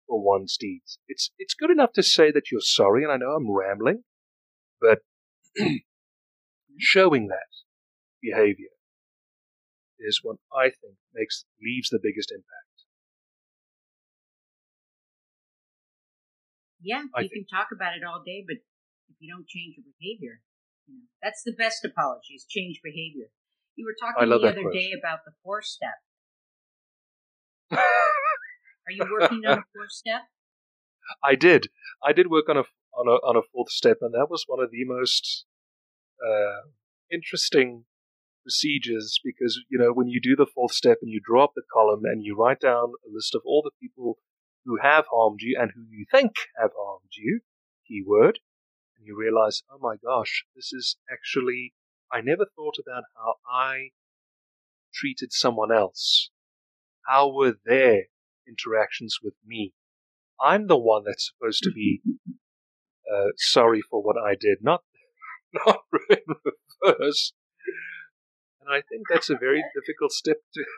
for 0.07 0.21
one's 0.21 0.57
deeds. 0.57 0.99
It's 1.07 1.31
it's 1.37 1.53
good 1.53 1.71
enough 1.71 1.93
to 1.93 2.03
say 2.03 2.31
that 2.31 2.51
you're 2.51 2.61
sorry, 2.61 3.03
and 3.03 3.11
I 3.11 3.17
know 3.17 3.31
I'm 3.31 3.51
rambling, 3.51 4.03
but 4.79 4.99
showing 6.77 7.27
that 7.27 7.47
behavior 8.21 8.74
is 10.05 10.21
what 10.21 10.37
I 10.53 10.69
think 10.69 10.95
makes 11.13 11.45
leaves 11.61 11.89
the 11.89 11.99
biggest 12.01 12.31
impact. 12.31 12.75
Yeah, 16.81 17.03
I 17.15 17.25
you 17.25 17.29
can 17.33 17.45
talk 17.49 17.73
about 17.73 17.97
it 17.97 18.05
all 18.05 18.21
day, 18.21 18.45
but 18.45 18.57
if 19.09 19.17
you 19.19 19.33
don't 19.33 19.47
change 19.47 19.75
your 19.77 19.85
behavior, 19.97 20.41
you 20.85 20.93
know, 20.93 21.09
that's 21.21 21.41
the 21.41 21.57
best 21.57 21.83
apology 21.83 22.37
is 22.37 22.45
change 22.45 22.79
behavior. 22.83 23.33
You 23.75 23.85
were 23.89 23.97
talking 23.97 24.29
the 24.29 24.47
other 24.47 24.61
quote. 24.61 24.73
day 24.73 24.93
about 24.93 25.25
the 25.25 25.33
four 25.43 25.61
step. 25.61 25.97
Are 27.73 28.93
you 28.93 29.05
working 29.11 29.41
on 29.47 29.59
a 29.59 29.65
four 29.73 29.89
step? 29.89 30.21
I 31.23 31.35
did. 31.35 31.67
I 32.03 32.13
did 32.13 32.29
work 32.29 32.49
on 32.49 32.57
a 32.57 32.63
on 32.93 33.07
a 33.07 33.17
on 33.25 33.35
a 33.35 33.41
fourth 33.51 33.71
step, 33.71 33.97
and 34.01 34.13
that 34.13 34.27
was 34.29 34.45
one 34.47 34.63
of 34.63 34.71
the 34.71 34.85
most 34.85 35.45
uh, 36.25 36.69
interesting 37.11 37.85
procedures 38.45 39.19
because 39.23 39.59
you 39.69 39.77
know 39.77 39.91
when 39.91 40.07
you 40.07 40.21
do 40.21 40.35
the 40.35 40.45
fourth 40.45 40.71
step 40.71 40.99
and 41.01 41.11
you 41.11 41.19
draw 41.23 41.43
up 41.43 41.53
the 41.55 41.63
column 41.73 42.03
and 42.05 42.23
you 42.23 42.37
write 42.37 42.59
down 42.59 42.93
a 43.05 43.09
list 43.11 43.33
of 43.33 43.41
all 43.43 43.63
the 43.63 43.71
people 43.81 44.19
who 44.65 44.77
have 44.81 45.05
harmed 45.11 45.39
you 45.41 45.57
and 45.59 45.71
who 45.73 45.81
you 45.89 46.05
think 46.11 46.33
have 46.59 46.71
harmed 46.77 47.09
you, 47.17 47.41
keyword, 47.87 48.39
and 48.97 49.05
you 49.07 49.17
realize, 49.17 49.63
oh 49.71 49.79
my 49.81 49.95
gosh, 50.03 50.45
this 50.55 50.71
is 50.71 50.97
actually 51.11 51.73
I 52.11 52.21
never 52.21 52.45
thought 52.55 52.75
about 52.79 53.03
how 53.15 53.35
I 53.51 53.89
treated 54.93 55.33
someone 55.33 55.71
else. 55.71 56.29
How 57.07 57.31
were 57.31 57.55
their 57.65 58.03
interactions 58.47 59.17
with 59.23 59.33
me? 59.45 59.73
I'm 60.39 60.67
the 60.67 60.77
one 60.77 61.03
that's 61.05 61.31
supposed 61.33 61.63
to 61.63 61.71
be 61.71 62.01
uh, 63.11 63.29
sorry 63.37 63.81
for 63.81 64.01
what 64.01 64.17
I 64.17 64.35
did, 64.39 64.59
not 64.61 64.83
not 65.65 65.79
in 66.09 66.17
reverse. 66.81 67.33
And 68.65 68.73
I 68.73 68.81
think 68.89 69.03
that's 69.09 69.29
a 69.29 69.37
very 69.37 69.63
difficult 69.75 70.11
step 70.11 70.37
to. 70.53 70.63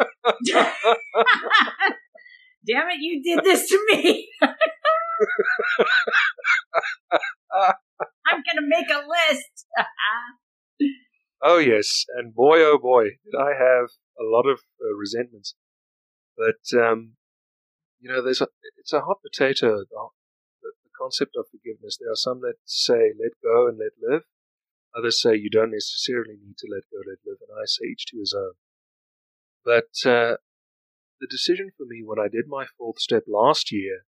Damn 2.66 2.88
it, 2.88 3.00
you 3.00 3.22
did 3.22 3.44
this 3.44 3.68
to 3.68 3.86
me. 3.90 4.28
I'm 8.26 8.42
going 8.42 8.56
to 8.56 8.62
make 8.66 8.88
a 8.88 9.02
list. 9.06 9.66
oh 11.42 11.58
yes, 11.58 12.06
and 12.16 12.34
boy, 12.34 12.60
oh 12.60 12.78
boy, 12.78 13.04
did 13.24 13.34
I 13.38 13.50
have 13.50 13.90
a 14.18 14.24
lot 14.24 14.46
of 14.46 14.60
uh, 14.80 14.94
resentments. 14.98 15.54
But 16.36 16.78
um, 16.78 17.16
you 18.00 18.10
know, 18.10 18.22
there's 18.22 18.40
a 18.40 18.48
it's 18.78 18.92
a 18.92 19.00
hot 19.00 19.18
potato. 19.22 19.78
The, 19.78 20.08
the, 20.62 20.72
the 20.84 20.90
concept 20.98 21.36
of 21.36 21.46
forgiveness. 21.50 21.98
There 22.00 22.10
are 22.10 22.16
some 22.16 22.40
that 22.40 22.54
say 22.64 23.12
let 23.18 23.32
go 23.42 23.68
and 23.68 23.78
let 23.78 23.92
live. 24.00 24.22
Others 24.96 25.22
say 25.22 25.36
you 25.36 25.50
don't 25.50 25.70
necessarily 25.70 26.34
need 26.34 26.56
to 26.58 26.68
let 26.70 26.82
go, 26.90 26.98
let 26.98 27.18
live, 27.24 27.38
and 27.40 27.56
I 27.56 27.64
say 27.66 27.86
each 27.86 28.06
to 28.06 28.18
his 28.18 28.34
own. 28.36 28.52
But 29.64 29.90
uh, 30.10 30.36
the 31.20 31.28
decision 31.28 31.70
for 31.76 31.84
me 31.86 32.02
when 32.04 32.18
I 32.18 32.28
did 32.28 32.46
my 32.48 32.66
fourth 32.78 32.98
step 32.98 33.24
last 33.28 33.70
year 33.70 34.04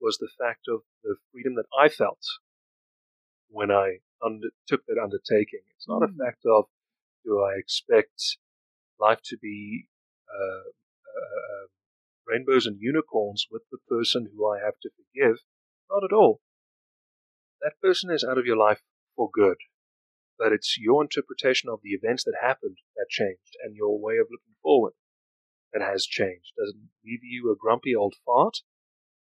was 0.00 0.18
the 0.18 0.30
fact 0.38 0.66
of 0.68 0.82
the 1.02 1.16
freedom 1.32 1.56
that 1.56 1.66
I 1.76 1.88
felt 1.88 2.22
when 3.48 3.70
I 3.70 3.98
undertook 4.22 4.86
that 4.86 5.00
undertaking. 5.02 5.60
It's 5.76 5.88
not 5.88 6.02
a 6.02 6.08
Mm. 6.08 6.18
fact 6.18 6.44
of 6.46 6.66
do 7.24 7.40
I 7.42 7.54
expect 7.56 8.38
life 8.98 9.20
to 9.24 9.36
be 9.36 9.88
uh, 10.32 10.68
uh, 10.68 11.66
rainbows 12.26 12.66
and 12.66 12.80
unicorns 12.80 13.46
with 13.50 13.62
the 13.70 13.78
person 13.88 14.30
who 14.34 14.46
I 14.48 14.60
have 14.60 14.78
to 14.80 14.90
forgive. 14.90 15.40
Not 15.90 16.04
at 16.04 16.12
all. 16.12 16.40
That 17.62 17.80
person 17.80 18.10
is 18.10 18.24
out 18.24 18.38
of 18.38 18.46
your 18.46 18.56
life 18.56 18.82
for 19.16 19.30
good. 19.32 19.56
But 20.38 20.52
it's 20.52 20.78
your 20.78 21.02
interpretation 21.02 21.68
of 21.68 21.80
the 21.82 21.90
events 21.90 22.24
that 22.24 22.34
happened 22.40 22.78
that 22.96 23.08
changed 23.08 23.56
and 23.62 23.74
your 23.74 23.98
way 24.00 24.18
of 24.18 24.28
looking 24.30 24.54
forward 24.62 24.92
that 25.72 25.82
has 25.82 26.06
changed. 26.06 26.52
Does 26.56 26.70
it 26.70 26.80
leave 27.04 27.20
you 27.22 27.50
a 27.50 27.56
grumpy 27.56 27.94
old 27.94 28.14
fart? 28.24 28.58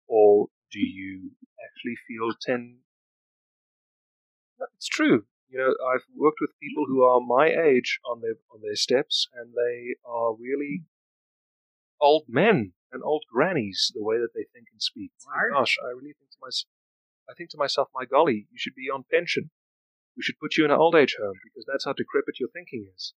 Or 0.07 0.49
do 0.71 0.79
you 0.79 1.33
actually 1.63 1.97
feel 2.07 2.33
10? 2.41 2.79
It's 4.77 4.89
true. 4.89 5.25
You 5.49 5.59
know, 5.59 5.75
I've 5.93 6.05
worked 6.17 6.39
with 6.41 6.51
people 6.63 6.85
who 6.87 7.03
are 7.03 7.21
my 7.21 7.49
age 7.49 7.99
on 8.09 8.21
their 8.21 8.37
on 8.55 8.61
their 8.63 8.77
steps, 8.77 9.27
and 9.35 9.53
they 9.53 9.97
are 10.07 10.35
really 10.35 10.85
old 12.01 12.27
men 12.29 12.73
and 12.93 13.03
old 13.03 13.25
grannies 13.33 13.91
the 13.95 14.03
way 14.03 14.19
that 14.19 14.31
they 14.35 14.45
think 14.53 14.69
and 14.71 14.81
speak. 14.81 15.11
My 15.27 15.59
gosh, 15.59 15.77
I 15.83 15.89
really 15.89 16.15
think 16.19 16.31
to 16.33 16.39
myself, 16.41 16.71
I 17.29 17.35
think 17.35 17.51
to 17.51 17.59
myself, 17.59 17.89
my 17.95 18.05
golly, 18.05 18.47
you 18.51 18.59
should 18.59 18.77
be 18.77 18.89
on 18.93 19.05
pension. 19.11 19.51
We 20.21 20.23
should 20.23 20.39
put 20.39 20.59
you 20.59 20.67
in 20.67 20.71
an 20.71 20.77
old 20.77 20.95
age 20.95 21.17
home 21.19 21.41
because 21.43 21.65
that's 21.67 21.87
how 21.87 21.95
decrepit 21.95 22.39
your 22.39 22.51
thinking 22.53 22.87
is. 22.95 23.15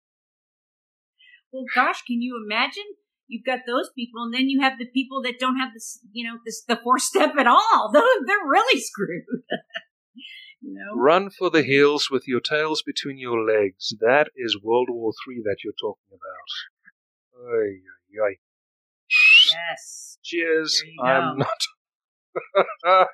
Well, 1.52 1.66
gosh, 1.74 2.04
can 2.04 2.22
you 2.22 2.40
imagine? 2.46 2.86
You've 3.28 3.44
got 3.44 3.62
those 3.66 3.90
people, 3.96 4.22
and 4.22 4.32
then 4.32 4.50
you 4.50 4.62
have 4.62 4.78
the 4.78 4.86
people 4.86 5.24
that 5.24 5.40
don't 5.40 5.58
have 5.58 5.74
this, 5.74 5.98
you 6.12 6.30
know, 6.30 6.38
this 6.46 6.64
the 6.64 6.76
four 6.84 7.00
step 7.10 7.34
at 7.40 7.48
all. 7.48 7.90
They're 7.92 8.46
really 8.48 8.80
screwed. 8.80 9.24
you 10.62 10.76
know. 10.76 11.02
Run 11.02 11.32
for 11.32 11.50
the 11.50 11.64
hills 11.64 12.10
with 12.12 12.28
your 12.28 12.40
tails 12.40 12.84
between 12.86 13.18
your 13.18 13.44
legs. 13.44 13.96
That 14.00 14.30
is 14.36 14.62
World 14.62 14.90
War 14.92 15.12
Three 15.26 15.42
that 15.44 15.58
you're 15.64 15.74
talking 15.82 16.12
about. 16.12 17.42
Oy, 17.52 17.82
oy, 18.22 18.28
oy. 18.28 18.38
Yes. 19.52 20.20
Cheers. 20.24 20.84
I'm 21.04 21.40
not. 21.40 21.48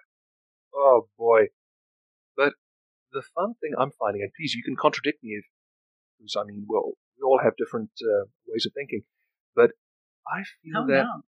oh 0.76 1.08
boy. 1.18 1.46
The 3.18 3.24
fun 3.34 3.56
thing 3.60 3.74
I'm 3.80 3.90
finding, 3.98 4.22
and 4.22 4.32
please, 4.38 4.54
you 4.54 4.62
can 4.62 4.76
contradict 4.76 5.24
me 5.24 5.32
if, 5.42 5.46
because 6.20 6.36
I 6.38 6.46
mean, 6.46 6.68
well, 6.70 6.94
we 7.18 7.24
all 7.26 7.40
have 7.44 7.58
different 7.58 7.90
uh, 8.00 8.30
ways 8.48 8.68
of 8.68 8.74
thinking, 8.74 9.02
but 9.56 9.72
I 10.28 10.44
feel 10.62 10.84
Oh 10.84 10.88
that 10.88 11.06
no. 11.10 11.24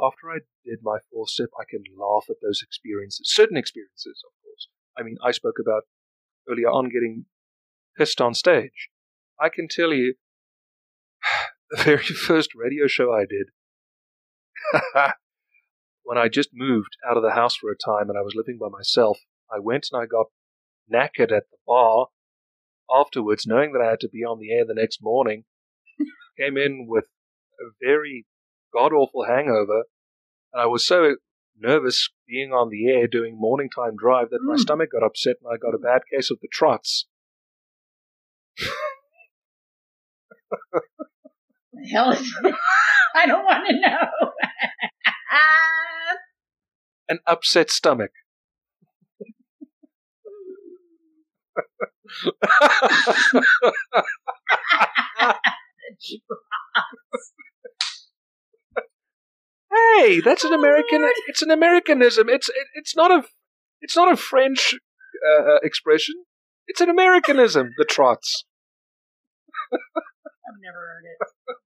after 0.00 0.30
I 0.30 0.38
did 0.64 0.78
my 0.82 0.98
fourth 1.12 1.28
step, 1.28 1.50
I 1.60 1.64
can 1.68 1.82
laugh 1.94 2.24
at 2.30 2.36
those 2.40 2.62
experiences, 2.62 3.28
certain 3.28 3.58
experiences, 3.58 4.24
of 4.24 4.32
course. 4.42 4.68
I 4.96 5.02
mean, 5.02 5.16
I 5.22 5.32
spoke 5.32 5.58
about 5.60 5.82
earlier 6.48 6.70
on 6.70 6.88
getting 6.88 7.26
pissed 7.98 8.22
on 8.22 8.32
stage. 8.32 8.88
I 9.38 9.50
can 9.50 9.68
tell 9.68 9.92
you, 9.92 10.14
the 11.70 11.82
very 11.82 11.98
first 12.28 12.54
radio 12.54 12.86
show 12.86 13.12
I 13.12 13.26
did, 13.28 13.52
when 16.04 16.16
I 16.16 16.28
just 16.28 16.50
moved 16.54 16.96
out 17.08 17.18
of 17.18 17.22
the 17.22 17.32
house 17.32 17.56
for 17.56 17.70
a 17.70 17.76
time 17.76 18.08
and 18.08 18.18
I 18.18 18.22
was 18.22 18.34
living 18.34 18.58
by 18.58 18.68
myself, 18.68 19.18
I 19.52 19.58
went 19.58 19.88
and 19.92 20.00
I 20.02 20.06
got 20.06 20.26
knackered 20.92 21.32
at 21.32 21.44
the 21.50 21.56
bar 21.66 22.08
afterwards, 22.90 23.46
knowing 23.46 23.72
that 23.72 23.82
I 23.82 23.90
had 23.90 24.00
to 24.00 24.08
be 24.08 24.24
on 24.24 24.38
the 24.38 24.52
air 24.52 24.64
the 24.66 24.74
next 24.74 25.00
morning. 25.02 25.44
Came 26.38 26.56
in 26.56 26.86
with 26.88 27.06
a 27.60 27.70
very 27.80 28.26
god 28.72 28.92
awful 28.92 29.24
hangover, 29.24 29.84
and 30.52 30.62
I 30.62 30.66
was 30.66 30.86
so 30.86 31.16
nervous 31.56 32.10
being 32.26 32.52
on 32.52 32.68
the 32.70 32.88
air 32.88 33.06
doing 33.06 33.36
morning 33.38 33.68
time 33.74 33.96
drive 33.96 34.30
that 34.30 34.40
my 34.42 34.54
Mm. 34.54 34.58
stomach 34.60 34.90
got 34.92 35.04
upset 35.04 35.36
and 35.42 35.52
I 35.52 35.56
got 35.56 35.74
a 35.74 35.78
bad 35.78 36.02
case 36.12 36.30
of 36.30 36.40
the 36.40 36.48
trots. 36.50 37.06
The 41.72 41.88
hell 41.92 42.10
is? 42.12 42.34
I 43.14 43.26
don't 43.26 43.44
want 43.44 43.66
to 43.68 43.80
know. 43.80 44.30
An 47.08 47.18
upset 47.26 47.70
stomach. 47.70 48.12
Hey, 59.72 60.20
that's 60.20 60.44
an 60.44 60.52
American. 60.52 61.08
It's 61.28 61.42
an 61.42 61.50
Americanism. 61.50 62.28
It's 62.28 62.48
it, 62.48 62.66
it's 62.74 62.94
not 62.96 63.10
a 63.10 63.24
it's 63.80 63.96
not 63.96 64.12
a 64.12 64.16
French 64.16 64.74
uh, 65.26 65.56
expression. 65.62 66.14
It's 66.66 66.80
an 66.80 66.88
Americanism. 66.88 67.70
The 67.76 67.84
trots. 67.84 68.44
I've 69.72 69.78
never 70.62 70.78
heard 70.78 71.04
it. 71.04 71.56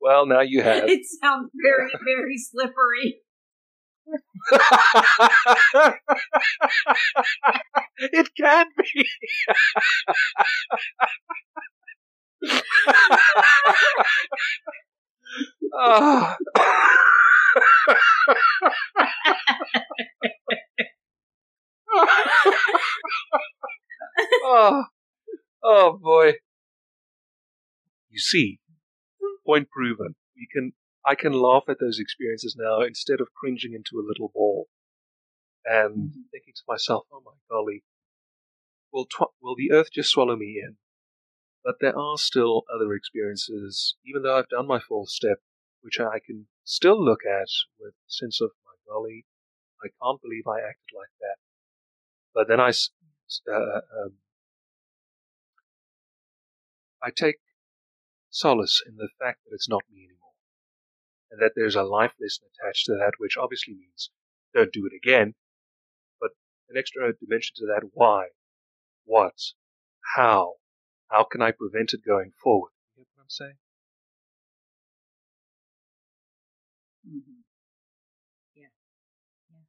Well, 0.00 0.26
now 0.26 0.40
you 0.40 0.62
have. 0.62 0.84
It 0.88 1.06
sounds 1.22 1.50
very, 1.54 1.90
very 2.04 2.36
slippery. 2.36 3.20
it 8.12 8.28
can 8.36 8.66
be. 8.76 9.08
Ah. 15.76 16.36
oh, 24.44 24.84
oh 25.62 25.98
boy. 26.00 26.34
You 28.10 28.18
see, 28.18 28.60
point 29.46 29.68
proven. 29.70 30.14
You 30.34 30.46
can 30.52 30.72
I 31.06 31.14
can 31.14 31.32
laugh 31.32 31.64
at 31.68 31.78
those 31.80 31.98
experiences 31.98 32.56
now 32.58 32.80
instead 32.82 33.20
of 33.20 33.32
cringing 33.34 33.74
into 33.74 33.98
a 33.98 34.06
little 34.06 34.28
ball 34.34 34.68
and 35.64 36.12
thinking 36.30 36.54
to 36.54 36.62
myself, 36.68 37.06
"Oh 37.12 37.20
my 37.20 37.32
golly, 37.50 37.84
will 38.92 39.04
tw- 39.06 39.34
will 39.42 39.54
the 39.56 39.72
earth 39.72 39.90
just 39.92 40.10
swallow 40.10 40.36
me 40.36 40.58
in?" 40.58 40.78
But 41.64 41.80
there 41.80 41.98
are 41.98 42.18
still 42.18 42.64
other 42.72 42.94
experiences, 42.94 43.96
even 44.06 44.22
though 44.22 44.36
I've 44.38 44.48
done 44.48 44.66
my 44.66 44.80
fourth 44.80 45.10
step, 45.10 45.42
which 45.82 46.00
I 46.00 46.20
can 46.20 46.48
still 46.64 47.02
look 47.04 47.26
at 47.26 47.48
with 47.78 47.94
a 47.94 48.10
sense 48.10 48.40
of 48.40 48.52
my 48.64 48.72
golly, 48.88 49.26
I 49.84 49.88
can't 50.02 50.22
believe 50.22 50.46
I 50.46 50.60
acted 50.60 50.96
like 50.96 51.10
that. 51.20 51.36
But 52.34 52.48
then 52.48 52.60
I, 52.60 52.68
s- 52.68 52.90
uh, 53.48 53.80
um, 53.98 54.18
I 57.00 57.10
take 57.12 57.40
solace 58.30 58.82
in 58.86 58.96
the 58.96 59.10
fact 59.18 59.44
that 59.44 59.54
it's 59.54 59.68
not 59.68 59.84
me 59.90 60.04
anymore, 60.04 60.23
and 61.34 61.42
that 61.42 61.54
there's 61.56 61.74
a 61.76 61.82
life 61.82 62.14
lesson 62.20 62.46
attached 62.62 62.86
to 62.86 62.94
that, 62.94 63.14
which 63.18 63.36
obviously 63.36 63.74
means 63.74 64.10
don't 64.54 64.72
do 64.72 64.86
it 64.86 64.94
again. 64.96 65.34
But 66.20 66.32
an 66.70 66.78
extra 66.78 67.12
dimension 67.14 67.54
to 67.56 67.66
that: 67.66 67.90
why, 67.94 68.28
what, 69.04 69.34
how, 70.16 70.54
how 71.10 71.24
can 71.24 71.42
I 71.42 71.52
prevent 71.52 71.94
it 71.94 72.04
going 72.06 72.32
forward? 72.42 72.70
You 72.96 73.02
get 73.04 73.08
what 73.16 73.24
I'm 73.24 73.30
saying? 73.30 73.58
hmm 77.04 77.42
Yeah, 78.56 78.68
yeah. 79.50 79.64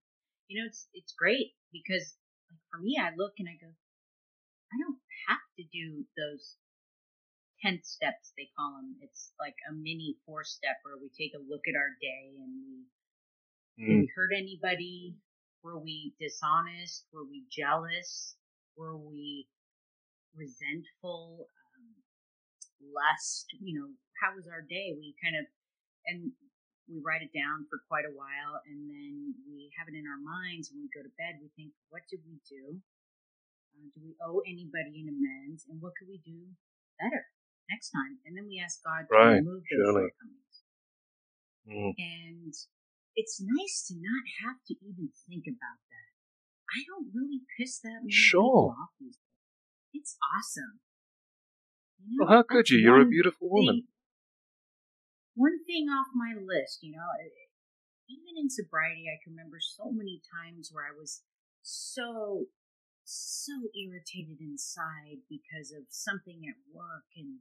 You 0.47 0.61
know, 0.61 0.68
it's 0.68 0.88
it's 0.93 1.13
great 1.13 1.53
because 1.74 2.18
like 2.51 2.61
for 2.72 2.80
me, 2.80 2.97
I 3.01 3.11
look 3.16 3.34
and 3.39 3.49
I 3.49 3.57
go, 3.61 3.72
I 4.74 4.78
don't 4.80 4.99
have 5.28 5.45
to 5.57 5.63
do 5.74 6.05
those 6.18 6.57
ten 7.66 7.82
steps 7.82 8.30
they 8.38 8.47
call 8.53 8.78
them. 8.78 8.93
It's 9.01 9.34
like 9.41 9.57
a 9.70 9.74
mini 9.74 10.18
four 10.26 10.43
step 10.45 10.78
where 10.86 11.01
we 11.01 11.09
take 11.09 11.34
a 11.34 11.41
look 11.41 11.66
at 11.66 11.74
our 11.74 11.97
day 11.97 12.38
and 12.38 12.53
we 12.61 12.86
did 13.78 13.89
Mm. 13.89 14.01
we 14.01 14.11
hurt 14.16 14.32
anybody? 14.32 15.18
Were 15.63 15.80
we 15.80 16.16
dishonest? 16.20 17.07
Were 17.11 17.26
we 17.26 17.43
jealous? 17.51 18.38
Were 18.78 18.95
we 18.95 19.49
resentful? 20.34 21.49
Um, 21.76 21.95
lust? 22.80 23.47
You 23.59 23.74
know, 23.82 23.89
how 24.22 24.36
was 24.36 24.47
our 24.47 24.61
day? 24.61 24.95
We 24.95 25.16
kind 25.22 25.36
of, 25.36 25.45
and 26.05 26.32
we 26.88 27.01
write 27.03 27.24
it 27.24 27.34
down 27.34 27.66
for 27.68 27.82
quite 27.89 28.05
a 28.05 28.16
while 28.16 28.61
and 28.70 28.88
then 28.88 29.34
we 29.49 29.72
have 29.78 29.89
it 29.89 29.97
in 29.97 30.05
our 30.07 30.22
minds 30.22 30.72
when 30.72 30.80
we 30.86 30.89
go 30.95 31.03
to 31.03 31.11
bed. 31.18 31.41
We 31.41 31.49
think, 31.57 31.74
what 31.89 32.03
did 32.07 32.22
we 32.24 32.39
do? 32.47 32.80
Uh, 33.76 33.89
do 33.91 33.99
we 34.05 34.16
owe 34.24 34.39
anybody 34.47 35.01
an 35.03 35.09
amends? 35.11 35.66
And 35.68 35.82
what 35.82 35.97
could 35.99 36.07
we 36.07 36.22
do 36.24 36.47
better 37.01 37.26
next 37.70 37.91
time? 37.91 38.20
And 38.26 38.38
then 38.38 38.45
we 38.47 38.61
ask 38.61 38.82
God 38.84 39.07
to 39.07 39.13
Right, 39.13 39.41
remove 39.41 39.63
those 39.63 39.70
surely. 39.70 40.09
shortcomings. 40.11 40.55
Mm. 41.66 41.91
And 41.97 42.53
it's 43.16 43.41
nice 43.41 43.86
to 43.88 43.95
not 43.97 44.26
have 44.45 44.59
to 44.68 44.74
even 44.84 45.09
think 45.28 45.45
about 45.47 45.80
that. 45.89 46.09
I 46.70 46.84
don't 46.86 47.13
really 47.13 47.41
piss 47.57 47.80
that 47.82 48.01
many 48.03 48.11
Sure. 48.11 48.41
people 48.41 48.76
off 48.78 48.93
these 48.99 49.18
days. 49.18 49.34
It's 49.93 50.18
awesome. 50.36 50.82
You 52.03 52.20
know, 52.20 52.26
Well, 52.26 52.36
how 52.38 52.43
could 52.43 52.70
you? 52.70 52.78
You're 52.78 53.01
a 53.01 53.05
beautiful 53.05 53.49
woman. 53.49 53.88
One 55.36 55.63
thing 55.66 55.88
off 55.89 56.07
my 56.16 56.34
list, 56.36 56.80
you 56.82 56.91
know, 56.95 57.07
even 58.07 58.38
in 58.38 58.49
sobriety, 58.49 59.05
I 59.09 59.20
can 59.24 59.34
remember 59.34 59.57
so 59.59 59.91
many 59.91 60.22
times 60.32 60.70
where 60.72 60.86
I 60.86 60.95
was 60.95 61.24
so, 61.61 62.45
so 63.03 63.53
irritated 63.76 64.39
inside 64.39 65.26
because 65.30 65.72
of 65.72 65.84
something 65.89 66.43
at 66.47 66.55
work 66.72 67.09
and 67.16 67.39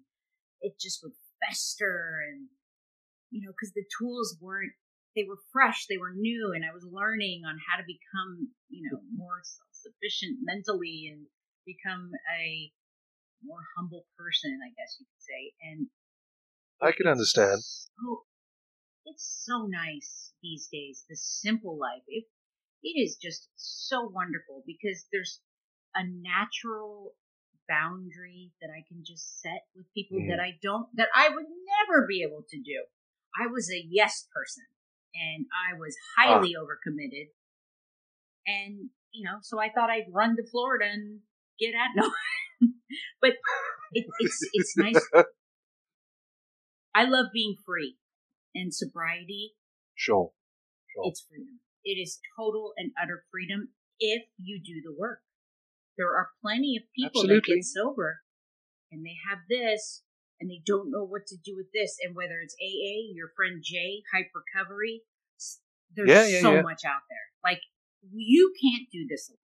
it 0.65 0.81
just 0.81 1.05
would 1.05 1.13
fester 1.45 2.25
and, 2.25 2.49
you 3.31 3.45
know, 3.45 3.53
because 3.53 3.73
the 3.77 3.85
tools 4.01 4.37
weren't, 4.41 4.73
they 5.15 5.29
were 5.29 5.39
fresh, 5.53 5.87
they 5.87 6.01
were 6.01 6.17
new, 6.17 6.53
and 6.57 6.65
I 6.65 6.73
was 6.73 6.89
learning 6.91 7.43
on 7.47 7.61
how 7.69 7.77
to 7.77 7.87
become, 7.87 8.51
you 8.73 8.89
know, 8.89 8.99
more 9.15 9.45
self 9.45 9.69
sufficient 9.93 10.41
mentally 10.43 11.13
and 11.13 11.29
become 11.69 12.11
a 12.41 12.73
more 13.45 13.61
humble 13.77 14.09
person, 14.17 14.59
I 14.65 14.73
guess 14.73 14.97
you 14.99 15.05
could 15.05 15.23
say. 15.23 15.43
And 15.61 15.87
I 16.81 16.97
can 16.97 17.07
understand. 17.07 17.61
So, 17.61 18.25
it's 19.05 19.45
so 19.45 19.69
nice 19.69 20.33
these 20.43 20.69
days, 20.73 21.05
the 21.09 21.17
simple 21.17 21.79
life, 21.79 22.03
it, 22.09 22.25
it 22.83 22.99
is 22.99 23.17
just 23.21 23.49
so 23.57 24.09
wonderful 24.09 24.65
because 24.67 25.05
there's 25.13 25.41
a 25.95 26.03
natural 26.09 27.13
boundary 27.69 28.53
that 28.61 28.71
I 28.71 28.83
can 28.89 29.05
just 29.05 29.41
set 29.41 29.67
with 29.75 29.93
people 29.95 30.19
Mhm. 30.19 30.29
that 30.29 30.41
I 30.41 30.59
don't, 30.63 30.89
that 30.97 31.09
I 31.15 31.29
would 31.29 31.47
never 31.49 32.07
be 32.07 32.23
able 32.23 32.45
to 32.49 32.61
do. 32.61 32.85
I 33.39 33.47
was 33.47 33.71
a 33.71 33.85
yes 33.89 34.29
person 34.35 34.65
and 35.15 35.47
I 35.53 35.79
was 35.79 35.97
highly 36.17 36.55
overcommitted. 36.55 37.31
And, 38.47 38.91
you 39.13 39.25
know, 39.25 39.39
so 39.43 39.59
I 39.61 39.71
thought 39.71 39.91
I'd 39.91 40.13
run 40.13 40.37
to 40.37 40.47
Florida 40.47 40.87
and 40.93 41.21
get 41.59 41.75
at, 41.75 41.91
no, 41.95 42.11
but 43.21 43.33
it, 43.93 44.07
it's, 44.21 44.49
it's 44.53 44.77
nice. 44.77 45.09
I 46.95 47.05
love 47.05 47.27
being 47.33 47.57
free 47.65 47.97
and 48.55 48.73
sobriety. 48.73 49.55
Sure. 49.95 50.33
Sure. 50.95 51.05
It's 51.07 51.27
freedom. 51.29 51.61
It 51.85 52.01
is 52.01 52.21
total 52.37 52.73
and 52.77 52.93
utter 53.03 53.25
freedom 53.31 53.71
if 53.99 54.23
you 54.39 54.61
do 54.65 54.81
the 54.85 54.95
work. 54.99 55.21
There 55.97 56.09
are 56.15 56.31
plenty 56.43 56.77
of 56.77 56.85
people 56.95 57.23
that 57.27 57.45
get 57.45 57.65
sober 57.65 58.21
and 58.91 59.05
they 59.05 59.17
have 59.29 59.39
this 59.49 60.03
and 60.41 60.51
they 60.51 60.63
don't 60.67 60.91
know 60.91 61.05
what 61.05 61.27
to 61.29 61.37
do 61.45 61.55
with 61.57 61.67
this. 61.73 61.97
And 62.03 62.15
whether 62.17 62.41
it's 62.43 62.57
AA, 62.61 63.15
your 63.15 63.31
friend 63.37 63.63
Jay, 63.63 64.03
Hype 64.13 64.31
Recovery, 64.35 65.03
there's 65.95 66.09
Yeah, 66.09 66.27
yeah, 66.27 66.41
so 66.43 66.55
yeah. 66.55 66.63
much 66.63 66.83
out 66.85 67.03
there. 67.09 67.27
Like, 67.45 67.61
you 68.13 68.53
can't 68.61 68.89
do 68.93 69.07
this 69.09 69.29
alone. 69.29 69.39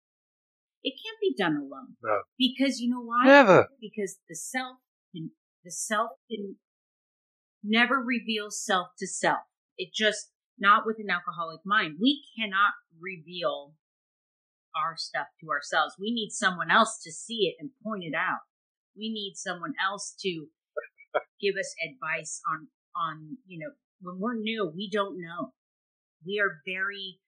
It 0.83 0.93
can't 1.03 1.19
be 1.19 1.35
done 1.37 1.57
alone. 1.57 1.97
No. 2.01 2.21
Because 2.37 2.79
you 2.79 2.89
know 2.89 3.01
why? 3.01 3.25
Never. 3.25 3.67
because 3.81 4.17
the 4.29 4.35
self 4.35 4.77
can, 5.13 5.31
the 5.65 5.71
self 5.71 6.11
can 6.29 6.55
never 7.63 7.95
reveal 7.95 8.49
self 8.49 8.87
to 8.99 9.07
self. 9.07 9.41
It 9.77 9.89
just 9.93 10.31
not 10.57 10.83
with 10.85 10.97
an 10.99 11.09
alcoholic 11.09 11.59
mind. 11.65 11.97
We 12.01 12.23
cannot 12.39 12.73
reveal 12.99 13.73
our 14.77 14.95
stuff 14.97 15.27
to 15.41 15.49
ourselves. 15.49 15.95
We 15.99 16.11
need 16.11 16.31
someone 16.31 16.69
else 16.71 16.99
to 17.03 17.11
see 17.11 17.47
it 17.47 17.55
and 17.59 17.71
point 17.83 18.03
it 18.03 18.15
out. 18.15 18.41
We 18.95 19.09
need 19.09 19.33
someone 19.35 19.73
else 19.83 20.15
to 20.21 20.47
give 21.41 21.55
us 21.59 21.73
advice 21.83 22.41
on 22.51 22.67
on 22.95 23.37
you 23.45 23.59
know 23.59 23.71
when 24.01 24.19
we're 24.19 24.35
new 24.39 24.71
we 24.75 24.89
don't 24.91 25.17
know 25.21 25.53
we 26.25 26.39
are 26.39 26.61
very 26.65 27.19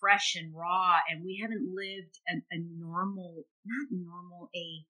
fresh 0.00 0.36
and 0.36 0.54
raw 0.54 0.98
and 1.10 1.24
we 1.24 1.38
haven't 1.42 1.74
lived 1.74 2.20
a, 2.28 2.34
a 2.54 2.58
normal 2.78 3.44
not 3.64 3.88
normal 3.90 4.48
a 4.54 4.84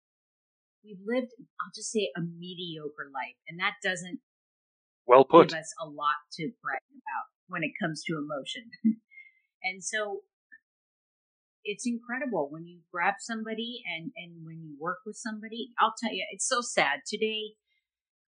we've 0.83 0.99
lived 1.05 1.31
i'll 1.61 1.71
just 1.73 1.91
say 1.91 2.09
a 2.17 2.21
mediocre 2.21 3.07
life 3.13 3.37
and 3.47 3.59
that 3.59 3.73
doesn't 3.83 4.19
Well 5.05 5.23
put. 5.23 5.49
give 5.49 5.59
us 5.59 5.73
a 5.81 5.85
lot 5.87 6.19
to 6.33 6.51
brag 6.61 6.81
about 6.91 7.25
when 7.47 7.63
it 7.63 7.71
comes 7.81 8.03
to 8.03 8.17
emotion. 8.17 8.69
and 9.63 9.83
so 9.83 10.21
it's 11.63 11.87
incredible 11.87 12.49
when 12.51 12.65
you 12.67 12.79
grab 12.91 13.15
somebody 13.19 13.81
and, 13.87 14.11
and 14.15 14.45
when 14.45 14.61
you 14.63 14.75
work 14.79 14.99
with 15.05 15.15
somebody. 15.15 15.71
I'll 15.79 15.93
tell 15.97 16.13
you, 16.13 16.25
it's 16.31 16.47
so 16.47 16.61
sad. 16.61 17.01
Today, 17.07 17.55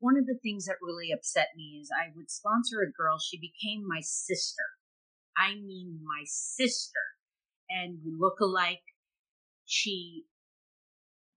one 0.00 0.16
of 0.16 0.26
the 0.26 0.38
things 0.42 0.66
that 0.66 0.76
really 0.80 1.12
upset 1.12 1.48
me 1.56 1.78
is 1.80 1.90
I 1.92 2.10
would 2.14 2.30
sponsor 2.30 2.80
a 2.82 2.90
girl. 2.92 3.18
She 3.18 3.38
became 3.38 3.86
my 3.86 4.00
sister. 4.00 4.62
I 5.36 5.54
mean, 5.54 6.00
my 6.02 6.22
sister. 6.24 7.00
And 7.68 7.98
we 8.04 8.12
look 8.18 8.40
alike. 8.40 8.82
She, 9.66 10.24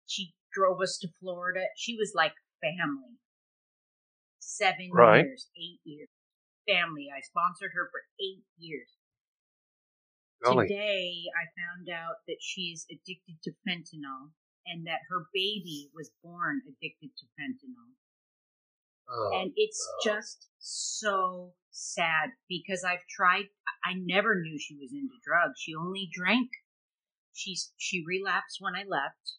she 0.05 0.33
drove 0.53 0.79
us 0.81 0.97
to 1.01 1.09
Florida. 1.19 1.61
She 1.75 1.95
was 1.95 2.13
like 2.15 2.33
family. 2.61 3.19
Seven 4.39 4.89
Right. 4.93 5.25
years, 5.25 5.49
eight 5.57 5.79
years. 5.83 6.09
Family. 6.67 7.07
I 7.15 7.21
sponsored 7.21 7.71
her 7.73 7.89
for 7.91 8.01
eight 8.21 8.43
years. 8.57 8.89
Golly. 10.43 10.67
Today, 10.67 11.23
I 11.37 11.45
found 11.53 11.89
out 11.89 12.25
that 12.27 12.41
she 12.41 12.73
is 12.73 12.85
addicted 12.89 13.41
to 13.43 13.51
fentanyl 13.67 14.33
and 14.65 14.85
that 14.87 15.05
her 15.09 15.25
baby 15.33 15.89
was 15.93 16.11
born 16.23 16.61
addicted 16.67 17.11
to 17.17 17.25
fentanyl. 17.37 17.93
Oh, 19.09 19.41
and 19.41 19.51
it's 19.55 19.81
just 20.03 20.47
so 20.59 21.53
sad 21.71 22.31
because 22.47 22.83
I've 22.83 23.05
tried. 23.09 23.45
I 23.83 23.93
never 23.95 24.39
knew 24.39 24.57
she 24.57 24.77
was 24.77 24.93
into 24.93 25.19
drugs. 25.23 25.59
She 25.59 25.75
only 25.75 26.09
drank. 26.11 26.49
She's 27.33 27.73
she 27.77 28.03
relapsed 28.07 28.57
when 28.59 28.75
I 28.75 28.83
left, 28.87 29.35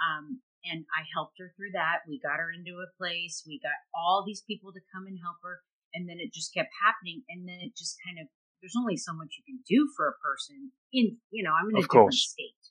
um, 0.00 0.42
and 0.64 0.86
I 0.90 1.06
helped 1.14 1.38
her 1.38 1.52
through 1.56 1.72
that. 1.74 2.02
We 2.08 2.18
got 2.18 2.38
her 2.40 2.50
into 2.50 2.82
a 2.82 2.90
place. 2.98 3.44
We 3.46 3.60
got 3.62 3.78
all 3.94 4.24
these 4.26 4.42
people 4.42 4.72
to 4.72 4.90
come 4.92 5.06
and 5.06 5.18
help 5.22 5.38
her, 5.44 5.62
and 5.94 6.08
then 6.08 6.18
it 6.18 6.34
just 6.34 6.54
kept 6.54 6.70
happening. 6.82 7.22
And 7.28 7.46
then 7.46 7.60
it 7.62 7.76
just 7.76 7.98
kind 8.04 8.18
of 8.18 8.26
there's 8.62 8.78
only 8.78 8.96
so 8.96 9.12
much 9.12 9.34
you 9.36 9.44
can 9.44 9.60
do 9.68 9.90
for 9.96 10.06
a 10.08 10.16
person. 10.22 10.70
In 10.92 11.18
you 11.30 11.42
know, 11.42 11.50
I'm 11.52 11.68
in 11.70 11.76
a 11.76 11.78
Of 11.80 11.84
different 11.90 12.14
course. 12.14 12.30
state, 12.30 12.70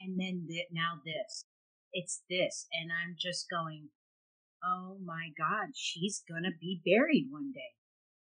and 0.00 0.18
then 0.18 0.46
th- 0.48 0.68
now 0.72 0.98
this, 1.04 1.44
it's 1.92 2.22
this, 2.28 2.66
and 2.72 2.90
I'm 2.90 3.14
just 3.18 3.46
going 3.50 3.90
oh 4.64 4.98
my 5.04 5.30
god, 5.38 5.70
she's 5.76 6.24
gonna 6.28 6.50
be 6.60 6.80
buried 6.84 7.28
one 7.30 7.52
day. 7.52 7.76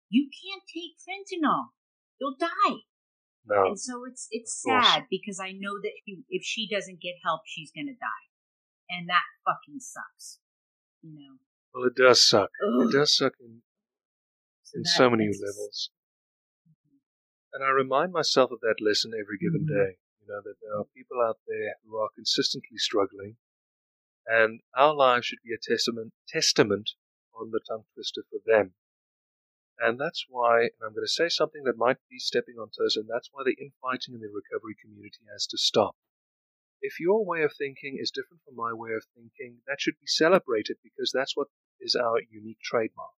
You 0.09 0.29
can't 0.31 0.63
take 0.71 0.95
fentanyl. 1.03 1.73
You'll 2.21 2.37
die. 2.39 2.85
no. 3.45 3.65
And 3.67 3.79
so 3.79 4.05
it's 4.05 4.27
it's 4.31 4.63
Of 4.63 4.69
course. 4.71 4.87
sad 4.87 5.03
because 5.09 5.39
I 5.41 5.51
know 5.51 5.81
that 5.81 5.91
she, 6.05 6.23
if 6.29 6.43
she 6.45 6.69
doesn't 6.69 7.01
get 7.01 7.15
help, 7.25 7.41
she's 7.45 7.71
gonna 7.75 7.91
die. 7.99 8.25
And 8.89 9.09
that 9.09 9.23
fucking 9.43 9.79
sucks. 9.81 10.39
You 11.01 11.11
know. 11.13 11.37
Well, 11.73 11.85
it 11.87 11.95
does 11.95 12.23
suck. 12.29 12.51
Ugh. 12.63 12.87
It 12.87 12.91
does 12.93 13.17
suck 13.17 13.33
in, 13.41 13.61
So 14.63 14.77
in 14.77 14.85
so 14.85 15.09
many 15.09 15.25
levels. 15.27 15.89
And 17.53 17.63
I 17.63 17.69
remind 17.69 18.11
myself 18.11 18.49
of 18.49 18.61
that 18.61 18.81
lesson 18.81 19.13
every 19.13 19.37
given 19.37 19.65
Mhm. 19.65 19.67
day. 19.67 19.97
You 20.21 20.27
know, 20.27 20.41
that 20.41 20.59
there 20.59 20.75
are 20.75 20.85
people 20.85 21.21
out 21.21 21.39
there 21.45 21.75
who 21.83 21.97
are 21.97 22.09
consistently 22.09 22.77
struggling, 22.77 23.37
and 24.25 24.61
our 24.73 24.95
lives 24.95 25.27
should 25.27 25.43
be 25.43 25.53
a 25.53 25.57
testament, 25.57 26.13
testament 26.27 26.95
on 27.33 27.51
the 27.51 27.59
tongue 27.59 27.85
twister 27.93 28.23
for 28.23 28.39
them. 28.39 28.73
And 29.77 29.99
that's 29.99 30.25
why, 30.29 30.61
and 30.61 30.81
I'm 30.81 30.93
going 30.93 31.05
to 31.05 31.07
say 31.07 31.29
something 31.29 31.63
that 31.63 31.77
might 31.77 31.97
be 32.09 32.17
stepping 32.17 32.57
on 32.57 32.71
toes, 32.71 32.95
and 32.95 33.07
that's 33.07 33.29
why 33.31 33.43
the 33.43 33.53
infighting 33.53 34.15
in 34.15 34.21
the 34.21 34.29
recovery 34.29 34.75
community 34.75 35.25
has 35.31 35.45
to 35.47 35.57
stop. 35.57 35.95
If 36.81 36.99
your 36.99 37.23
way 37.23 37.43
of 37.43 37.53
thinking 37.55 37.97
is 37.97 38.11
different 38.11 38.43
from 38.43 38.55
my 38.55 38.73
way 38.73 38.93
of 38.93 39.05
thinking, 39.13 39.61
that 39.67 39.79
should 39.79 39.99
be 39.99 40.07
celebrated 40.07 40.77
because 40.81 41.11
that's 41.11 41.35
what 41.35 41.49
is 41.79 41.95
our 41.95 42.21
unique 42.21 42.61
trademark. 42.61 43.13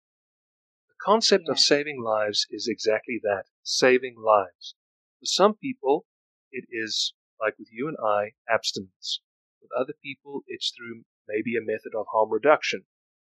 The 1.04 1.12
concept 1.12 1.50
of 1.50 1.60
saving 1.60 2.02
lives 2.02 2.48
is 2.50 2.70
exactly 2.70 3.20
that 3.24 3.48
saving 3.62 4.16
lives. 4.16 4.74
For 5.20 5.26
some 5.26 5.54
people, 5.54 6.06
it 6.50 6.64
is, 6.72 7.14
like 7.42 7.60
with 7.60 7.68
you 7.74 7.90
and 7.90 7.98
I, 8.02 8.36
abstinence. 8.48 9.20
With 9.62 9.70
other 9.74 9.92
people, 10.02 10.46
it's 10.48 10.72
through 10.72 11.04
maybe 11.28 11.58
a 11.58 11.62
method 11.62 11.94
of 11.94 12.08
harm 12.14 12.32
reduction, 12.32 12.86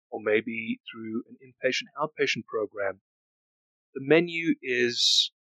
or 0.10 0.22
maybe 0.24 0.80
through 0.90 1.26
an 1.28 1.38
inpatient 1.44 1.88
outpatient 2.00 2.46
program. 2.46 3.02
The 3.94 4.00
menu 4.00 4.56
is 4.62 5.34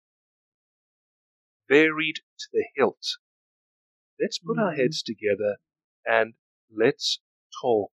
varied 1.69 2.17
to 2.39 2.47
the 2.51 2.65
hilt. 2.75 3.17
Let's 4.19 4.39
put 4.39 4.59
our 4.59 4.73
Mhm. 4.73 4.77
heads 4.77 5.01
together 5.01 5.61
and 6.05 6.33
let's 6.69 7.21
talk 7.61 7.93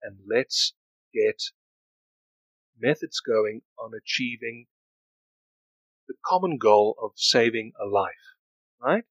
and 0.00 0.26
let's 0.26 0.72
get 1.12 1.52
methods 2.82 3.20
going 3.20 3.62
on 3.78 3.92
achieving 3.94 4.66
the 6.08 6.14
common 6.24 6.58
goal 6.58 6.96
of 7.00 7.12
saving 7.14 7.72
a 7.80 7.86
life, 7.86 8.34
right? 8.82 9.04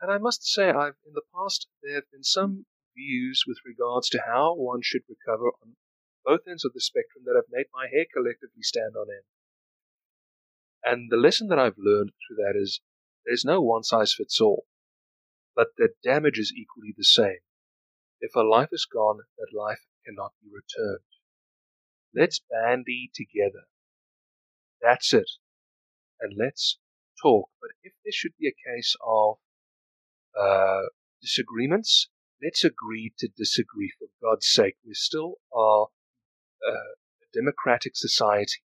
And 0.00 0.10
I 0.10 0.18
must 0.18 0.44
say, 0.44 0.68
I've 0.70 0.98
in 1.06 1.14
the 1.14 1.22
past 1.34 1.68
there 1.82 1.94
have 1.94 2.10
been 2.12 2.24
some 2.24 2.66
views 2.96 3.44
with 3.46 3.58
regards 3.64 4.08
to 4.10 4.22
how 4.26 4.54
one 4.54 4.80
should 4.82 5.02
recover 5.08 5.50
on 5.62 5.76
both 6.24 6.40
ends 6.48 6.64
of 6.64 6.72
the 6.74 6.80
spectrum 6.80 7.24
that 7.24 7.36
have 7.36 7.50
made 7.50 7.66
my 7.72 7.86
hair 7.92 8.04
collectively 8.12 8.62
stand 8.62 8.94
on 8.96 9.06
end. 9.08 9.24
And 10.84 11.10
the 11.10 11.16
lesson 11.16 11.48
that 11.48 11.58
I've 11.58 11.78
learned 11.78 12.10
through 12.10 12.36
that 12.36 12.58
is 12.60 12.80
there's 13.24 13.44
no 13.44 13.60
one 13.60 13.82
size 13.82 14.14
fits 14.14 14.40
all, 14.40 14.66
but 15.54 15.68
the 15.76 15.90
damage 16.02 16.38
is 16.38 16.52
equally 16.56 16.94
the 16.96 17.04
same. 17.04 17.40
If 18.20 18.34
a 18.34 18.40
life 18.40 18.70
is 18.72 18.86
gone, 18.90 19.20
that 19.38 19.56
life 19.56 19.86
cannot 20.04 20.32
be 20.42 20.48
returned. 20.52 21.04
Let's 22.14 22.40
bandy 22.50 23.10
together. 23.14 23.64
That's 24.82 25.12
it. 25.12 25.30
And 26.20 26.34
let's 26.36 26.78
talk. 27.22 27.48
But 27.60 27.70
if 27.82 27.92
there 28.04 28.12
should 28.12 28.32
be 28.40 28.48
a 28.48 28.70
case 28.70 28.96
of 29.06 29.36
uh, 30.38 30.86
disagreements, 31.20 32.08
let's 32.42 32.64
agree 32.64 33.12
to 33.18 33.28
disagree 33.36 33.92
for 33.98 34.08
God's 34.22 34.46
sake. 34.48 34.76
We 34.86 34.94
still 34.94 35.34
are 35.54 35.86
uh, 36.66 36.72
a 36.72 37.26
democratic 37.32 37.92
society. 37.96 38.62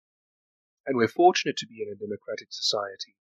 And 0.86 0.96
we're 0.98 1.08
fortunate 1.10 1.58
to 1.58 1.68
be 1.68 1.82
in 1.82 1.90
a 1.92 1.96
democratic 1.96 2.48
society. 2.52 3.16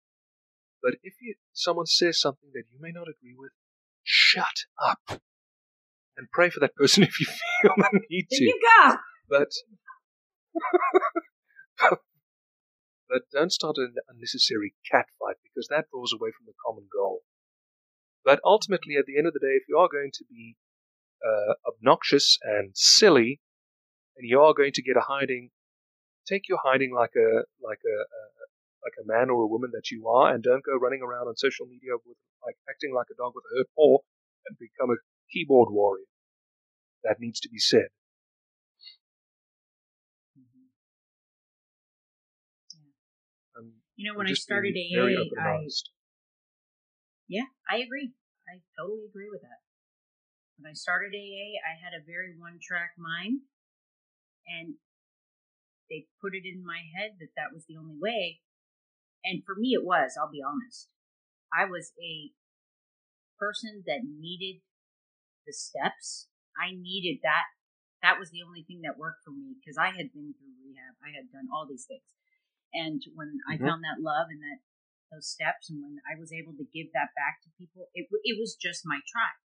But 0.83 0.95
if 1.05 1.15
you, 1.21 1.37
someone 1.53 1.87
says 1.87 2.21
something 2.21 2.51
that 2.55 2.65
you 2.73 2.79
may 2.81 2.91
not 2.91 3.07
agree 3.09 3.37
with, 3.39 3.53
shut 4.03 4.65
up 4.83 5.21
and 6.17 6.29
pray 6.33 6.51
for 6.51 6.59
that 6.61 6.75
person 6.75 7.03
if 7.05 7.21
you 7.21 7.27
feel 7.27 7.75
the 7.77 8.01
need 8.11 8.27
There 8.31 8.39
to. 8.39 8.45
you 8.45 8.61
go. 8.81 8.97
But 9.29 9.49
but 13.09 13.23
don't 13.33 13.53
start 13.53 13.77
an 13.77 13.95
unnecessary 14.09 14.75
catfight 14.91 15.37
because 15.43 15.69
that 15.69 15.87
draws 15.91 16.13
away 16.13 16.31
from 16.37 16.47
the 16.47 16.55
common 16.65 16.89
goal. 16.93 17.21
But 18.25 18.41
ultimately, 18.45 18.97
at 18.97 19.07
the 19.07 19.19
end 19.19 19.27
of 19.27 19.33
the 19.33 19.41
day, 19.41 19.57
if 19.57 19.65
you 19.69 19.79
are 19.79 19.89
going 19.89 20.11
to 20.15 20.25
be 20.31 20.57
uh, 21.25 21.55
obnoxious 21.67 22.39
and 22.43 22.71
silly, 22.75 23.41
and 24.17 24.29
you 24.29 24.41
are 24.41 24.55
going 24.55 24.73
to 24.73 24.83
get 24.83 24.97
a 24.97 25.01
hiding, 25.09 25.51
take 26.27 26.49
your 26.49 26.59
hiding 26.65 26.95
like 26.95 27.15
a 27.17 27.45
like 27.63 27.83
a, 27.85 27.97
like 28.85 28.95
a 29.03 29.07
man 29.07 29.31
or 29.31 29.43
a 29.43 29.47
woman 29.47 29.71
that 29.73 29.91
you 29.91 30.09
are, 30.09 30.33
and 30.33 30.43
don't 30.43 30.65
go 30.65 30.77
running 30.77 31.03
around 31.03 31.29
on 31.29 31.37
social 31.37 31.67
media 31.67 31.93
with 32.07 32.17
like 32.45 32.57
acting 32.69 32.95
like 32.95 33.07
a 33.11 33.17
dog 33.17 33.33
with 33.35 33.45
a 33.53 33.59
hurt 33.59 33.69
paw 33.75 33.99
and 34.47 34.59
become 34.59 34.91
a 34.91 35.03
keyboard 35.33 35.71
warrior. 35.71 36.07
That 37.05 37.19
needs 37.19 37.41
to 37.41 37.49
be 37.49 37.59
said. 37.59 37.89
You 44.03 44.11
know, 44.11 44.19
when 44.19 44.27
I 44.27 44.35
started 44.35 44.75
AA, 44.75 45.31
I 45.39 45.63
yeah, 47.31 47.55
I 47.71 47.79
agree. 47.79 48.11
I 48.51 48.59
totally 48.75 49.07
agree 49.07 49.31
with 49.31 49.47
that. 49.47 49.63
When 50.59 50.67
I 50.67 50.75
started 50.75 51.15
AA, 51.15 51.63
I 51.63 51.79
had 51.79 51.95
a 51.95 52.03
very 52.03 52.35
one-track 52.35 52.99
mind, 52.99 53.47
and 54.43 54.75
they 55.87 56.11
put 56.19 56.35
it 56.35 56.43
in 56.43 56.67
my 56.67 56.83
head 56.99 57.23
that 57.23 57.39
that 57.39 57.55
was 57.55 57.63
the 57.71 57.79
only 57.79 57.95
way. 57.95 58.43
And 59.23 59.47
for 59.47 59.55
me, 59.55 59.71
it 59.71 59.87
was. 59.87 60.19
I'll 60.19 60.35
be 60.35 60.43
honest. 60.43 60.91
I 61.55 61.71
was 61.71 61.95
a 62.03 62.35
person 63.39 63.87
that 63.87 64.03
needed 64.03 64.67
the 65.47 65.55
steps. 65.55 66.27
I 66.59 66.75
needed 66.75 67.23
that. 67.23 67.55
That 68.03 68.19
was 68.19 68.35
the 68.35 68.43
only 68.43 68.67
thing 68.67 68.83
that 68.83 68.99
worked 68.99 69.23
for 69.23 69.31
me 69.31 69.55
because 69.63 69.79
I 69.79 69.95
had 69.95 70.11
been 70.11 70.35
through 70.35 70.59
rehab. 70.59 70.99
I 70.99 71.15
had 71.15 71.31
done 71.31 71.47
all 71.55 71.71
these 71.71 71.87
things. 71.87 72.19
And 72.75 73.03
when 73.15 73.39
I 73.49 73.57
Mhm. 73.57 73.69
found 73.69 73.85
that 73.85 74.01
love 74.03 74.29
and 74.31 74.41
that 74.41 74.61
those 75.13 75.29
steps, 75.29 75.69
and 75.69 75.83
when 75.83 76.01
I 76.09 76.19
was 76.19 76.33
able 76.33 76.57
to 76.57 76.65
give 76.73 76.89
that 76.93 77.13
back 77.15 77.43
to 77.45 77.51
people, 77.59 77.89
it 77.95 78.09
it 78.25 78.39
was 78.41 78.57
just 78.57 78.87
my 78.87 79.01
tribe. 79.09 79.41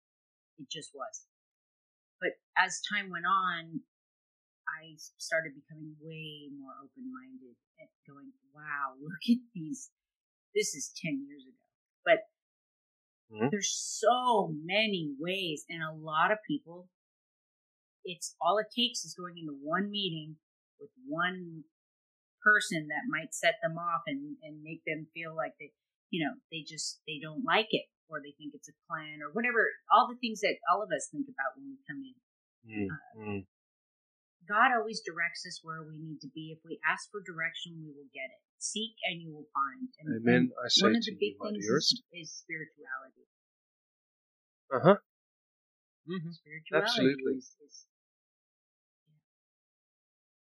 It 0.60 0.70
just 0.70 0.92
was. 0.96 1.26
But 2.22 2.40
as 2.58 2.82
time 2.82 3.10
went 3.10 3.26
on, 3.26 3.82
I 4.68 4.96
started 5.18 5.54
becoming 5.56 5.96
way 6.02 6.50
more 6.58 6.74
open 6.84 7.12
minded 7.12 7.56
and 7.80 7.90
going, 8.08 8.32
wow, 8.54 8.96
look 9.02 9.24
at 9.30 9.44
these. 9.54 9.92
This 10.56 10.76
is 10.76 10.92
10 11.04 11.26
years 11.28 11.44
ago. 11.46 11.58
But 12.06 12.20
Mhm. 13.30 13.50
there's 13.52 13.72
so 13.72 14.54
many 14.64 15.14
ways, 15.20 15.66
and 15.70 15.84
a 15.84 15.92
lot 15.94 16.32
of 16.32 16.38
people, 16.48 16.90
it's 18.04 18.36
all 18.42 18.58
it 18.58 18.68
takes 18.76 19.04
is 19.06 19.14
going 19.14 19.38
into 19.38 19.54
one 19.62 19.90
meeting 19.92 20.36
with 20.80 20.90
one 21.08 21.64
person 22.44 22.88
that 22.88 23.10
might 23.10 23.34
set 23.34 23.56
them 23.62 23.78
off 23.78 24.04
and, 24.08 24.38
and 24.44 24.64
make 24.64 24.82
them 24.86 25.08
feel 25.14 25.36
like 25.36 25.54
they, 25.60 25.72
you 26.10 26.24
know, 26.24 26.34
they 26.52 26.64
just, 26.64 27.02
they 27.08 27.20
don't 27.22 27.44
like 27.44 27.70
it 27.72 27.88
or 28.08 28.20
they 28.24 28.32
think 28.40 28.56
it's 28.56 28.72
a 28.72 28.78
plan 28.88 29.20
or 29.20 29.32
whatever, 29.36 29.68
all 29.92 30.08
the 30.08 30.20
things 30.20 30.40
that 30.42 30.56
all 30.72 30.82
of 30.82 30.90
us 30.96 31.12
think 31.12 31.28
about 31.28 31.56
when 31.60 31.76
we 31.76 31.80
come 31.84 32.02
in. 32.04 32.18
Mm, 32.68 32.88
Uh, 32.88 33.12
mm. 33.20 33.42
God 34.48 34.72
always 34.72 35.04
directs 35.04 35.44
us 35.44 35.60
where 35.60 35.84
we 35.84 36.00
need 36.00 36.24
to 36.24 36.32
be. 36.32 36.56
If 36.56 36.64
we 36.64 36.80
ask 36.88 37.12
for 37.12 37.20
direction, 37.20 37.84
we 37.84 37.92
will 37.92 38.08
get 38.16 38.32
it. 38.32 38.42
Seek 38.58 38.96
and 39.04 39.20
you 39.22 39.36
will 39.36 39.52
find. 39.52 39.92
And, 40.00 40.24
Amen. 40.24 40.52
I 40.56 40.72
say 40.72 40.88
one 40.88 40.96
of 40.96 41.04
to 41.04 41.12
the 41.12 41.20
you, 41.20 41.20
big 41.20 41.36
my 41.38 41.52
things 41.52 41.68
is, 41.68 42.02
is 42.16 42.32
spirituality. 42.32 43.28
Uh 44.72 44.82
huh. 44.84 44.98
hmm 46.08 46.32
Spirituality 46.32 46.88
Absolutely. 46.88 47.34
is, 47.44 47.52
is 47.60 47.76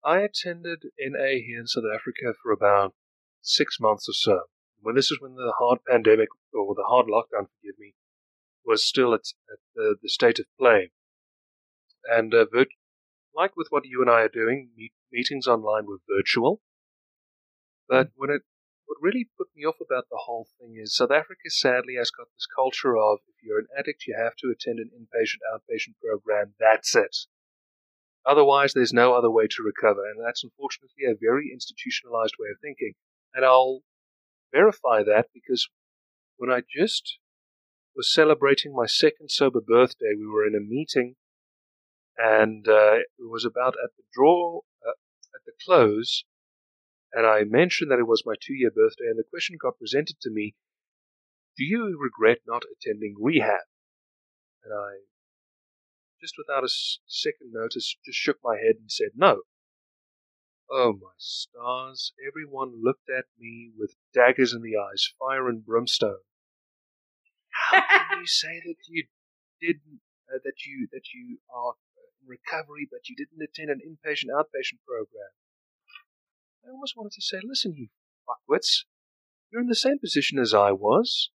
I 0.05 0.19
attended 0.19 0.83
NA 0.99 1.41
here 1.43 1.59
in 1.61 1.67
South 1.67 1.85
Africa 1.91 2.35
for 2.41 2.51
about 2.51 2.93
six 3.41 3.79
months 3.79 4.07
or 4.07 4.13
so. 4.13 4.41
When 4.79 4.93
this 4.93 5.09
is 5.09 5.19
when 5.19 5.33
the 5.33 5.53
hard 5.57 5.79
pandemic 5.89 6.29
or 6.53 6.75
the 6.75 6.85
hard 6.87 7.07
lockdown, 7.07 7.47
forgive 7.49 7.79
me, 7.79 7.95
was 8.63 8.85
still 8.85 9.15
at, 9.15 9.21
at 9.51 9.57
the, 9.73 9.95
the 9.99 10.09
state 10.09 10.37
of 10.37 10.45
play. 10.59 10.91
And 12.05 12.35
uh, 12.35 12.45
virt- 12.53 12.77
like 13.35 13.57
with 13.57 13.67
what 13.71 13.85
you 13.85 14.01
and 14.01 14.09
I 14.09 14.21
are 14.21 14.29
doing, 14.29 14.69
meet- 14.77 14.93
meetings 15.11 15.47
online 15.47 15.87
were 15.87 16.01
virtual. 16.07 16.61
But 17.89 18.09
when 18.15 18.29
it, 18.29 18.43
what 18.85 18.97
really 19.01 19.29
put 19.35 19.47
me 19.55 19.65
off 19.65 19.77
about 19.81 20.05
the 20.11 20.21
whole 20.25 20.47
thing 20.59 20.77
is 20.79 20.95
South 20.95 21.11
Africa 21.11 21.49
sadly 21.49 21.95
has 21.97 22.11
got 22.11 22.27
this 22.35 22.47
culture 22.55 22.95
of 22.95 23.19
if 23.27 23.43
you're 23.43 23.59
an 23.59 23.67
addict, 23.75 24.05
you 24.05 24.15
have 24.15 24.35
to 24.37 24.53
attend 24.53 24.77
an 24.77 24.91
inpatient 24.93 25.41
outpatient 25.51 25.95
program. 25.99 26.53
That's 26.59 26.95
it. 26.95 27.15
Otherwise, 28.25 28.73
there's 28.73 28.93
no 28.93 29.13
other 29.13 29.29
way 29.29 29.45
to 29.47 29.63
recover, 29.63 30.01
and 30.09 30.23
that's 30.25 30.43
unfortunately 30.43 31.05
a 31.05 31.13
very 31.19 31.51
institutionalized 31.53 32.33
way 32.39 32.49
of 32.51 32.59
thinking. 32.59 32.93
And 33.33 33.45
I'll 33.45 33.81
verify 34.51 35.03
that 35.03 35.27
because 35.33 35.69
when 36.37 36.51
I 36.51 36.61
just 36.75 37.19
was 37.95 38.11
celebrating 38.11 38.73
my 38.75 38.87
second 38.87 39.29
sober 39.29 39.61
birthday, 39.61 40.13
we 40.17 40.27
were 40.27 40.45
in 40.45 40.55
a 40.55 40.59
meeting, 40.59 41.15
and 42.17 42.67
uh, 42.67 42.95
it 42.95 43.29
was 43.29 43.45
about 43.45 43.75
at 43.83 43.91
the 43.95 44.03
draw, 44.13 44.61
uh, 44.85 44.97
at 45.35 45.45
the 45.45 45.53
close, 45.63 46.25
and 47.13 47.25
I 47.25 47.43
mentioned 47.43 47.91
that 47.91 47.99
it 47.99 48.07
was 48.07 48.23
my 48.25 48.35
two-year 48.41 48.71
birthday, 48.71 49.05
and 49.05 49.19
the 49.19 49.29
question 49.29 49.57
got 49.61 49.77
presented 49.77 50.17
to 50.21 50.31
me: 50.31 50.55
Do 51.57 51.63
you 51.63 51.97
regret 52.01 52.39
not 52.47 52.63
attending 52.65 53.15
rehab? 53.19 53.67
And 54.63 54.73
I 54.73 55.05
just 56.21 56.35
without 56.37 56.63
a 56.63 56.69
second 57.07 57.51
notice, 57.51 57.95
just 58.05 58.17
shook 58.17 58.37
my 58.43 58.57
head 58.57 58.75
and 58.79 58.91
said 58.91 59.09
no. 59.15 59.41
Oh, 60.69 60.93
my 60.93 61.13
stars. 61.17 62.13
Everyone 62.25 62.81
looked 62.83 63.09
at 63.09 63.25
me 63.39 63.71
with 63.77 63.95
daggers 64.13 64.53
in 64.53 64.61
the 64.61 64.75
eyes, 64.77 65.13
fire 65.19 65.47
and 65.47 65.63
brimstone. 65.63 66.25
How 67.49 67.81
can 67.81 68.19
you 68.19 68.25
say 68.27 68.61
that 68.65 68.75
you 68.87 69.05
didn't, 69.61 70.01
uh, 70.27 70.39
that 70.43 70.65
you, 70.65 70.87
that 70.91 71.13
you 71.13 71.37
are 71.53 71.73
in 72.21 72.27
recovery, 72.27 72.87
but 72.89 73.09
you 73.09 73.15
didn't 73.15 73.41
attend 73.41 73.69
an 73.69 73.79
inpatient 73.79 74.33
outpatient 74.33 74.81
program? 74.87 75.29
I 76.65 76.71
almost 76.71 76.97
wanted 76.97 77.13
to 77.13 77.21
say, 77.21 77.37
listen, 77.43 77.75
you 77.75 77.89
fuckwits, 78.27 78.85
you're 79.51 79.61
in 79.61 79.67
the 79.67 79.75
same 79.75 79.99
position 79.99 80.39
as 80.39 80.53
I 80.53 80.71
was. 80.71 81.29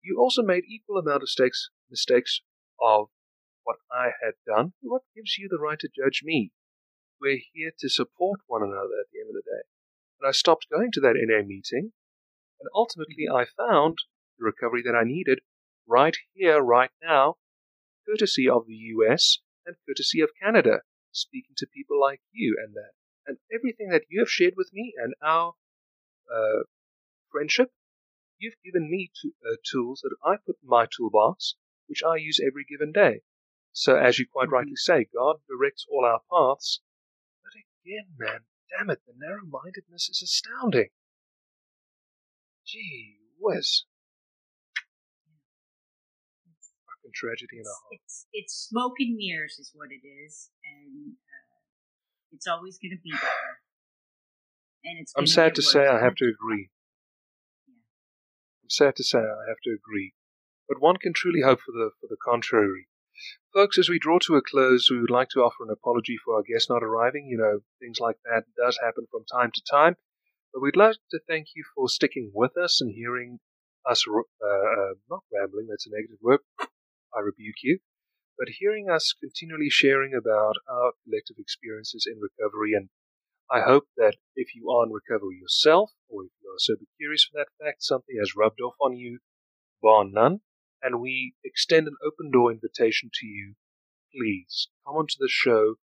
You 0.00 0.18
also 0.20 0.42
made 0.42 0.64
equal 0.68 0.96
amount 0.96 1.16
of 1.16 1.22
mistakes, 1.22 1.70
mistakes 1.90 2.40
of 2.80 3.08
what 3.68 3.76
I 3.92 4.12
had 4.24 4.32
done. 4.46 4.72
What 4.80 5.02
gives 5.14 5.36
you 5.36 5.46
the 5.46 5.58
right 5.58 5.78
to 5.80 5.90
judge 5.94 6.22
me? 6.24 6.52
We're 7.20 7.42
here 7.52 7.70
to 7.80 7.90
support 7.90 8.40
one 8.46 8.62
another 8.62 8.96
at 8.98 9.12
the 9.12 9.20
end 9.20 9.28
of 9.28 9.34
the 9.34 9.44
day. 9.44 9.68
And 10.18 10.26
I 10.26 10.32
stopped 10.32 10.70
going 10.72 10.90
to 10.92 11.00
that 11.00 11.16
NA 11.20 11.44
meeting, 11.44 11.92
and 12.60 12.70
ultimately 12.74 13.28
I 13.30 13.44
found 13.44 13.98
the 14.38 14.46
recovery 14.46 14.80
that 14.86 14.96
I 14.96 15.04
needed 15.04 15.40
right 15.86 16.16
here, 16.32 16.62
right 16.62 16.88
now, 17.02 17.34
courtesy 18.08 18.48
of 18.48 18.66
the 18.66 18.80
US 18.96 19.40
and 19.66 19.76
courtesy 19.86 20.22
of 20.22 20.30
Canada, 20.42 20.80
speaking 21.12 21.54
to 21.58 21.66
people 21.66 22.00
like 22.00 22.22
you 22.32 22.56
and 22.58 22.74
that. 22.74 22.92
And 23.26 23.36
everything 23.52 23.90
that 23.90 24.04
you 24.08 24.20
have 24.20 24.30
shared 24.30 24.54
with 24.56 24.70
me 24.72 24.94
and 24.96 25.12
our 25.22 25.52
uh, 26.34 26.62
friendship, 27.30 27.70
you've 28.38 28.62
given 28.64 28.90
me 28.90 29.10
to, 29.20 29.32
uh, 29.46 29.56
tools 29.70 30.00
that 30.04 30.16
I 30.24 30.36
put 30.46 30.56
in 30.62 30.70
my 30.70 30.86
toolbox, 30.86 31.56
which 31.86 32.02
I 32.02 32.16
use 32.16 32.40
every 32.40 32.64
given 32.64 32.92
day. 32.92 33.20
So, 33.72 33.96
as 33.96 34.18
you 34.18 34.26
quite 34.30 34.50
rightly 34.50 34.76
say, 34.76 35.06
God 35.14 35.36
directs 35.48 35.86
all 35.90 36.04
our 36.04 36.20
paths. 36.30 36.80
But 37.44 37.52
again, 37.54 38.06
man, 38.18 38.40
damn 38.76 38.90
it, 38.90 39.00
the 39.06 39.14
narrow 39.16 39.44
mindedness 39.48 40.08
is 40.08 40.22
astounding. 40.22 40.88
Gee 42.66 43.16
whiz. 43.40 43.84
Fucking 46.86 47.12
tragedy 47.14 47.56
in 47.56 47.60
a 47.60 47.62
it's, 47.62 47.80
heart. 47.80 47.92
it's 47.92 48.26
it's 48.32 48.68
smoke 48.68 48.94
and 48.98 49.16
mirrors 49.16 49.58
is 49.58 49.70
what 49.74 49.88
it 49.90 50.06
is, 50.06 50.50
and 50.64 51.14
uh, 51.14 51.58
it's 52.32 52.46
always 52.46 52.78
going 52.78 52.92
to 52.96 53.02
be 53.02 53.10
that 53.12 53.22
way. 53.22 54.90
And 54.90 54.98
it's. 55.00 55.12
I'm 55.16 55.26
sad 55.26 55.54
to 55.54 55.62
say. 55.62 55.86
I 55.86 56.00
have 56.00 56.14
to 56.16 56.24
agree. 56.24 56.70
Yeah. 57.66 57.74
I'm 58.64 58.70
sad 58.70 58.96
to 58.96 59.04
say 59.04 59.18
I 59.18 59.48
have 59.48 59.60
to 59.64 59.70
agree. 59.70 60.14
But 60.68 60.82
one 60.82 60.98
can 60.98 61.14
truly 61.14 61.40
hope 61.40 61.60
for 61.60 61.72
the, 61.72 61.90
for 61.98 62.06
the 62.08 62.18
contrary. 62.22 62.88
Folks, 63.52 63.78
as 63.78 63.88
we 63.88 63.98
draw 63.98 64.18
to 64.20 64.36
a 64.36 64.42
close, 64.42 64.88
we 64.90 65.00
would 65.00 65.10
like 65.10 65.28
to 65.30 65.40
offer 65.40 65.64
an 65.64 65.70
apology 65.70 66.16
for 66.24 66.36
our 66.36 66.42
guest 66.42 66.68
not 66.70 66.82
arriving. 66.82 67.26
You 67.28 67.38
know, 67.38 67.60
things 67.80 67.98
like 68.00 68.16
that 68.24 68.44
does 68.56 68.78
happen 68.82 69.06
from 69.10 69.24
time 69.24 69.50
to 69.52 69.62
time. 69.70 69.96
But 70.52 70.62
we'd 70.62 70.76
like 70.76 70.96
to 71.10 71.20
thank 71.28 71.48
you 71.54 71.64
for 71.74 71.88
sticking 71.88 72.30
with 72.34 72.56
us 72.56 72.80
and 72.80 72.90
hearing 72.94 73.40
us, 73.88 74.04
uh, 74.08 74.46
uh, 74.46 74.94
not 75.10 75.24
rambling, 75.32 75.66
that's 75.68 75.86
a 75.86 75.90
negative 75.90 76.18
word, 76.22 76.40
I 76.60 77.20
rebuke 77.20 77.62
you, 77.62 77.78
but 78.38 78.48
hearing 78.58 78.88
us 78.90 79.14
continually 79.18 79.70
sharing 79.70 80.14
about 80.14 80.56
our 80.68 80.92
collective 81.04 81.36
experiences 81.38 82.06
in 82.10 82.20
recovery. 82.20 82.74
And 82.74 82.88
I 83.50 83.60
hope 83.62 83.88
that 83.96 84.16
if 84.36 84.54
you 84.54 84.70
are 84.70 84.84
in 84.84 84.92
recovery 84.92 85.38
yourself, 85.40 85.92
or 86.08 86.24
if 86.24 86.30
you 86.42 86.50
are 86.50 86.58
sober 86.58 86.84
curious 86.98 87.24
for 87.24 87.38
that 87.38 87.64
fact, 87.64 87.82
something 87.82 88.16
has 88.18 88.36
rubbed 88.36 88.60
off 88.60 88.74
on 88.80 88.96
you, 88.96 89.20
bar 89.82 90.04
none, 90.04 90.40
and 90.82 91.00
we 91.00 91.34
extend 91.44 91.86
an 91.86 91.96
open 92.04 92.30
door 92.30 92.52
invitation 92.52 93.10
to 93.20 93.26
you. 93.26 93.54
Please 94.14 94.68
come 94.86 94.96
onto 94.96 95.16
the 95.18 95.28
show, 95.28 95.74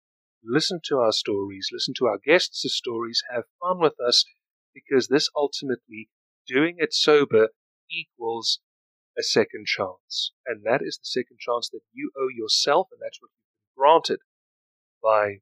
listen 0.43 0.81
to 0.85 0.99
our 0.99 1.13
stories, 1.13 1.69
listen 1.73 1.95
to 1.99 2.07
our 2.07 2.19
guests' 2.25 2.65
stories, 2.67 3.23
have 3.33 3.45
fun 3.61 3.81
with 3.81 3.95
us, 4.01 4.25
because 4.75 5.09
this 5.09 5.29
ultimately, 5.37 6.09
doing 6.47 6.77
it 6.79 6.95
sober, 6.95 7.49
equals 7.91 8.61
a 9.19 9.23
second 9.23 9.67
chance. 9.67 10.33
And 10.47 10.63
that 10.65 10.81
is 10.83 10.99
the 10.99 11.07
second 11.07 11.39
chance 11.39 11.69
that 11.71 11.83
you 11.93 12.11
owe 12.19 12.29
yourself, 12.35 12.89
and 12.93 13.01
that's 13.03 13.21
what 13.21 13.31
you've 13.31 13.77
been 13.77 13.83
granted 13.83 14.21
by 15.03 15.41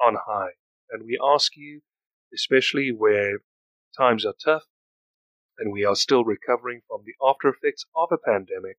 on 0.00 0.16
high. 0.26 0.52
And 0.90 1.04
we 1.04 1.18
ask 1.22 1.56
you, 1.56 1.80
especially 2.34 2.92
where 2.96 3.38
times 3.96 4.24
are 4.24 4.34
tough 4.44 4.64
and 5.58 5.72
we 5.72 5.84
are 5.84 5.96
still 5.96 6.24
recovering 6.24 6.82
from 6.88 7.02
the 7.04 7.14
after 7.24 7.48
effects 7.48 7.84
of 7.94 8.08
a 8.10 8.18
pandemic, 8.18 8.78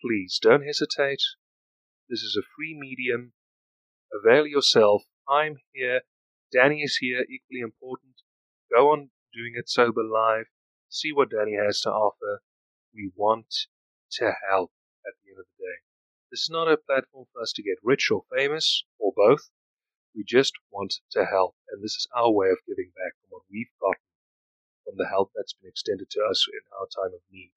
please 0.00 0.38
don't 0.40 0.64
hesitate. 0.64 1.22
This 2.08 2.22
is 2.22 2.36
a 2.38 2.46
free 2.56 2.76
medium. 2.78 3.32
Avail 4.12 4.46
yourself. 4.46 5.02
I'm 5.28 5.56
here. 5.72 6.02
Danny 6.52 6.82
is 6.82 6.98
here, 7.00 7.22
equally 7.22 7.60
important. 7.60 8.14
Go 8.72 8.92
on 8.92 9.10
doing 9.34 9.54
it 9.56 9.68
sober 9.68 10.02
live. 10.02 10.46
See 10.88 11.12
what 11.12 11.30
Danny 11.30 11.56
has 11.56 11.80
to 11.82 11.90
offer. 11.90 12.42
We 12.94 13.10
want 13.14 13.52
to 14.12 14.32
help 14.48 14.72
at 15.06 15.14
the 15.22 15.32
end 15.32 15.40
of 15.40 15.46
the 15.58 15.64
day. 15.64 15.78
This 16.30 16.42
is 16.42 16.50
not 16.50 16.70
a 16.70 16.76
platform 16.76 17.26
for 17.32 17.42
us 17.42 17.52
to 17.54 17.62
get 17.62 17.78
rich 17.82 18.10
or 18.10 18.24
famous, 18.34 18.84
or 18.98 19.12
both. 19.14 19.50
We 20.14 20.24
just 20.26 20.54
want 20.70 20.94
to 21.12 21.26
help, 21.26 21.56
and 21.68 21.82
this 21.82 21.92
is 21.92 22.08
our 22.16 22.30
way 22.30 22.48
of 22.48 22.64
giving 22.66 22.90
back 22.96 23.12
from 23.20 23.28
what 23.30 23.42
we've 23.50 23.68
gotten 23.80 24.05
from 24.86 24.96
the 24.96 25.10
help 25.10 25.32
that's 25.34 25.54
been 25.58 25.68
extended 25.68 26.08
to 26.14 26.22
us 26.30 26.46
in 26.46 26.62
our 26.78 26.86
time 26.86 27.12
of 27.12 27.20
need. 27.32 27.50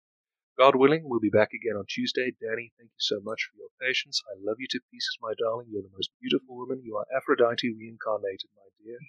God 0.59 0.75
willing, 0.75 1.03
we'll 1.05 1.21
be 1.21 1.29
back 1.31 1.53
again 1.53 1.77
on 1.77 1.85
Tuesday. 1.87 2.33
Danny, 2.41 2.73
thank 2.77 2.91
you 2.91 2.99
so 2.99 3.21
much 3.23 3.49
for 3.49 3.57
your 3.57 3.69
patience. 3.81 4.21
I 4.27 4.35
love 4.41 4.57
you 4.59 4.67
to 4.71 4.81
pieces, 4.91 5.17
my 5.21 5.33
darling. 5.39 5.67
You're 5.71 5.83
the 5.83 5.95
most 5.95 6.11
beautiful 6.21 6.57
woman. 6.57 6.81
You 6.83 6.97
are 6.97 7.05
Aphrodite 7.15 7.69
reincarnated, 7.71 8.49
my 8.57 8.67
dear. 8.83 8.99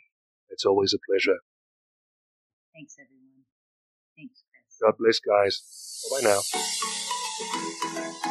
It's 0.50 0.64
always 0.66 0.94
a 0.94 1.00
pleasure. 1.10 1.40
Thanks, 2.74 2.96
everyone. 3.00 3.44
Thanks, 4.16 4.42
Chris. 4.50 4.78
God 4.82 4.94
bless, 4.98 5.20
guys. 5.20 5.62
Bye 6.10 6.22
bye 6.22 6.28
now. 8.24 8.28